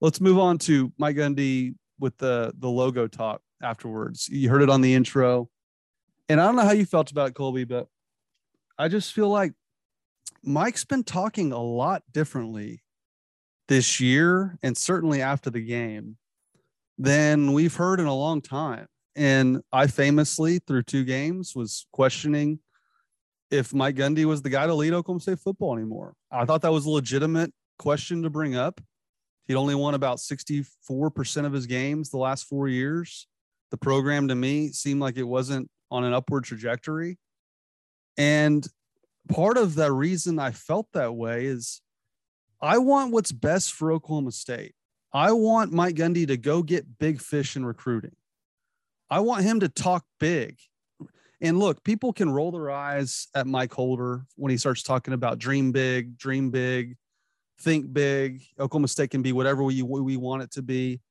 [0.02, 4.28] Let's move on to Mike Gundy with the the logo talk afterwards.
[4.28, 5.50] You heard it on the intro.
[6.30, 7.88] And I don't know how you felt about it, Colby, but
[8.78, 9.54] I just feel like
[10.44, 12.84] Mike's been talking a lot differently
[13.68, 16.18] this year and certainly after the game
[16.98, 18.88] than we've heard in a long time.
[19.16, 22.60] And I famously, through two games, was questioning
[23.52, 26.14] if Mike Gundy was the guy to lead Oklahoma State football anymore.
[26.32, 28.82] I thought that was a legitimate question to bring up.
[29.46, 33.28] He'd only won about 64% of his games the last four years.
[33.72, 37.18] The program to me seemed like it wasn't on an upward trajectory.
[38.18, 38.68] And
[39.30, 41.82] part of the reason I felt that way is
[42.62, 44.76] I want what's best for Oklahoma State.
[45.12, 48.16] I want Mike Gundy to go get big fish in recruiting.
[49.10, 50.58] I want him to talk big.
[51.40, 55.40] And look, people can roll their eyes at Mike Holder when he starts talking about
[55.40, 56.96] dream big, dream big,
[57.60, 58.42] think big.
[58.60, 61.02] Oklahoma State can be whatever we, we want it to be.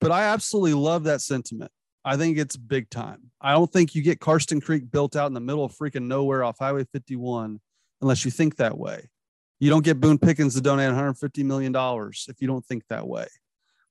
[0.00, 1.72] But I absolutely love that sentiment.
[2.04, 3.30] I think it's big time.
[3.40, 6.42] I don't think you get Karsten Creek built out in the middle of freaking nowhere
[6.44, 7.60] off Highway 51
[8.00, 9.10] unless you think that way.
[9.58, 11.74] You don't get Boone Pickens to donate $150 million
[12.28, 13.26] if you don't think that way.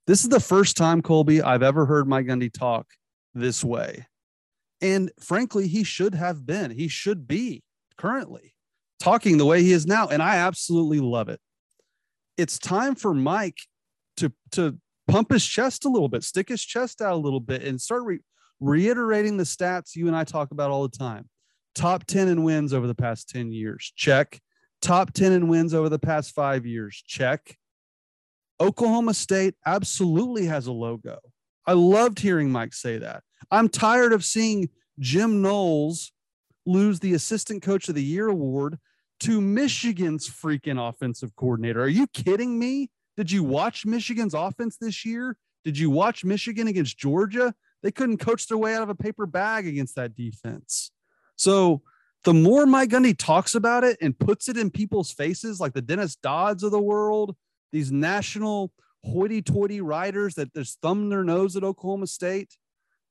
[0.07, 2.87] This is the first time, Colby, I've ever heard Mike Gundy talk
[3.35, 4.07] this way.
[4.81, 6.71] And frankly, he should have been.
[6.71, 7.63] He should be
[7.97, 8.55] currently
[8.99, 10.07] talking the way he is now.
[10.07, 11.39] And I absolutely love it.
[12.37, 13.59] It's time for Mike
[14.17, 14.79] to, to
[15.09, 18.03] pump his chest a little bit, stick his chest out a little bit, and start
[18.03, 18.19] re-
[18.59, 21.29] reiterating the stats you and I talk about all the time.
[21.75, 23.91] Top 10 in wins over the past 10 years.
[23.95, 24.39] Check.
[24.81, 27.03] Top 10 in wins over the past five years.
[27.05, 27.57] Check.
[28.59, 31.17] Oklahoma State absolutely has a logo.
[31.65, 33.23] I loved hearing Mike say that.
[33.51, 36.11] I'm tired of seeing Jim Knowles
[36.65, 38.77] lose the assistant coach of the year award
[39.21, 41.81] to Michigan's freaking offensive coordinator.
[41.81, 42.89] Are you kidding me?
[43.19, 45.35] Did you watch Michigan's offense this year?
[45.65, 47.53] Did you watch Michigan against Georgia?
[47.83, 50.91] They couldn't coach their way out of a paper bag against that defense.
[51.35, 51.81] So
[52.23, 55.81] the more Mike Gundy talks about it and puts it in people's faces, like the
[55.81, 57.35] Dennis Dodds of the world,
[57.73, 58.71] these national
[59.03, 62.55] hoity-toity writers that just thumb their nose at Oklahoma State,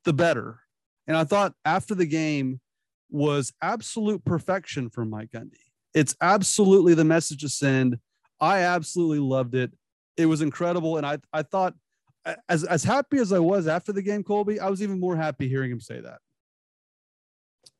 [0.06, 0.60] the better.
[1.06, 2.62] And I thought after the game
[3.10, 5.68] was absolute perfection for Mike Gundy.
[5.92, 7.98] It's absolutely the message to send.
[8.40, 9.72] I absolutely loved it
[10.18, 10.98] it was incredible.
[10.98, 11.74] And I, I thought,
[12.48, 15.48] as, as happy as I was after the game, Colby, I was even more happy
[15.48, 16.18] hearing him say that.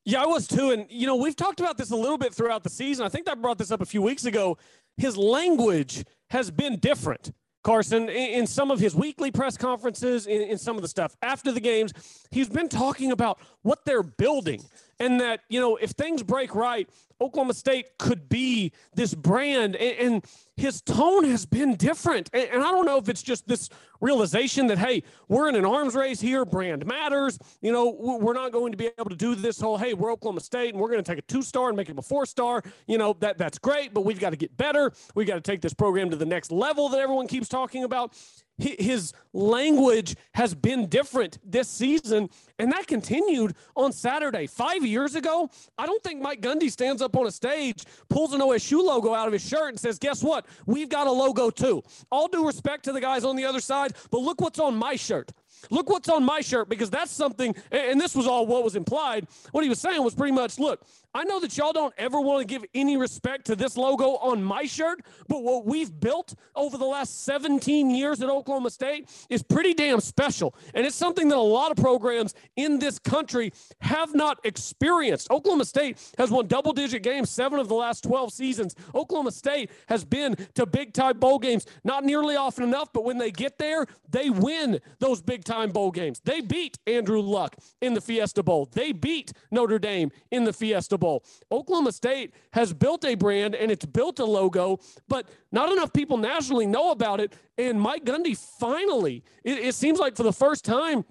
[0.05, 0.70] Yeah, I was too.
[0.70, 3.05] And, you know, we've talked about this a little bit throughout the season.
[3.05, 4.57] I think I brought this up a few weeks ago.
[4.97, 7.32] His language has been different.
[7.64, 11.53] Carson, in, some of his weekly press conferences, in, in, some of the stuff after
[11.53, 11.93] the games,
[12.30, 14.62] he's been talking about what they're building
[15.01, 16.88] and that, you know, if things break right,
[17.20, 19.74] Oklahoma State could be this brand.
[19.76, 20.24] And, and
[20.57, 22.30] his tone has been different.
[22.32, 23.68] And, and, I don't know if it's just this
[24.01, 27.38] realization that, hey, we're in an arms race here, brand matters.
[27.61, 30.40] You know, we're not going to be able to do this whole, hey, we're Oklahoma
[30.40, 32.62] State and we're going to take a two star and make it a four star.
[32.86, 34.92] You know, that that's great, but we've got to get better.
[35.14, 38.14] We've got to take this program to the next level that everyone keeps talking about
[38.59, 42.28] his language has been different this season,
[42.59, 44.46] and that continued on Saturday.
[44.46, 48.40] Five years ago, I don't think Mike Gundy stands up on a stage, pulls an
[48.40, 50.46] OSU logo out of his shirt, and says, Guess what?
[50.66, 51.82] We've got a logo too.
[52.11, 54.96] All due respect to the guys on the other side, but look what's on my
[54.96, 55.30] shirt.
[55.70, 59.26] Look what's on my shirt because that's something, and this was all what was implied.
[59.52, 60.84] What he was saying was pretty much look,
[61.14, 64.42] I know that y'all don't ever want to give any respect to this logo on
[64.42, 69.42] my shirt, but what we've built over the last 17 years at Oklahoma State is
[69.42, 70.54] pretty damn special.
[70.74, 75.30] And it's something that a lot of programs in this country have not experienced.
[75.30, 78.76] Oklahoma State has won double digit games seven of the last 12 seasons.
[78.94, 83.16] Oklahoma State has been to big time bowl games, not nearly often enough, but when
[83.16, 86.20] they get there, they win those big time bowl games.
[86.24, 90.99] They beat Andrew Luck in the Fiesta Bowl, they beat Notre Dame in the Fiesta
[90.99, 91.24] Bowl.
[91.51, 94.78] Oklahoma State has built a brand and it's built a logo,
[95.09, 97.34] but not enough people nationally know about it.
[97.57, 101.05] And Mike Gundy finally, it, it seems like for the first time,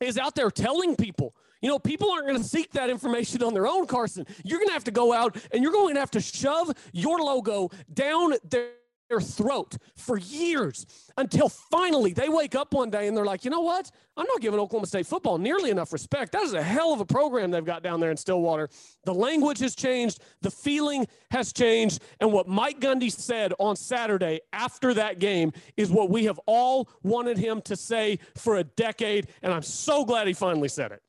[0.00, 1.34] is out there telling people.
[1.60, 4.26] You know, people aren't going to seek that information on their own, Carson.
[4.44, 7.18] You're going to have to go out and you're going to have to shove your
[7.18, 8.68] logo down their
[9.08, 10.86] their throat for years
[11.16, 13.90] until finally they wake up one day and they're like, you know what?
[14.16, 16.32] I'm not giving Oklahoma State football nearly enough respect.
[16.32, 18.68] That is a hell of a program they've got down there in Stillwater.
[19.04, 22.02] The language has changed, the feeling has changed.
[22.20, 26.88] And what Mike Gundy said on Saturday after that game is what we have all
[27.02, 29.28] wanted him to say for a decade.
[29.42, 31.02] And I'm so glad he finally said it.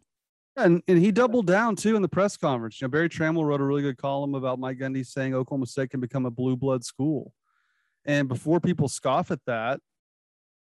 [0.56, 2.82] And, and he doubled down too in the press conference.
[2.82, 5.92] You know, Berry Tramel wrote a really good column about Mike Gundy saying Oklahoma State
[5.92, 7.34] can become a blue blood school.
[8.06, 9.80] And before people scoff at that,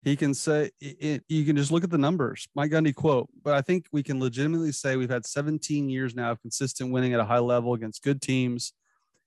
[0.04, 2.48] he can say it, you can just look at the numbers.
[2.56, 6.32] Mike Gundy quote, but I think we can legitimately say we've had 17 years now
[6.32, 8.74] of consistent winning at a high level against good teams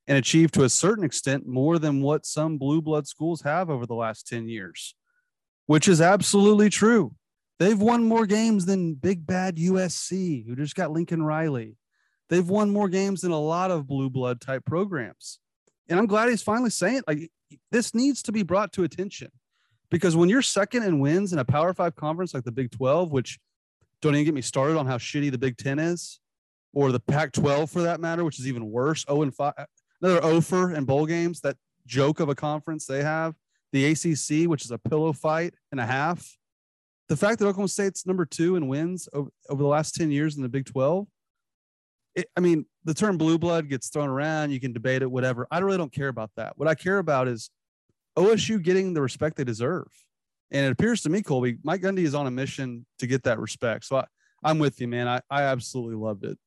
[0.06, 3.86] and achieved to a certain extent more than what some blue blood schools have over
[3.86, 4.94] the last 10 years,
[5.66, 7.14] which is absolutely true.
[7.58, 11.76] They've won more games than big bad USC, who just got Lincoln Riley.
[12.28, 15.38] They've won more games than a lot of blue blood type programs.
[15.88, 17.30] And I'm glad he's finally saying like
[17.70, 19.30] this needs to be brought to attention
[19.90, 23.12] because when you're second in wins in a Power Five conference like the Big 12,
[23.12, 23.38] which
[24.02, 26.20] don't even get me started on how shitty the Big 10 is,
[26.72, 29.04] or the Pac 12 for that matter, which is even worse.
[29.08, 29.54] Oh, and five,
[30.02, 31.56] another oh offer in bowl games, that
[31.86, 33.34] joke of a conference they have.
[33.72, 36.36] The ACC, which is a pillow fight and a half.
[37.08, 40.36] The fact that Oklahoma State's number two in wins over, over the last 10 years
[40.36, 41.06] in the Big 12,
[42.16, 44.50] it, I mean, the term blue blood gets thrown around.
[44.50, 45.46] You can debate it, whatever.
[45.50, 46.54] I really don't care about that.
[46.56, 47.50] What I care about is
[48.16, 49.86] OSU getting the respect they deserve.
[50.50, 53.38] And it appears to me, Colby, Mike Gundy is on a mission to get that
[53.38, 53.84] respect.
[53.84, 54.04] So I,
[54.42, 55.06] I'm with you, man.
[55.06, 56.38] I, I absolutely loved it.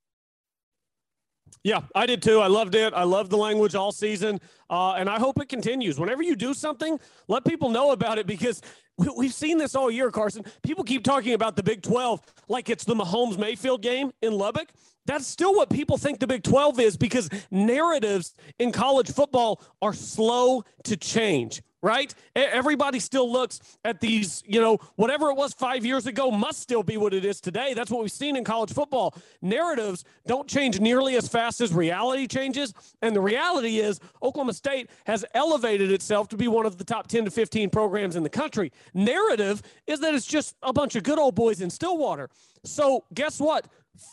[1.64, 2.40] Yeah, I did too.
[2.40, 2.94] I loved it.
[2.94, 4.40] I loved the language all season.
[4.70, 6.00] Uh, and I hope it continues.
[6.00, 8.62] Whenever you do something, let people know about it because
[8.98, 10.46] we, have seen this all year, Carson.
[10.64, 14.70] People keep talking about the Big 12 like it's the Mahomes Mayfield game in Lubbock.
[15.10, 19.92] That's still what people think the Big 12 is because narratives in college football are
[19.92, 22.14] slow to change right?
[22.36, 26.84] Everybody still looks at these, you know, whatever it was five years ago must still
[26.84, 27.74] be what it is today.
[27.74, 29.16] That's what we've seen in college football.
[29.42, 32.74] Narratives don't change nearly as fast as reality changes.
[33.02, 37.08] And the reality is, Oklahoma State has elevated itself to be one of the top
[37.08, 38.72] 10 to 15 programs in the country.
[38.94, 42.30] Narrative is that it's just a bunch of good old boys in Stillwater.
[42.66, 43.68] So, guess what?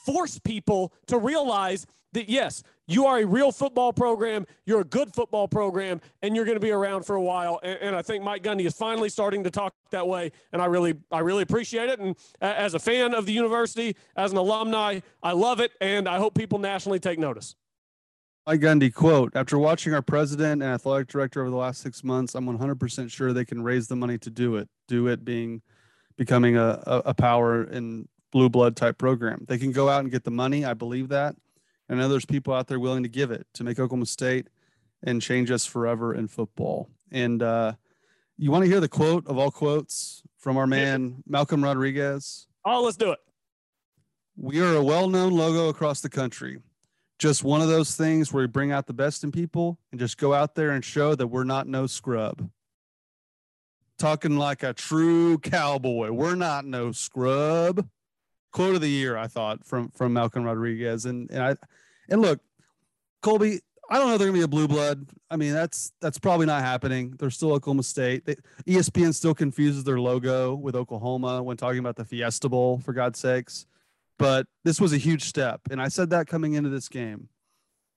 [0.05, 5.12] Force people to realize that yes, you are a real football program, you're a good
[5.12, 7.61] football program, and you're going to be around for a while.
[7.62, 10.66] And, and, I think Mike Gundy is finally starting to talk that way, and I
[10.66, 12.01] really, I really appreciate it.
[12.01, 16.18] And as a fan of the university, as an alumni, I love it, and I
[16.18, 17.55] hope people nationally take notice.
[18.47, 22.34] Mike Gundy quote: After watching our president and athletic director over the last six months,
[22.34, 24.68] I'm 100% sure they can raise the money to do it.
[24.87, 25.62] Do it being
[26.16, 29.44] becoming a, a, a power in blue blood type program.
[29.48, 30.64] They can go out and get the money.
[30.64, 31.36] I believe that
[31.88, 34.48] and I know there's people out there willing to give it to make Oklahoma State
[35.02, 36.88] and change us forever in football.
[37.12, 37.74] And uh,
[38.36, 42.48] you want to hear the quote of all quotes from our man Malcolm Rodriguez?
[42.64, 43.18] Oh, let's do it.
[44.36, 46.58] We are a well-known logo across the country.
[47.18, 50.18] Just one of those things where we bring out the best in people and just
[50.18, 52.50] go out there and show that we're not no scrub.
[53.98, 56.10] Talking like a true cowboy.
[56.10, 57.88] We're not no scrub
[58.53, 61.57] quote of the year, I thought from from Malcolm Rodriguez, and and I
[62.09, 62.40] and look,
[63.22, 65.07] Colby, I don't know they're gonna be a blue blood.
[65.30, 67.14] I mean, that's that's probably not happening.
[67.18, 68.24] They're still Oklahoma State.
[68.24, 68.36] They,
[68.66, 73.18] ESPN still confuses their logo with Oklahoma when talking about the Fiesta Bowl, for God's
[73.18, 73.66] sakes.
[74.18, 77.28] But this was a huge step, and I said that coming into this game.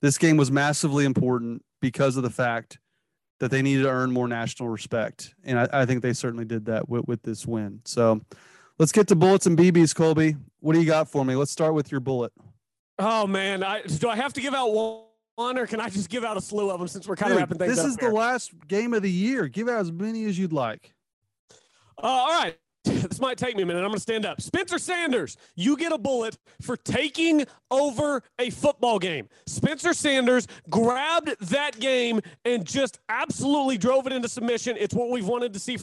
[0.02, 2.80] This game was massively important because of the fact
[3.40, 6.66] that they needed to earn more national respect, and I, I think they certainly did
[6.66, 7.82] that with, with this win.
[7.86, 8.22] So
[8.80, 10.38] Let's get to bullets and BBs, Colby.
[10.62, 11.36] What do you got for me?
[11.36, 12.32] Let's start with your bullet.
[12.98, 14.72] Oh man, I, do I have to give out
[15.36, 17.38] one, or can I just give out a slew of them since we're kind Dude,
[17.38, 17.86] of wrapping things this up?
[17.86, 18.10] This is here?
[18.10, 19.48] the last game of the year.
[19.50, 20.94] Give out as many as you'd like.
[22.02, 22.58] Uh, all right.
[22.86, 23.80] This might take me a minute.
[23.80, 24.42] I'm going to stand up.
[24.42, 29.28] Spencer Sanders, you get a bullet for taking over a football game.
[29.46, 34.76] Spencer Sanders grabbed that game and just absolutely drove it into submission.
[34.80, 35.78] It's what we've wanted to see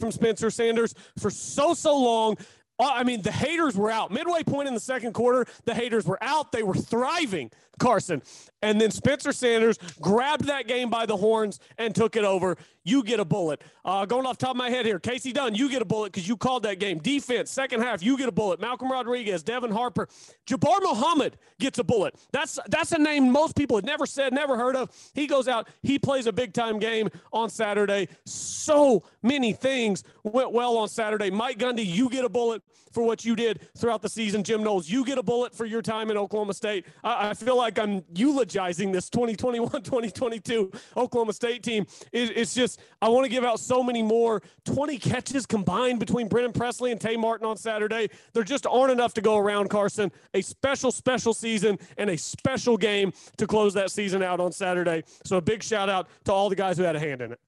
[0.00, 2.36] from Spencer Sanders for so, so long.
[2.78, 4.10] Uh, I mean, the haters were out.
[4.10, 6.50] Midway point in the second quarter, the haters were out.
[6.50, 8.22] They were thriving, Carson.
[8.62, 12.56] And then Spencer Sanders grabbed that game by the horns and took it over
[12.90, 13.62] you get a bullet.
[13.84, 16.26] Uh, going off top of my head here, Kasey Dunn, you get a bullet because
[16.28, 16.98] you called that game.
[16.98, 18.60] Defense, second half, you get a bullet.
[18.60, 20.08] Malcolm Rodriguez, Devin Harper,
[20.46, 22.14] Jabbar Muhammad gets a bullet.
[22.32, 24.90] That's that's a name most people had never said, never heard of.
[25.14, 28.08] He goes out, he plays a big time game on Saturday.
[28.24, 31.30] So many things went well on Saturday.
[31.30, 32.62] Mike Gundy, you get a bullet
[32.92, 34.42] for what you did throughout the season.
[34.42, 36.86] Jim Knowles, you get a bullet for your time in Oklahoma State.
[37.04, 41.86] I, I feel like I'm eulogizing this 2021 2022 Oklahoma State team.
[42.12, 44.42] It, it's just just I want to give out so many more.
[44.64, 48.08] 20 catches combined between Brennan Presley and Tay Martin on Saturday.
[48.32, 50.12] There just aren't enough to go around, Carson.
[50.34, 55.04] A special, special season and a special game to close that season out on Saturday.
[55.24, 57.40] So a big shout out to all the guys who had a hand in it.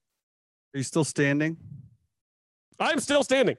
[0.73, 1.57] Are you still standing?
[2.79, 3.57] I'm still standing.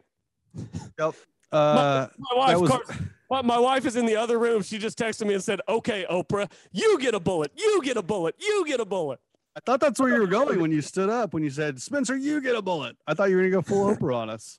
[0.98, 1.14] Yep.
[1.52, 2.70] Uh, my, my wife, was...
[2.70, 3.10] Carson,
[3.42, 4.62] my wife is in the other room.
[4.62, 7.52] She just texted me and said, "Okay, Oprah, you get a bullet.
[7.56, 8.34] You get a bullet.
[8.38, 9.20] You get a bullet."
[9.56, 12.16] I thought that's where you were going when you stood up when you said, Spencer,
[12.16, 12.96] you get a bullet.
[13.06, 14.58] I thought you were going to go full Oprah on us.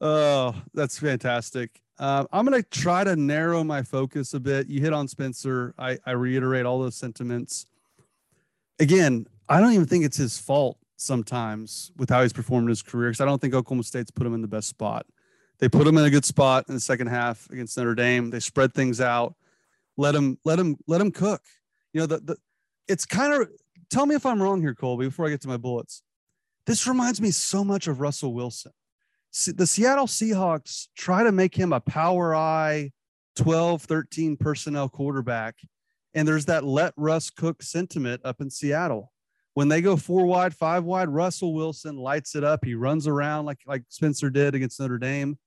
[0.00, 1.82] Oh, that's fantastic.
[1.98, 4.66] Uh, I'm going to try to narrow my focus a bit.
[4.68, 5.74] You hit on Spencer.
[5.78, 7.66] I, I reiterate all those sentiments.
[8.80, 12.82] Again, I don't even think it's his fault sometimes with how he's performed in his
[12.82, 15.06] career because I don't think Oklahoma State's put him in the best spot.
[15.58, 18.30] They put him in a good spot in the second half against Notre Dame.
[18.30, 19.34] They spread things out,
[19.96, 21.42] let him, let him, let him cook.
[21.92, 22.36] You know, the, the
[22.88, 23.48] it's kind of
[23.92, 26.02] tell me if I'm wrong here, Colby, before I get to my bullets.
[26.66, 28.72] This reminds me so much of Russell Wilson.
[29.46, 32.92] The Seattle Seahawks try to make him a power eye
[33.36, 35.56] 12, 13 personnel quarterback.
[36.14, 39.12] And there's that let Russ cook sentiment up in Seattle.
[39.54, 42.64] When they go four wide, five wide, Russell Wilson lights it up.
[42.64, 45.38] He runs around like like Spencer did against Notre Dame.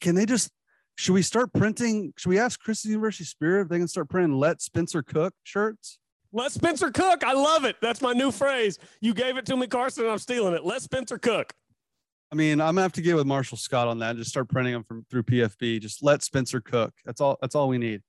[0.00, 0.50] Can they just
[0.96, 2.12] should we start printing?
[2.16, 5.98] Should we ask Chris's University Spirit if they can start printing "Let Spencer Cook" shirts?
[6.32, 7.24] Let Spencer cook.
[7.24, 7.76] I love it.
[7.80, 8.78] That's my new phrase.
[9.00, 10.64] You gave it to me, Carson, I'm stealing it.
[10.64, 11.54] Let Spencer cook.
[12.30, 14.50] I mean, I'm gonna have to get with Marshall Scott on that and just start
[14.50, 15.80] printing them from through PFB.
[15.80, 16.92] Just let Spencer cook.
[17.06, 17.38] That's all.
[17.40, 18.02] That's all we need.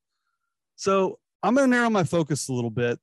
[0.75, 2.99] So I'm gonna narrow my focus a little bit,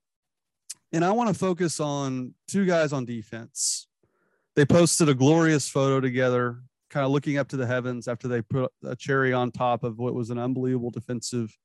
[0.93, 3.87] and I want to focus on two guys on defense.
[4.57, 6.61] They posted a glorious photo together,
[6.91, 9.99] kind of looking up to the heavens after they put a cherry on top of
[9.99, 11.57] what was an unbelievable defensive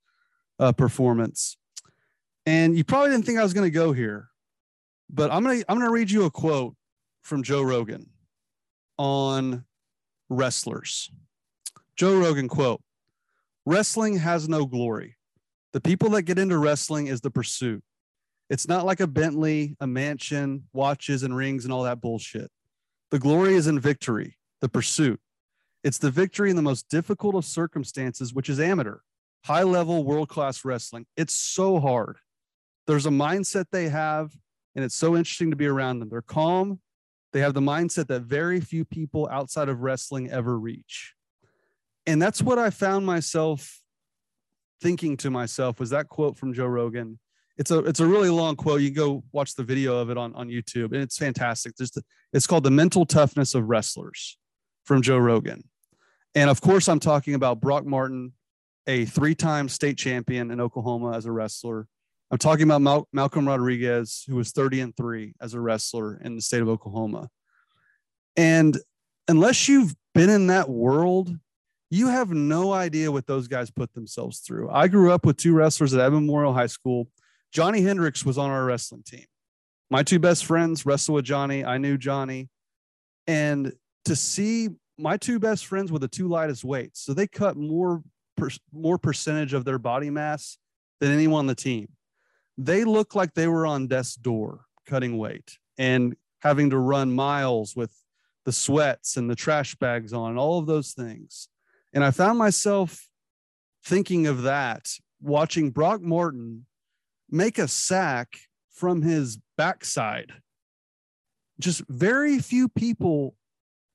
[0.58, 1.58] uh, performance.
[2.46, 4.28] And you probably didn't think I was going to go here,
[5.08, 6.74] but I'm going to I'm going to read you a quote
[7.22, 8.10] from Joe Rogan
[8.98, 9.64] on
[10.28, 11.10] wrestlers.
[11.96, 12.82] Joe Rogan quote,
[13.64, 15.16] "Wrestling has no glory.
[15.72, 17.82] The people that get into wrestling is the pursuit.
[18.50, 22.50] It's not like a Bentley, a mansion, watches and rings and all that bullshit.
[23.10, 25.20] The glory is in victory, the pursuit.
[25.84, 28.98] It's the victory in the most difficult of circumstances, which is amateur,
[29.44, 31.06] high level, world class wrestling.
[31.16, 32.18] It's so hard
[32.86, 34.32] there's a mindset they have,
[34.74, 36.08] and it's so interesting to be around them.
[36.08, 36.80] They're calm.
[37.32, 41.14] They have the mindset that very few people outside of wrestling ever reach.
[42.06, 43.80] And that's what I found myself
[44.82, 47.18] thinking to myself was that quote from Joe Rogan.
[47.56, 48.80] It's a it's a really long quote.
[48.80, 51.76] You go watch the video of it on, on YouTube, and it's fantastic.
[51.76, 51.98] Just
[52.32, 54.38] it's called the mental toughness of wrestlers
[54.84, 55.62] from Joe Rogan.
[56.34, 58.32] And of course, I'm talking about Brock Martin,
[58.86, 61.86] a three-time state champion in Oklahoma as a wrestler,
[62.32, 66.34] I'm talking about Mal- Malcolm Rodriguez, who was 30 and three as a wrestler in
[66.34, 67.28] the state of Oklahoma.
[68.38, 68.78] And
[69.28, 71.36] unless you've been in that world,
[71.90, 74.70] you have no idea what those guys put themselves through.
[74.70, 77.06] I grew up with two wrestlers at Edmond Memorial High School.
[77.52, 79.26] Johnny Hendricks was on our wrestling team.
[79.90, 81.66] My two best friends wrestled with Johnny.
[81.66, 82.48] I knew Johnny.
[83.26, 83.74] And
[84.06, 87.02] to see my two best friends were the two lightest weights.
[87.02, 88.02] So they cut more
[88.38, 90.56] per, more percentage of their body mass
[90.98, 91.88] than anyone on the team
[92.58, 97.74] they look like they were on death's door cutting weight and having to run miles
[97.76, 97.92] with
[98.44, 101.48] the sweats and the trash bags on and all of those things.
[101.92, 103.08] And I found myself
[103.84, 104.88] thinking of that,
[105.20, 106.66] watching Brock Martin
[107.30, 108.36] make a sack
[108.70, 110.32] from his backside.
[111.60, 113.36] Just very few people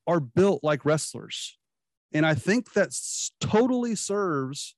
[0.05, 1.57] are built like wrestlers.
[2.13, 2.97] And I think that
[3.41, 4.75] totally serves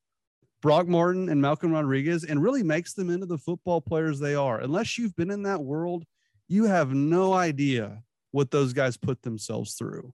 [0.61, 4.59] Brock Martin and Malcolm Rodriguez and really makes them into the football players they are.
[4.59, 6.03] Unless you've been in that world,
[6.47, 10.13] you have no idea what those guys put themselves through.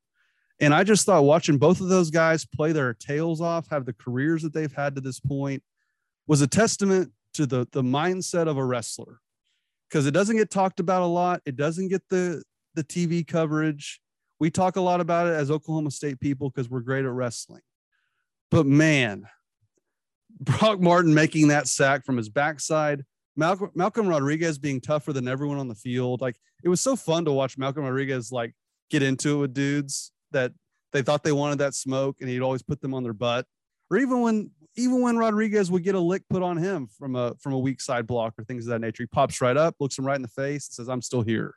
[0.59, 3.93] And I just thought watching both of those guys play their tails off, have the
[3.93, 5.63] careers that they've had to this point,
[6.27, 9.19] was a testament to the, the mindset of a wrestler.
[9.89, 11.41] Because it doesn't get talked about a lot.
[11.45, 12.43] It doesn't get the,
[12.73, 14.01] the TV coverage.
[14.39, 17.61] We talk a lot about it as Oklahoma State people because we're great at wrestling.
[18.49, 19.27] But man,
[20.39, 23.03] Brock Martin making that sack from his backside.
[23.35, 26.21] Malcolm, Malcolm Rodriguez being tougher than everyone on the field.
[26.21, 28.53] Like it was so fun to watch Malcolm Rodriguez like
[28.89, 30.51] get into it with dudes that
[30.93, 33.45] they thought they wanted that smoke and he'd always put them on their butt.
[33.89, 37.35] Or even when even when Rodriguez would get a lick put on him from a
[37.35, 39.97] from a weak side block or things of that nature, he pops right up, looks
[39.97, 41.55] him right in the face, and says, I'm still here.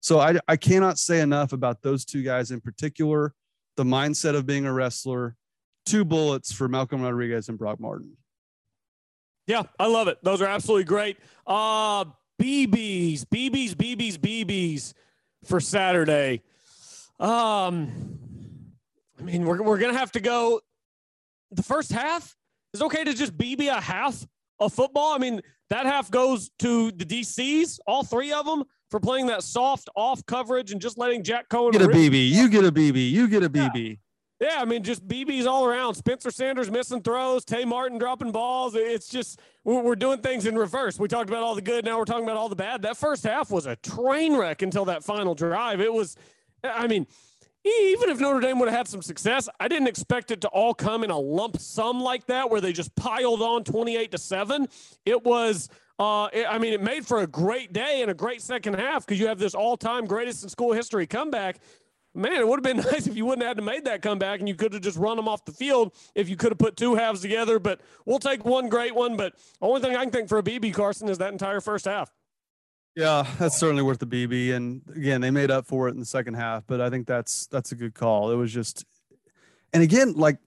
[0.00, 3.34] So I, I cannot say enough about those two guys in particular,
[3.76, 5.36] the mindset of being a wrestler,
[5.90, 8.16] two bullets for Malcolm Rodriguez and Brock Martin.
[9.46, 10.18] Yeah, I love it.
[10.22, 11.16] Those are absolutely great.
[11.46, 12.04] Uh
[12.40, 14.94] BBs, BBs, BBs, BBs
[15.44, 16.42] for Saturday.
[17.18, 18.18] Um
[19.18, 20.60] I mean, we're we're gonna have to go
[21.50, 22.36] the first half.
[22.74, 24.26] Is okay to just BB a half
[24.60, 25.14] of football?
[25.14, 29.42] I mean, that half goes to the DCs, all three of them, for playing that
[29.42, 31.72] soft off coverage and just letting Jack Coan.
[31.72, 32.30] get a BB.
[32.30, 33.10] You get a BB.
[33.10, 33.88] You get a BB.
[33.88, 33.94] Yeah.
[34.40, 35.94] Yeah, I mean, just BBs all around.
[35.94, 38.76] Spencer Sanders missing throws, Tay Martin dropping balls.
[38.76, 40.98] It's just we're doing things in reverse.
[40.98, 42.82] We talked about all the good, now we're talking about all the bad.
[42.82, 45.80] That first half was a train wreck until that final drive.
[45.80, 46.16] It was,
[46.62, 47.06] I mean,
[47.64, 50.72] even if Notre Dame would have had some success, I didn't expect it to all
[50.72, 54.68] come in a lump sum like that, where they just piled on 28 to 7.
[55.04, 55.68] It was,
[55.98, 59.04] uh, it, I mean, it made for a great day and a great second half
[59.04, 61.58] because you have this all time greatest in school history comeback.
[62.18, 64.40] Man, it would have been nice if you wouldn't have had to made that comeback
[64.40, 66.76] and you could have just run them off the field if you could have put
[66.76, 67.58] two halves together.
[67.58, 69.16] But we'll take one great one.
[69.16, 72.12] But only thing I can think for a BB Carson is that entire first half.
[72.96, 74.54] Yeah, that's certainly worth the BB.
[74.54, 77.46] And again, they made up for it in the second half, but I think that's
[77.46, 78.32] that's a good call.
[78.32, 78.84] It was just
[79.72, 80.38] and again, like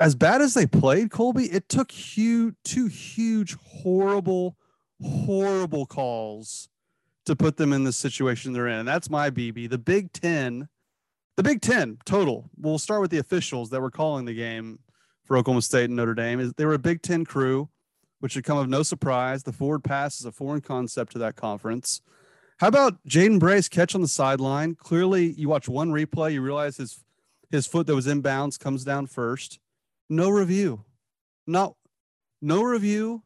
[0.00, 4.56] as bad as they played, Colby, it took huge two huge, horrible,
[5.02, 6.68] horrible calls
[7.26, 8.80] to put them in the situation they're in.
[8.80, 9.68] And that's my BB.
[9.70, 10.68] The Big Ten,
[11.36, 12.50] the Big Ten total.
[12.56, 14.78] We'll start with the officials that were calling the game
[15.24, 16.40] for Oklahoma State and Notre Dame.
[16.40, 17.68] Is they were a Big Ten crew
[18.24, 19.42] which should come of no surprise.
[19.42, 22.00] The forward pass is a foreign concept to that conference.
[22.58, 24.76] How about Jaden Bray's catch on the sideline?
[24.76, 27.04] Clearly, you watch one replay, you realize his
[27.50, 29.58] his foot that was inbounds comes down first.
[30.08, 30.84] No review,
[31.46, 31.74] not
[32.40, 33.22] no review,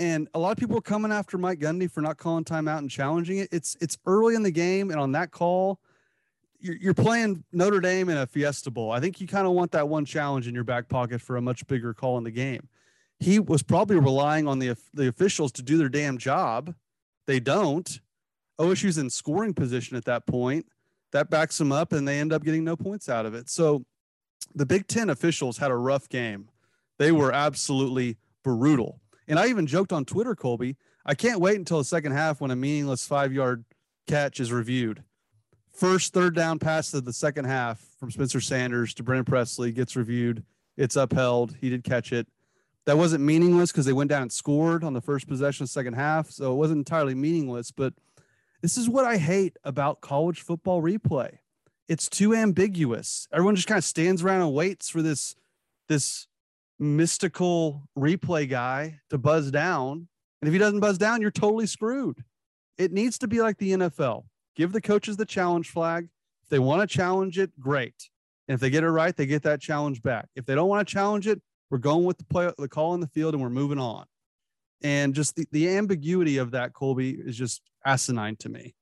[0.00, 2.90] and a lot of people are coming after Mike Gundy for not calling timeout and
[2.90, 3.50] challenging it.
[3.52, 5.78] It's it's early in the game, and on that call,
[6.60, 8.90] you're, you're playing Notre Dame in a Fiesta Bowl.
[8.90, 11.42] I think you kind of want that one challenge in your back pocket for a
[11.42, 12.68] much bigger call in the game
[13.20, 16.74] he was probably relying on the the officials to do their damn job.
[17.26, 18.00] They don't.
[18.58, 20.66] OSU's in scoring position at that point.
[21.12, 23.48] That backs them up, and they end up getting no points out of it.
[23.48, 23.84] So
[24.54, 26.48] the Big Ten officials had a rough game.
[26.98, 29.00] They were absolutely brutal.
[29.28, 32.50] And I even joked on Twitter, Colby, I can't wait until the second half when
[32.50, 33.64] a meaningless five yard
[34.06, 35.04] catch is reviewed.
[35.72, 39.96] First third down pass of the second half from Spencer Sanders to Brennan Presley gets
[39.96, 40.44] reviewed.
[40.76, 41.56] It's upheld.
[41.60, 42.26] He did catch it
[42.86, 45.72] that wasn't meaningless because they went down and scored on the first possession of the
[45.72, 46.30] second half.
[46.30, 47.70] So it wasn't entirely meaningless.
[47.70, 47.94] But
[48.62, 51.38] this is what I hate about college football replay.
[51.88, 53.28] It's too ambiguous.
[53.32, 55.34] Everyone just kind of stands around and waits for this
[55.88, 56.26] this
[56.78, 60.08] mystical replay guy to buzz down.
[60.40, 62.24] And if he doesn't buzz down, you're totally screwed.
[62.78, 64.24] It needs to be like the NFL.
[64.56, 66.08] Give the coaches the challenge flag.
[66.42, 68.10] If they want to challenge it, great.
[68.48, 70.28] And if they get it right, they get that challenge back.
[70.34, 71.40] If they don't want to challenge it,
[71.70, 74.06] we're going with the play, the call in the field, and we're moving on.
[74.82, 78.74] And just the, the ambiguity of that, Colby, is just asinine to me.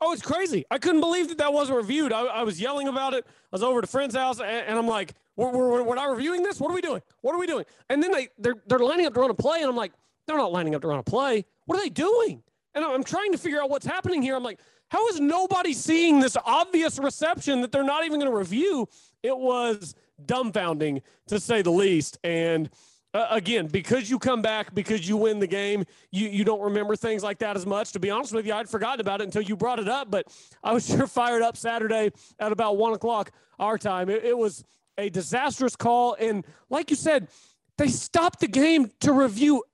[0.00, 0.64] Oh, it's crazy.
[0.68, 2.12] I couldn't believe that that wasn't reviewed.
[2.12, 3.24] I, I was yelling about it.
[3.24, 6.10] I was over at a friend's house and, and I'm like, we're, we're, we're, not
[6.10, 6.58] reviewing this.
[6.58, 7.02] What are we doing?
[7.20, 7.64] What are we doing?
[7.88, 9.60] And then they, they're, they're lining up to run a play.
[9.60, 9.92] And I'm like,
[10.26, 11.44] they're not lining up to run a play.
[11.66, 12.42] What are they doing?
[12.74, 14.34] And I'm trying to figure out what's happening here.
[14.34, 18.36] I'm like, how is nobody seeing this obvious reception that they're not even going to
[18.36, 18.88] review?
[19.22, 19.94] It was
[20.24, 22.18] dumbfounding to say the least.
[22.24, 22.70] And
[23.14, 26.96] uh, again, because you come back, because you win the game, you, you don't remember
[26.96, 27.92] things like that as much.
[27.92, 30.10] To be honest with you, I'd forgotten about it until you brought it up.
[30.10, 30.26] But
[30.62, 34.08] I was sure fired up Saturday at about one o'clock our time.
[34.08, 34.64] It, it was
[34.98, 36.16] a disastrous call.
[36.18, 37.28] And like you said,
[37.78, 39.64] they stopped the game to review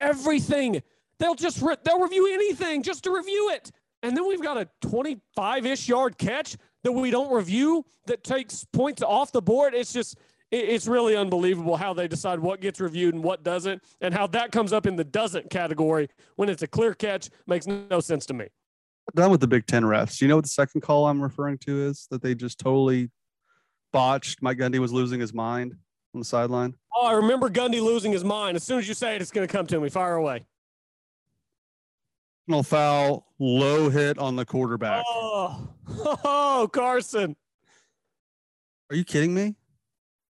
[0.00, 0.82] everything.
[1.18, 3.70] They'll just re- they'll review anything just to review it.
[4.02, 8.64] And then we've got a 25 ish yard catch that we don't review that takes
[8.72, 9.74] points off the board.
[9.74, 10.18] It's just,
[10.50, 14.52] it's really unbelievable how they decide what gets reviewed and what doesn't, and how that
[14.52, 18.34] comes up in the doesn't category when it's a clear catch makes no sense to
[18.34, 18.48] me.
[19.14, 20.20] Done with the Big Ten refs.
[20.20, 23.10] You know what the second call I'm referring to is that they just totally
[23.90, 24.42] botched.
[24.42, 25.74] Mike Gundy was losing his mind
[26.14, 26.74] on the sideline.
[26.94, 28.56] Oh, I remember Gundy losing his mind.
[28.56, 29.88] As soon as you say it, it's going to come to me.
[29.88, 30.44] Fire away
[32.62, 35.04] foul, low hit on the quarterback.
[35.08, 35.68] Oh,
[36.24, 37.36] oh, Carson.
[38.90, 39.56] Are you kidding me?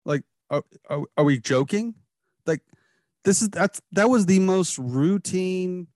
[0.05, 1.95] Like, are, are, are we joking?
[2.47, 2.61] Like,
[3.25, 5.87] this is that's that was the most routine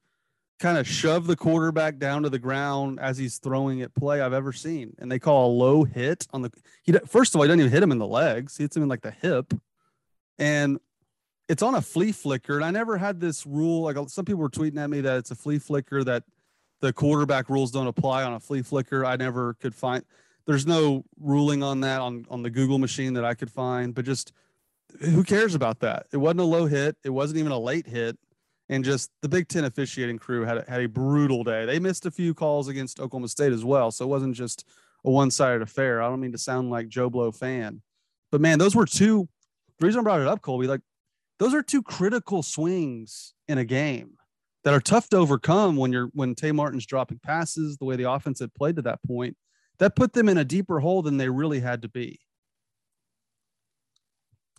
[0.58, 4.32] kind of shove the quarterback down to the ground as he's throwing it play I've
[4.32, 4.94] ever seen.
[4.98, 6.50] And they call a low hit on the
[6.82, 8.82] he first of all, he doesn't even hit him in the legs, he hits him
[8.82, 9.52] in like the hip.
[10.38, 10.78] And
[11.48, 13.82] it's on a flea flicker, and I never had this rule.
[13.82, 16.24] Like some people were tweeting at me that it's a flea flicker that
[16.80, 19.04] the quarterback rules don't apply on a flea flicker.
[19.04, 20.04] I never could find.
[20.46, 23.94] There's no ruling on that on on the Google machine that I could find.
[23.94, 24.32] But just
[25.00, 26.06] who cares about that?
[26.12, 26.96] It wasn't a low hit.
[27.04, 28.18] It wasn't even a late hit.
[28.68, 31.64] And just the Big Ten officiating crew had a, had a brutal day.
[31.66, 34.66] They missed a few calls against Oklahoma State as well, so it wasn't just
[35.04, 36.02] a one sided affair.
[36.02, 37.82] I don't mean to sound like Joe Blow fan,
[38.32, 39.28] but man, those were two.
[39.78, 40.80] The reason I brought it up, Colby, like
[41.38, 44.16] those are two critical swings in a game
[44.64, 48.10] that are tough to overcome when you're when Tay Martin's dropping passes the way the
[48.10, 49.36] offense had played to that point.
[49.78, 52.18] That put them in a deeper hole than they really had to be.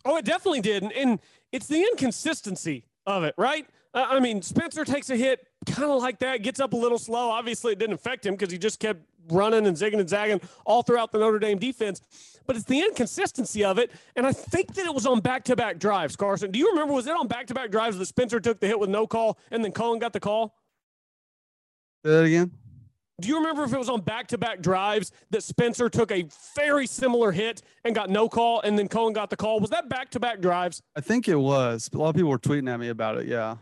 [0.06, 1.20] Oh, it definitely did, and, and
[1.52, 3.68] it's the inconsistency of it, right?
[4.03, 7.30] I mean, Spencer takes a hit kind of like that, gets up a little slow.
[7.30, 10.84] Obviously, it didn't affect him because he just kept running and zigging and zagging all
[10.84, 12.02] throughout the Notre Dame defense.
[12.45, 13.91] But it's the inconsistency of it.
[14.15, 16.52] And I think that it was on back to back drives, Carson.
[16.52, 18.80] Do you remember, was it on back to back drives that Spencer took the hit
[18.80, 20.56] with no call and then Coan got the call?
[22.06, 22.52] Say that again.
[23.19, 26.26] Do you remember if it was on back to back drives that Spencer took a
[26.56, 29.60] very similar hit and got no call and then Coan got the call?
[29.60, 30.84] Was that back to back drives?
[30.95, 31.90] I think it was.
[31.94, 33.26] A lot of people were tweeting at me about it.
[33.26, 33.56] Yeah.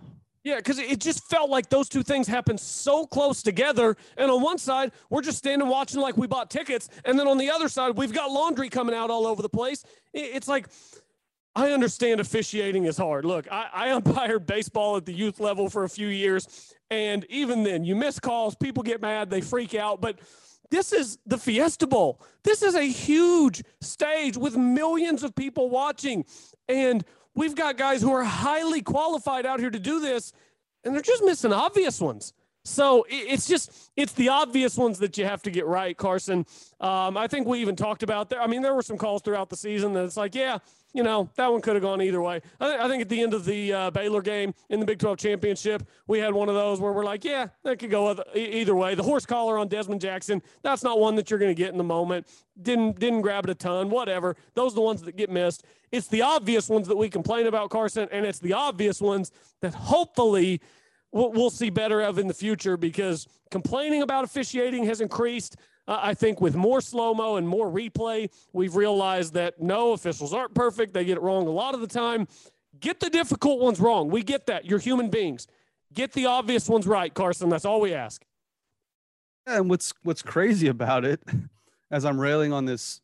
[0.45, 3.97] Yeah, because it just felt like those two things happened so close together.
[4.15, 6.87] And on one side, we're just standing watching like we bought tickets.
[7.03, 9.83] And then on the other side, we've got laundry coming out all over the place.
[10.13, 10.67] It's like,
[11.55, 13.25] I understand officiating is hard.
[13.25, 16.75] Look, I, I umpired baseball at the youth level for a few years.
[16.91, 19.99] And even then, you miss calls, people get mad, they freak out.
[19.99, 20.19] But
[20.69, 22.21] this is the Fiesta Bowl.
[22.43, 26.23] This is a huge stage with millions of people watching.
[26.69, 27.03] And
[27.35, 30.33] we've got guys who are highly qualified out here to do this,
[30.83, 32.33] and they're just missing obvious ones.
[32.65, 36.47] So it's just it's the obvious ones that you have to get right, Carson.
[36.81, 38.41] Um, I think we even talked about there.
[38.41, 40.57] I mean, there were some calls throughout the season that it's like, yeah,
[40.91, 42.41] you know, that one could have gone either way.
[42.59, 44.97] I, th- I, think at the end of the uh, Baylor game in the Big
[44.97, 48.75] 12 championship, we had one of those where we're like, yeah, that could go either
[48.75, 48.95] way.
[48.95, 51.77] The horse collar on Dezmon Jackson, that's not one that you're going to get in
[51.77, 52.27] the moment.
[52.59, 54.35] Didn't didn't grab it a ton, whatever.
[54.55, 55.65] Those are the ones that get missed.
[55.91, 59.31] It's the obvious ones that we complain about, Carson, and it's the obvious ones
[59.61, 60.61] that hopefully
[61.15, 65.55] we'll, see better of in the future because complaining about officiating has increased.
[65.87, 70.33] Uh, I think with more slow mo and more replay, we've realized that no, officials
[70.33, 70.93] aren't perfect.
[70.93, 72.27] They get it wrong a lot of the time.
[72.79, 74.09] Get the difficult ones wrong.
[74.09, 74.65] We get that.
[74.65, 75.47] You're human beings.
[75.93, 77.47] Get the obvious ones right, Carson.
[77.49, 78.25] That's all we ask.
[79.47, 81.21] And what's what's crazy about it,
[81.91, 82.99] as I'm railing on this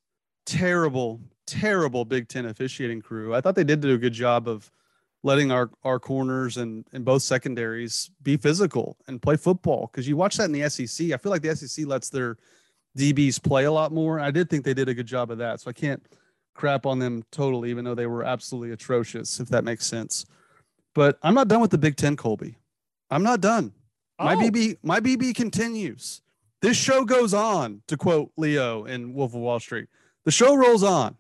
[0.46, 4.70] terrible, terrible Big Ten officiating crew, I thought they did do a good job of
[5.24, 9.90] letting our our corners and and both secondaries be physical and play football.
[9.92, 12.38] Because you watch that in the SEC, I feel like the SEC lets their
[12.98, 14.20] DBs play a lot more.
[14.20, 15.62] I did think they did a good job of that.
[15.62, 16.04] So I can't
[16.54, 20.26] crap on them totally, even though they were absolutely atrocious, if that makes sense.
[20.94, 22.58] But I'm not done with the Big Ten, Colby.
[23.10, 23.74] I'm not done.
[24.20, 24.26] Oh.
[24.26, 26.22] My BB, my BB continues.
[26.62, 29.88] This show goes on, to quote Leo in Wolf of Wall Street.
[30.26, 31.18] The show rolls on.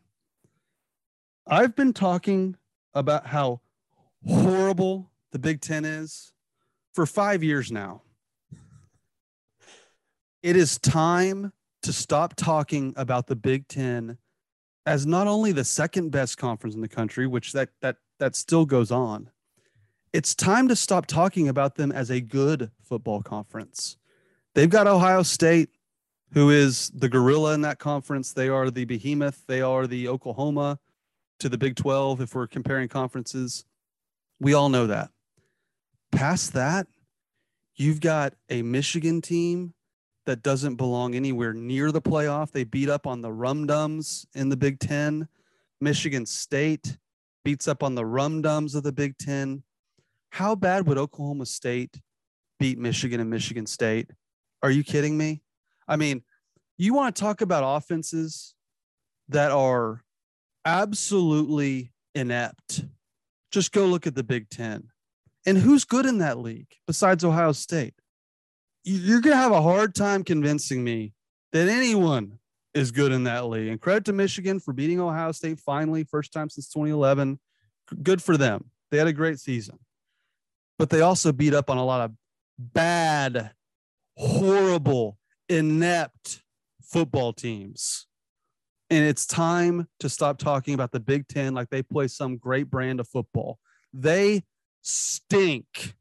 [1.47, 2.55] I've been talking
[2.93, 3.61] about how
[4.27, 6.33] horrible the Big Ten is
[6.93, 8.01] for five years now.
[10.43, 11.53] It is time
[11.83, 14.17] to stop talking about the Big Ten
[14.85, 18.65] as not only the second best conference in the country, which that that that still
[18.65, 19.29] goes on.
[20.13, 23.97] It's time to stop talking about them as a good football conference.
[24.53, 25.69] They've got Ohio State,
[26.33, 28.33] who is the gorilla in that conference.
[28.33, 29.45] They are the behemoth.
[29.47, 30.79] They are the Oklahoma
[31.39, 33.65] to the Big 12 if we're comparing conferences.
[34.41, 35.11] We all know that.
[36.11, 36.87] Past that,
[37.75, 39.75] you've got a Michigan team
[40.25, 42.51] that doesn't belong anywhere near the playoff.
[42.51, 45.27] They beat up on the Rum Dums in the Big Ten.
[45.79, 46.97] Michigan State
[47.45, 49.61] beats up on the Rum Dums of the Big Ten.
[50.31, 52.01] How bad would Oklahoma State
[52.59, 54.09] beat Michigan and Michigan State?
[54.63, 55.43] Are you kidding me?
[55.87, 56.23] I mean,
[56.79, 58.55] you want to talk about offenses
[59.29, 60.01] that are
[60.65, 62.85] absolutely inept.
[63.51, 64.89] Just go look at the Big Ten.
[65.45, 67.95] And who's good in that league besides Ohio State?
[68.83, 71.13] you're going to have a hard time convincing me
[71.51, 72.39] that anyone
[72.73, 73.67] is good in that league.
[73.67, 77.39] And credit to Michigan for beating Ohio State finally, first time since 2011.
[78.01, 78.71] Good for them.
[78.89, 79.79] They had a great season.
[80.79, 82.11] But they also beat up on a lot of
[82.57, 83.51] bad,
[84.17, 85.17] horrible,
[85.47, 86.41] inept
[86.81, 88.07] football teams.
[88.91, 92.69] And it's time to stop talking about the Big Ten like they play some great
[92.69, 93.57] brand of football.
[93.93, 94.43] They
[94.81, 95.95] stink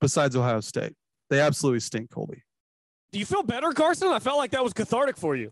[0.00, 0.94] besides Ohio State.
[1.28, 2.44] They absolutely stink, Colby.
[3.10, 4.08] Do you feel better, Carson?
[4.08, 5.50] I felt like that was cathartic for you.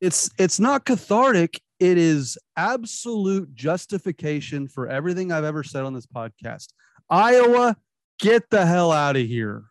[0.00, 1.60] It's it's not cathartic.
[1.78, 6.68] It is absolute justification for everything I've ever said on this podcast.
[7.08, 7.76] Iowa,
[8.18, 9.66] get the hell out of here.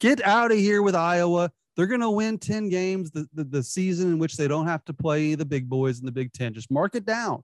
[0.00, 1.52] Get out of here with Iowa.
[1.76, 4.84] They're going to win 10 games the, the, the, season in which they don't have
[4.84, 6.52] to play the big boys in the Big Ten.
[6.52, 7.42] Just mark it down.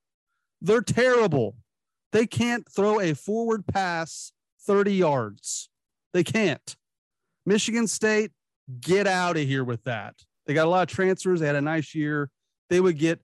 [0.60, 1.56] They're terrible.
[2.12, 4.32] They can't throw a forward pass
[4.66, 5.70] 30 yards.
[6.12, 6.76] They can't.
[7.46, 8.32] Michigan State,
[8.80, 10.14] get out of here with that.
[10.46, 11.40] They got a lot of transfers.
[11.40, 12.30] They had a nice year.
[12.68, 13.20] They would get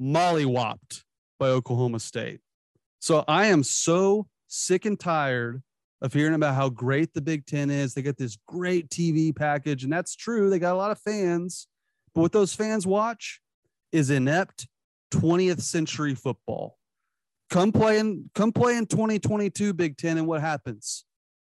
[0.00, 1.02] mollywopped
[1.38, 2.40] by Oklahoma State.
[3.00, 5.62] So I am so sick and tired
[6.04, 7.94] of hearing about how great the Big Ten is.
[7.94, 10.50] They get this great TV package, and that's true.
[10.50, 11.66] They got a lot of fans,
[12.14, 13.40] but what those fans watch
[13.90, 14.68] is inept
[15.12, 16.78] 20th century football.
[17.50, 21.04] Come play in, come play in 2022 Big Ten, and what happens?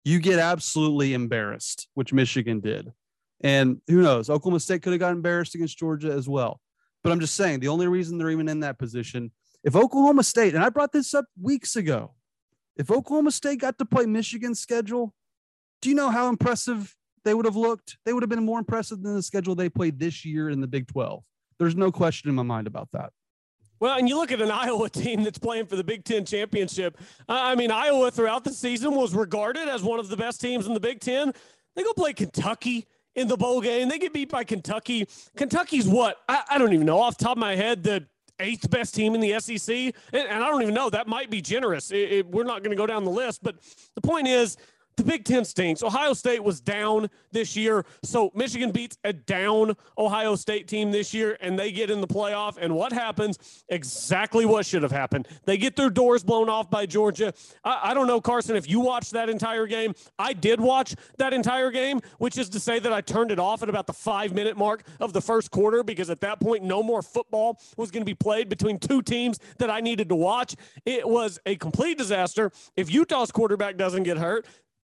[0.09, 2.91] you get absolutely embarrassed, which Michigan did.
[3.43, 4.31] And who knows?
[4.31, 6.61] Oklahoma State could have got embarrassed against Georgia as well.
[7.05, 10.55] But I'm just saying the only reason they're even in that position, if Oklahoma State,
[10.55, 12.15] and I brought this up weeks ago,
[12.79, 15.13] if Oklahoma State got to play Michigan's schedule,
[15.83, 17.99] do you know how impressive they would have looked?
[18.07, 20.67] They would have been more impressive than the schedule they played this year in the
[20.67, 21.25] Big 12.
[21.59, 23.13] There's no question in my mind about that.
[23.81, 26.99] Well, and you look at an Iowa team that's playing for the Big Ten championship.
[27.29, 30.75] I mean, Iowa throughout the season was regarded as one of the best teams in
[30.75, 31.33] the Big Ten.
[31.77, 33.89] They go play Kentucky in the bowl game.
[33.89, 35.09] They get beat by Kentucky.
[35.37, 36.19] Kentucky's what?
[36.29, 37.83] I, I don't even know off top of my head.
[37.83, 38.07] The
[38.41, 40.91] eighth best team in the SEC, and, and I don't even know.
[40.91, 41.91] That might be generous.
[41.91, 43.57] It, it, we're not going to go down the list, but
[43.95, 44.57] the point is
[44.99, 45.83] the Big Ten stinks.
[45.83, 47.87] Ohio State was down this year.
[48.03, 52.07] So Michigan beats a down Ohio State team this year and they get in the
[52.07, 52.59] playoff.
[52.61, 53.65] And what happens?
[53.69, 55.27] Exactly what should have happened.
[55.45, 57.33] They get their doors blown off by Georgia.
[57.65, 59.95] I, I don't know, Carson, if you watched that entire game.
[60.19, 63.63] I did watch that entire game, which is to say that I turned it off
[63.63, 66.83] at about the five minute mark of the first quarter because at that point, no
[66.83, 70.57] more football was going to be played between two teams that I needed to watch.
[70.85, 72.51] It was a complete disaster.
[72.77, 74.47] If Utah's quarterback doesn't get hurt,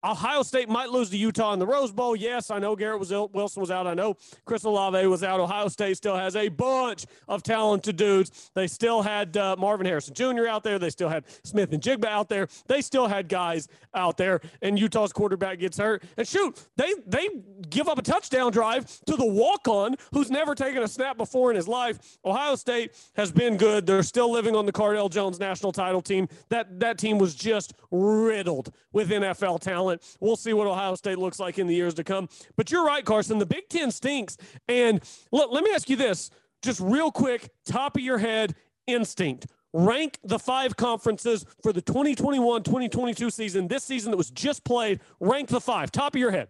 [0.07, 2.15] Ohio State might lose to Utah in the Rose Bowl.
[2.15, 3.87] Yes, I know Garrett was Ill, Wilson was out.
[3.87, 5.41] I know Chris Olave was out.
[5.41, 8.51] Ohio State still has a bunch of talented dudes.
[8.55, 10.47] They still had uh, Marvin Harrison Jr.
[10.47, 10.79] out there.
[10.79, 12.47] They still had Smith-Njigba out there.
[12.69, 14.41] They still had guys out there.
[14.63, 16.05] And Utah's quarterback gets hurt.
[16.17, 17.29] And shoot, they they
[17.69, 21.57] give up a touchdown drive to the walk-on who's never taken a snap before in
[21.57, 22.19] his life.
[22.25, 23.87] Ohio State has been good.
[23.87, 26.29] They're still living on the Cardale Jones national title team.
[26.49, 30.17] That that team was just riddled with NFL talent talent.
[30.21, 32.29] We'll see what Ohio State looks like in the years to come.
[32.57, 33.39] But you're right, Carson.
[33.39, 34.37] The Big Ten stinks.
[34.69, 35.03] And
[35.33, 36.31] let, let me ask you this
[36.63, 38.55] just real quick, top of your head,
[38.87, 39.47] instinct.
[39.73, 45.01] Rank the five conferences for the 2021 2022 season, this season that was just played.
[45.21, 46.49] Rank the five, top of your head.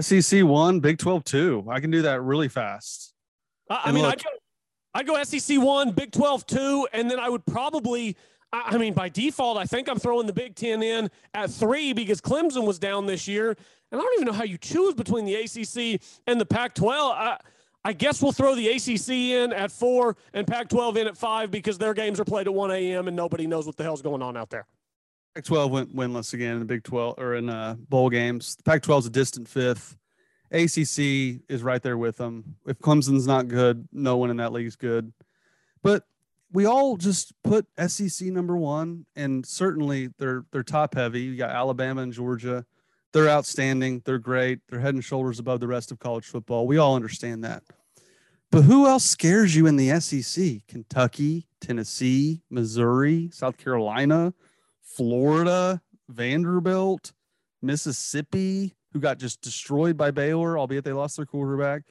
[0.00, 1.66] SEC one, Big 12 two.
[1.68, 3.14] I can do that really fast.
[3.68, 4.30] I, I mean, look, I'd, go,
[4.94, 8.16] I'd go SEC one, Big 12 two, and then I would probably
[8.52, 12.20] I mean, by default, I think I'm throwing the Big Ten in at three because
[12.20, 13.56] Clemson was down this year.
[13.90, 17.12] And I don't even know how you choose between the ACC and the Pac 12.
[17.16, 17.38] I,
[17.84, 21.50] I guess we'll throw the ACC in at four and Pac 12 in at five
[21.50, 23.08] because their games are played at 1 a.m.
[23.08, 24.66] and nobody knows what the hell's going on out there.
[25.34, 28.56] Pac 12 went winless again in the Big 12 or in uh, bowl games.
[28.64, 29.96] Pac 12 is a distant fifth.
[30.52, 32.56] ACC is right there with them.
[32.66, 35.10] If Clemson's not good, no one in that league is good.
[35.82, 36.04] But
[36.52, 41.20] we all just put SEC number one, and certainly they're they're top heavy.
[41.22, 42.64] You got Alabama and Georgia.
[43.12, 44.02] They're outstanding.
[44.04, 44.60] They're great.
[44.68, 46.66] They're head and shoulders above the rest of college football.
[46.66, 47.62] We all understand that.
[48.50, 50.66] But who else scares you in the SEC?
[50.68, 54.34] Kentucky, Tennessee, Missouri, South Carolina,
[54.82, 57.12] Florida, Vanderbilt,
[57.62, 61.82] Mississippi, who got just destroyed by Baylor, albeit they lost their quarterback.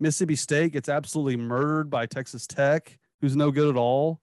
[0.00, 4.20] Mississippi State gets absolutely murdered by Texas Tech who's no good at all.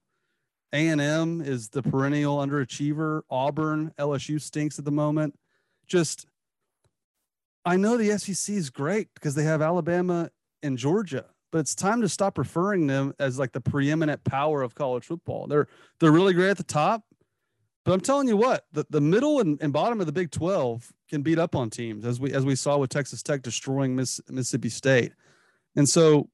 [0.72, 3.22] A&M is the perennial underachiever.
[3.30, 5.38] Auburn, LSU stinks at the moment.
[5.86, 6.26] Just,
[7.64, 10.30] I know the SEC is great because they have Alabama
[10.62, 14.74] and Georgia, but it's time to stop referring them as like the preeminent power of
[14.74, 15.46] college football.
[15.46, 15.68] They're
[16.00, 17.04] they're really great at the top,
[17.84, 20.90] but I'm telling you what, the, the middle and, and bottom of the Big 12
[21.08, 24.20] can beat up on teams as we as we saw with Texas Tech destroying Miss,
[24.28, 25.12] Mississippi State.
[25.76, 26.28] And so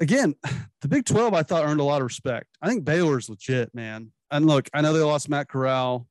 [0.00, 0.34] again,
[0.80, 2.46] the Big 12 I thought earned a lot of respect.
[2.60, 4.12] I think Baylor's legit, man.
[4.30, 6.06] And look, I know they lost Matt Corral,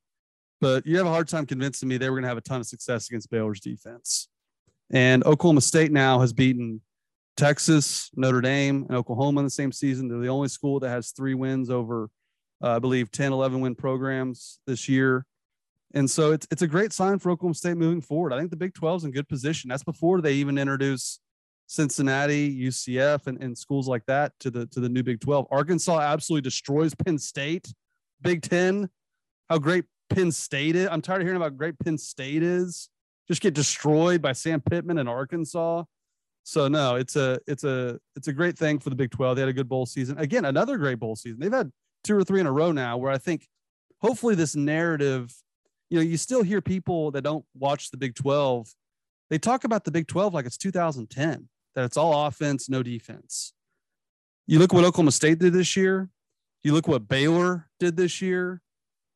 [0.61, 2.61] but you have a hard time convincing me they were going to have a ton
[2.61, 4.29] of success against Baylor's defense.
[4.91, 6.81] And Oklahoma State now has beaten
[7.35, 10.07] Texas, Notre Dame, and Oklahoma in the same season.
[10.07, 12.09] They're the only school that has three wins over,
[12.63, 15.25] uh, I believe, 10, 11 win programs this year.
[15.95, 18.33] And so it's, it's a great sign for Oklahoma State moving forward.
[18.33, 19.69] I think the Big 12 is in good position.
[19.69, 21.19] That's before they even introduce
[21.67, 25.47] Cincinnati, UCF, and, and schools like that to the to the new Big 12.
[25.51, 27.73] Arkansas absolutely destroys Penn State.
[28.21, 28.89] Big Ten,
[29.49, 30.87] how great Penn State is.
[30.89, 32.89] I'm tired of hearing about great Penn State is.
[33.27, 35.83] Just get destroyed by Sam Pittman in Arkansas.
[36.43, 39.35] So no, it's a it's a it's a great thing for the Big 12.
[39.35, 40.17] They had a good bowl season.
[40.17, 41.39] Again, another great bowl season.
[41.39, 41.71] They've had
[42.03, 43.47] two or three in a row now where I think
[44.01, 45.33] hopefully this narrative,
[45.89, 48.67] you know, you still hear people that don't watch the Big 12.
[49.29, 53.53] They talk about the Big 12 like it's 2010 that it's all offense, no defense.
[54.47, 56.09] You look what Oklahoma State did this year.
[56.63, 58.61] You look what Baylor did this year.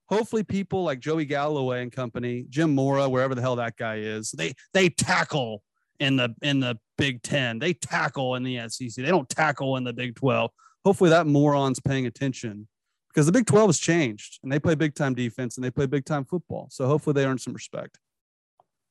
[0.10, 4.32] Hopefully, people like Joey Galloway and company, Jim Mora, wherever the hell that guy is,
[4.32, 5.64] they they tackle
[6.00, 7.60] in the in the Big Ten.
[7.60, 8.94] They tackle in the SEC.
[8.96, 10.52] They don't tackle in the Big Twelve.
[10.86, 12.70] Hopefully, that moron's paying attention
[13.10, 15.88] because the Big Twelve has changed and they play big time defense and they play
[15.88, 16.68] big time football.
[16.72, 18.00] So hopefully, they earn some respect.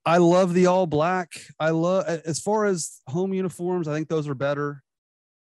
[0.04, 1.32] I love the all black.
[1.58, 4.82] I love as far as home uniforms, I think those are better,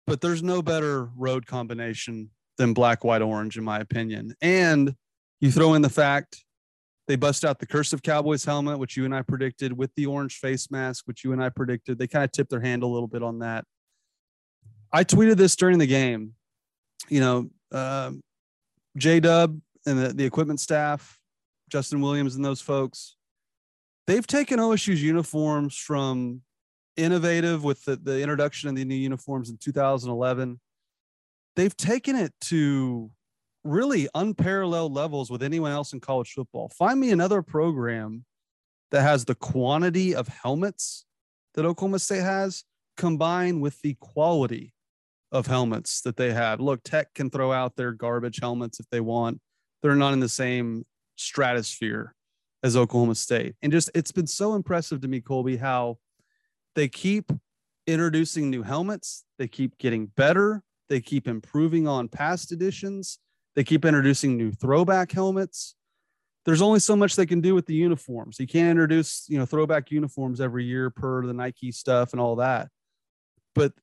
[0.05, 4.35] but there's no better road combination than black, white, orange, in my opinion.
[4.41, 4.95] And
[5.41, 6.45] you throw in the fact
[7.07, 10.37] they bust out the cursive Cowboys helmet, which you and I predicted, with the orange
[10.37, 11.97] face mask, which you and I predicted.
[11.97, 13.65] They kind of tipped their hand a little bit on that.
[14.93, 16.33] I tweeted this during the game.
[17.09, 18.11] You know, uh,
[18.97, 21.19] J Dub and the, the equipment staff
[21.69, 23.15] Justin Williams and those folks,
[24.05, 26.41] they've taken OSU's uniforms from
[26.97, 30.59] innovative with the, the introduction of the new uniforms in 2011.
[31.55, 33.09] They've taken it to
[33.63, 36.69] really unparalleled levels with anyone else in college football.
[36.69, 38.25] Find me another program
[38.91, 41.05] that has the quantity of helmets
[41.55, 42.63] that Oklahoma State has
[42.97, 44.73] combined with the quality
[45.33, 46.61] of helmets that they have.
[46.61, 49.41] Look, Tech can throw out their garbage helmets if they want.
[49.81, 50.85] They're not in the same
[51.17, 52.15] stratosphere
[52.61, 53.55] as Oklahoma State.
[53.61, 55.97] And just it's been so impressive to me, Colby, how
[56.75, 57.31] they keep
[57.87, 63.19] introducing new helmets, they keep getting better, they keep improving on past editions,
[63.55, 65.75] they keep introducing new throwback helmets.
[66.45, 68.39] There's only so much they can do with the uniforms.
[68.39, 72.35] You can't introduce, you know, throwback uniforms every year per the Nike stuff and all
[72.37, 72.67] that.
[73.55, 73.73] But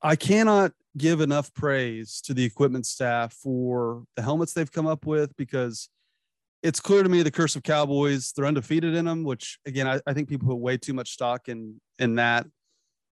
[0.00, 5.06] I cannot give enough praise to the equipment staff for the helmets they've come up
[5.06, 5.88] with because
[6.62, 8.32] it's clear to me the cursive Cowboys.
[8.32, 11.48] They're undefeated in them, which again, I, I think people put way too much stock
[11.48, 12.46] in in that.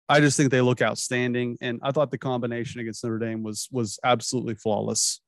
[0.08, 3.68] I just think they look outstanding, and I thought the combination against Notre Dame was
[3.70, 5.20] was absolutely flawless.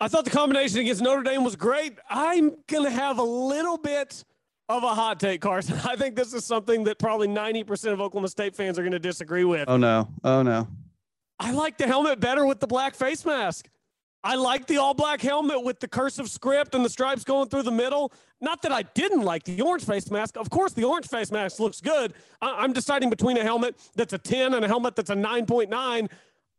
[0.00, 1.98] I thought the combination against Notre Dame was great.
[2.08, 4.24] I'm gonna have a little bit
[4.68, 5.78] of a hot take, Carson.
[5.84, 8.98] I think this is something that probably 90% of Oklahoma State fans are going to
[8.98, 9.68] disagree with.
[9.68, 10.08] Oh no!
[10.24, 10.68] Oh no!
[11.40, 13.68] I like the helmet better with the black face mask.
[14.24, 17.62] I like the all black helmet with the cursive script and the stripes going through
[17.62, 18.12] the middle.
[18.40, 20.36] Not that I didn't like the orange face mask.
[20.36, 22.14] Of course, the orange face mask looks good.
[22.42, 26.08] I- am deciding between a helmet that's a 10 and a helmet that's a 9.9.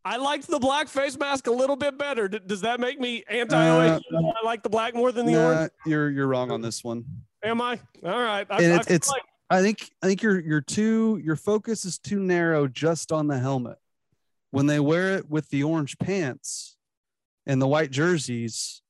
[0.05, 2.29] I liked the black face mask a little bit better.
[2.29, 5.45] D- does that make me anti uh, I like the black more than the nah,
[5.45, 5.71] orange.
[5.85, 7.03] You're you're wrong on this one.
[7.43, 7.79] Am I?
[8.05, 8.47] All right.
[8.49, 12.19] I, I, it's like- I think I think your your too your focus is too
[12.19, 13.77] narrow just on the helmet.
[14.51, 16.77] When they wear it with the orange pants,
[17.49, 18.83] and the white jerseys,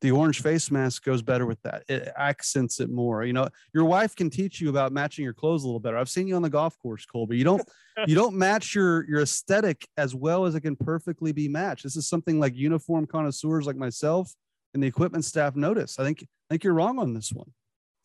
[0.00, 1.84] the orange face mask goes better with that.
[1.88, 3.22] It accents it more.
[3.22, 5.96] You know, your wife can teach you about matching your clothes a little better.
[5.96, 7.36] I've seen you on the golf course, Colby.
[7.36, 7.62] You don't
[8.06, 11.84] you don't match your your aesthetic as well as it can perfectly be matched.
[11.84, 14.34] This is something like uniform connoisseurs like myself
[14.74, 15.98] and the equipment staff notice.
[15.98, 17.52] I think I think you're wrong on this one.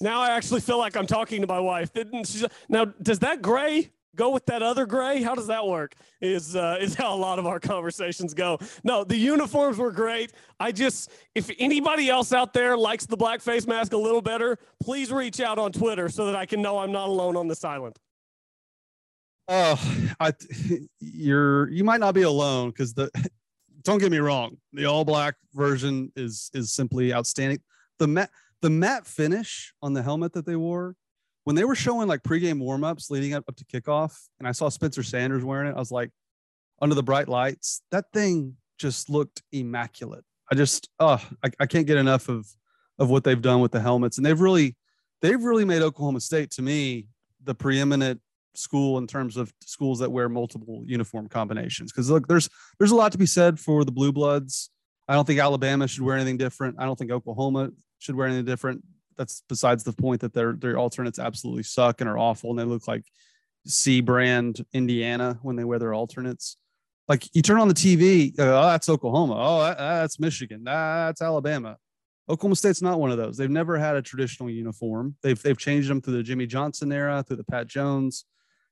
[0.02, 1.94] Now I actually feel like I'm talking to my wife.
[1.94, 2.45] Didn't she?
[2.69, 5.21] Now does that gray go with that other gray?
[5.21, 5.93] How does that work?
[6.21, 8.59] Is uh, is how a lot of our conversations go.
[8.83, 10.31] No, the uniforms were great.
[10.59, 14.57] I just, if anybody else out there likes the black face mask a little better,
[14.81, 17.63] please reach out on Twitter so that I can know I'm not alone on this
[17.63, 17.97] island.
[19.47, 19.79] Oh,
[20.19, 20.33] I,
[20.99, 23.09] you're you might not be alone because the.
[23.83, 27.59] Don't get me wrong, the all black version is is simply outstanding.
[27.99, 28.31] The matte
[28.63, 30.95] the matte finish on the helmet that they wore
[31.45, 34.67] when they were showing like pregame warmups leading up, up to kickoff, and I saw
[34.67, 36.09] Spencer Sanders wearing it, I was like,
[36.81, 40.26] under the bright lights, that thing just looked immaculate.
[40.51, 42.45] I just, oh, I, I can't get enough of
[42.97, 44.76] of what they've done with the helmets, and they've really,
[45.22, 47.07] they've really made Oklahoma State to me
[47.43, 48.22] the preeminent
[48.53, 51.91] school in terms of schools that wear multiple uniform combinations.
[51.91, 52.49] Because look, there's
[52.80, 54.72] there's a lot to be said for the blue bloods.
[55.07, 56.77] I don't think Alabama should wear anything different.
[56.80, 57.69] I don't think Oklahoma
[57.99, 58.84] should wear anything different.
[59.17, 62.63] That's besides the point that their their alternates absolutely suck and are awful, and they
[62.63, 63.03] look like
[63.65, 66.57] C brand Indiana when they wear their alternates.
[67.07, 69.35] Like you turn on the TV, oh, that's Oklahoma.
[69.37, 70.63] Oh, that, that's Michigan.
[70.63, 71.77] That's Alabama.
[72.27, 73.37] Oklahoma State's not one of those.
[73.37, 75.15] They've never had a traditional uniform.
[75.21, 78.25] They've they've changed them through the Jimmy Johnson era, through the Pat Jones,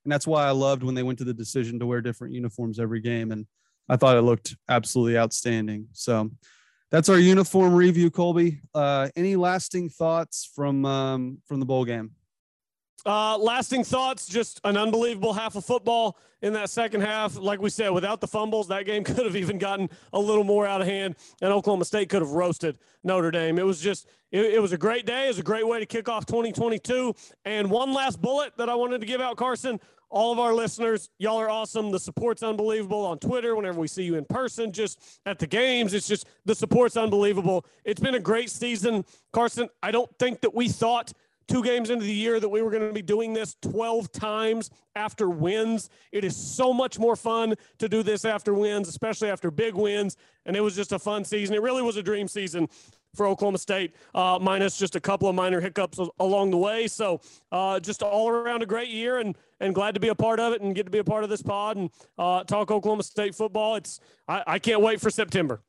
[0.03, 2.79] and that's why I loved when they went to the decision to wear different uniforms
[2.79, 3.31] every game.
[3.31, 3.45] And
[3.89, 5.87] I thought it looked absolutely outstanding.
[5.93, 6.31] So
[6.93, 8.61] that's our uniform review, Colby.
[8.75, 12.11] Uh, any lasting thoughts from um, from the bowl game?
[13.03, 17.35] Uh, lasting thoughts, just an unbelievable half of football in that second half.
[17.35, 20.67] Like we said, without the fumbles, that game could have even gotten a little more
[20.67, 23.57] out of hand, and Oklahoma State could have roasted Notre Dame.
[23.57, 25.25] It was just, it, it was a great day.
[25.25, 27.15] It was a great way to kick off 2022.
[27.43, 29.79] And one last bullet that I wanted to give out, Carson.
[30.13, 31.89] All of our listeners, y'all are awesome.
[31.89, 35.95] The support's unbelievable on Twitter whenever we see you in person, just at the games.
[35.95, 37.65] It's just the support's unbelievable.
[37.83, 39.05] It's been a great season.
[39.31, 41.11] Carson, I don't think that we thought–
[41.47, 44.69] two games into the year that we were going to be doing this 12 times
[44.95, 45.89] after wins.
[46.11, 50.15] It is so much more fun to do this after wins, especially after big wins.
[50.45, 51.55] And it was just a fun season.
[51.55, 52.67] It really was a dream season
[53.15, 56.87] for Oklahoma State, uh, minus just a couple of minor hiccups along the way.
[56.87, 57.21] So
[57.51, 60.53] uh, just all around a great year and and glad to be a part of
[60.53, 63.35] it and get to be a part of this pod and uh, talk Oklahoma State
[63.35, 63.75] football.
[63.75, 65.61] It's I, I can't wait for September.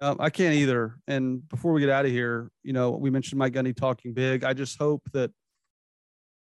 [0.00, 0.98] Um, I can't either.
[1.06, 4.44] And before we get out of here, you know, we mentioned Mike Gundy talking big.
[4.44, 5.30] I just hope that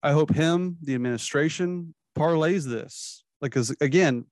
[0.03, 3.25] I hope him, the administration, parlays this.
[3.41, 4.27] Like, because again,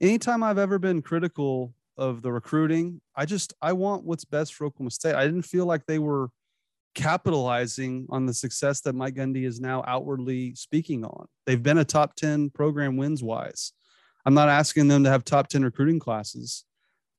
[0.00, 4.64] anytime I've ever been critical of the recruiting, I just I want what's best for
[4.66, 5.14] Oklahoma State.
[5.14, 6.30] I didn't feel like they were
[6.96, 11.26] capitalizing on the success that Mike Gundy is now outwardly speaking on.
[11.46, 13.72] They've been a top 10 program wins wise.
[14.26, 16.64] I'm not asking them to have top 10 recruiting classes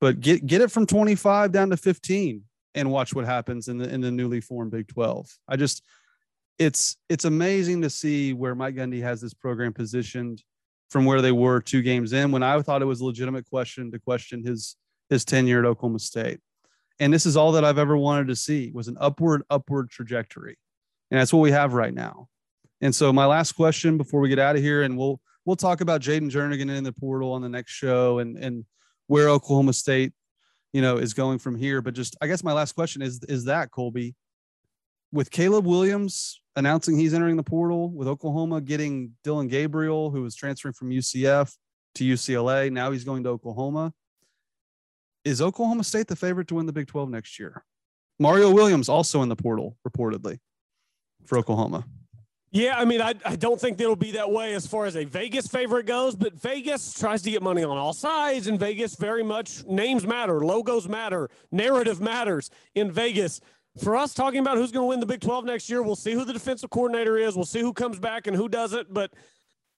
[0.02, 2.44] but get get it from 25 down to 15
[2.74, 5.30] and watch what happens in the in the newly formed Big 12.
[5.48, 5.84] I just
[6.58, 10.44] it's it's amazing to see where Mike Gundy has this program positioned
[10.91, 13.91] from where they were two games in when I thought it was a legitimate question
[13.91, 14.76] to question his
[15.09, 16.39] his tenure at Oklahoma State.
[16.99, 20.57] And this is all that I've ever wanted to see was an upward upward trajectory.
[21.09, 22.27] And that's what we have right now.
[22.81, 25.81] And so my last question before we get out of here and we'll we'll talk
[25.81, 28.65] about Jaden Jernigan in the portal on the next show and and
[29.07, 30.13] where Oklahoma State,
[30.73, 31.81] you know, is going from here.
[31.81, 34.15] But just, I guess my last question is, is that Colby,
[35.11, 40.36] with Caleb Williams announcing he's entering the portal, with Oklahoma getting Dillon Gabriel, who was
[40.36, 41.53] transferring from UCF
[41.95, 43.94] to UCLA, now he's going to Oklahoma.
[45.23, 47.64] Is Oklahoma State the favorite to win the Big 12 next year?
[48.19, 50.40] Mario Williams also in the portal, reportedly,
[51.26, 51.86] for Oklahoma.
[52.53, 55.06] Yeah, I mean, I, I don't think it'll be that way as far as a
[55.06, 59.23] Vegas favorite goes, but Vegas tries to get money on all sides, and Vegas very
[59.23, 63.40] much names matter, logos matter, narrative matters in Vegas.
[63.77, 66.11] For us talking about who's going to win the Big 12 next year, we'll see
[66.11, 68.93] who the defensive coordinator is, we'll see who comes back and who doesn't.
[68.93, 69.14] But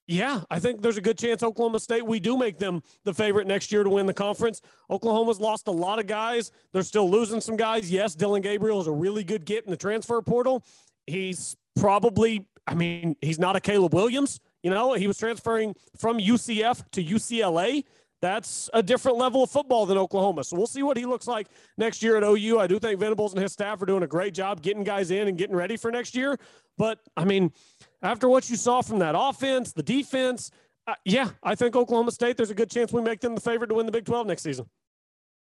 [0.06, 3.46] yeah, I think there's a good chance Oklahoma State, we do make them the favorite
[3.46, 4.60] next year to win the conference.
[4.90, 6.50] Oklahoma's lost a lot of guys.
[6.72, 7.90] They're still losing some guys.
[7.90, 10.64] Yes, Dillon Gabriel is a really good get in the transfer portal.
[11.06, 14.40] He's probably I mean, he's not a Caleb Williams.
[14.62, 17.84] You know, he was transferring from UCF to UCLA.
[18.24, 20.44] That's a different level of football than Oklahoma.
[20.44, 21.46] So we'll see what he looks like
[21.76, 22.58] next year at OU.
[22.58, 25.28] I do think Venables and his staff are doing a great job getting guys in
[25.28, 26.38] and getting ready for next year.
[26.78, 27.52] But I mean,
[28.00, 30.50] after what you saw from that offense, the defense,
[30.86, 33.66] uh, yeah, I think Oklahoma State, there's a good chance we make them the favorite
[33.66, 34.64] to win the Big 12 next season.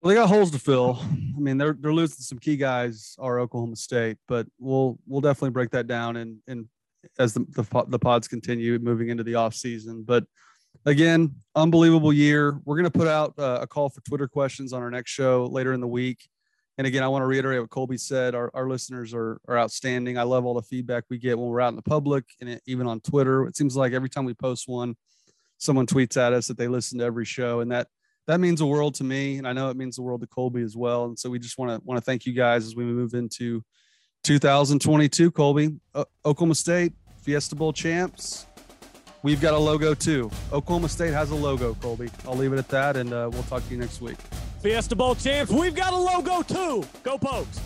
[0.02, 0.98] Well, they got holes to fill.
[1.01, 5.51] I mean, they're they're losing some key guys, are Oklahoma State, but we'll we'll definitely
[5.51, 6.66] break that down and and
[7.20, 10.02] as the, the, the pods continue moving into the off season.
[10.02, 10.24] But
[10.84, 12.60] again, unbelievable year.
[12.64, 15.46] We're going to put out uh, a call for Twitter questions on our next show
[15.46, 16.28] later in the week.
[16.76, 18.34] And again, I want to reiterate what Colby said.
[18.34, 20.18] Our, our listeners are, are outstanding.
[20.18, 22.62] I love all the feedback we get when we're out in the public and it,
[22.66, 23.46] even on Twitter.
[23.46, 24.96] It seems like every time we post one,
[25.59, 27.60] someone tweets at us that they listen to every show.
[27.60, 27.86] And that,
[28.26, 29.38] that means the world to me.
[29.38, 31.05] And I know it means the world to Colby as well.
[31.05, 33.62] And so we just want to, want to thank you guys as we move into
[34.24, 35.76] 2022, Colby,
[36.24, 36.92] Oklahoma State,
[37.22, 38.46] Fiesta Bowl champs.
[39.24, 40.30] We've got a logo too.
[40.52, 42.10] Oklahoma State has a logo, Colby.
[42.28, 44.18] I'll leave it at that, and uh, we'll talk to you next week.
[44.60, 46.86] Fiesta Bowl champs, we've got a logo too.
[47.02, 47.59] Go Pokes.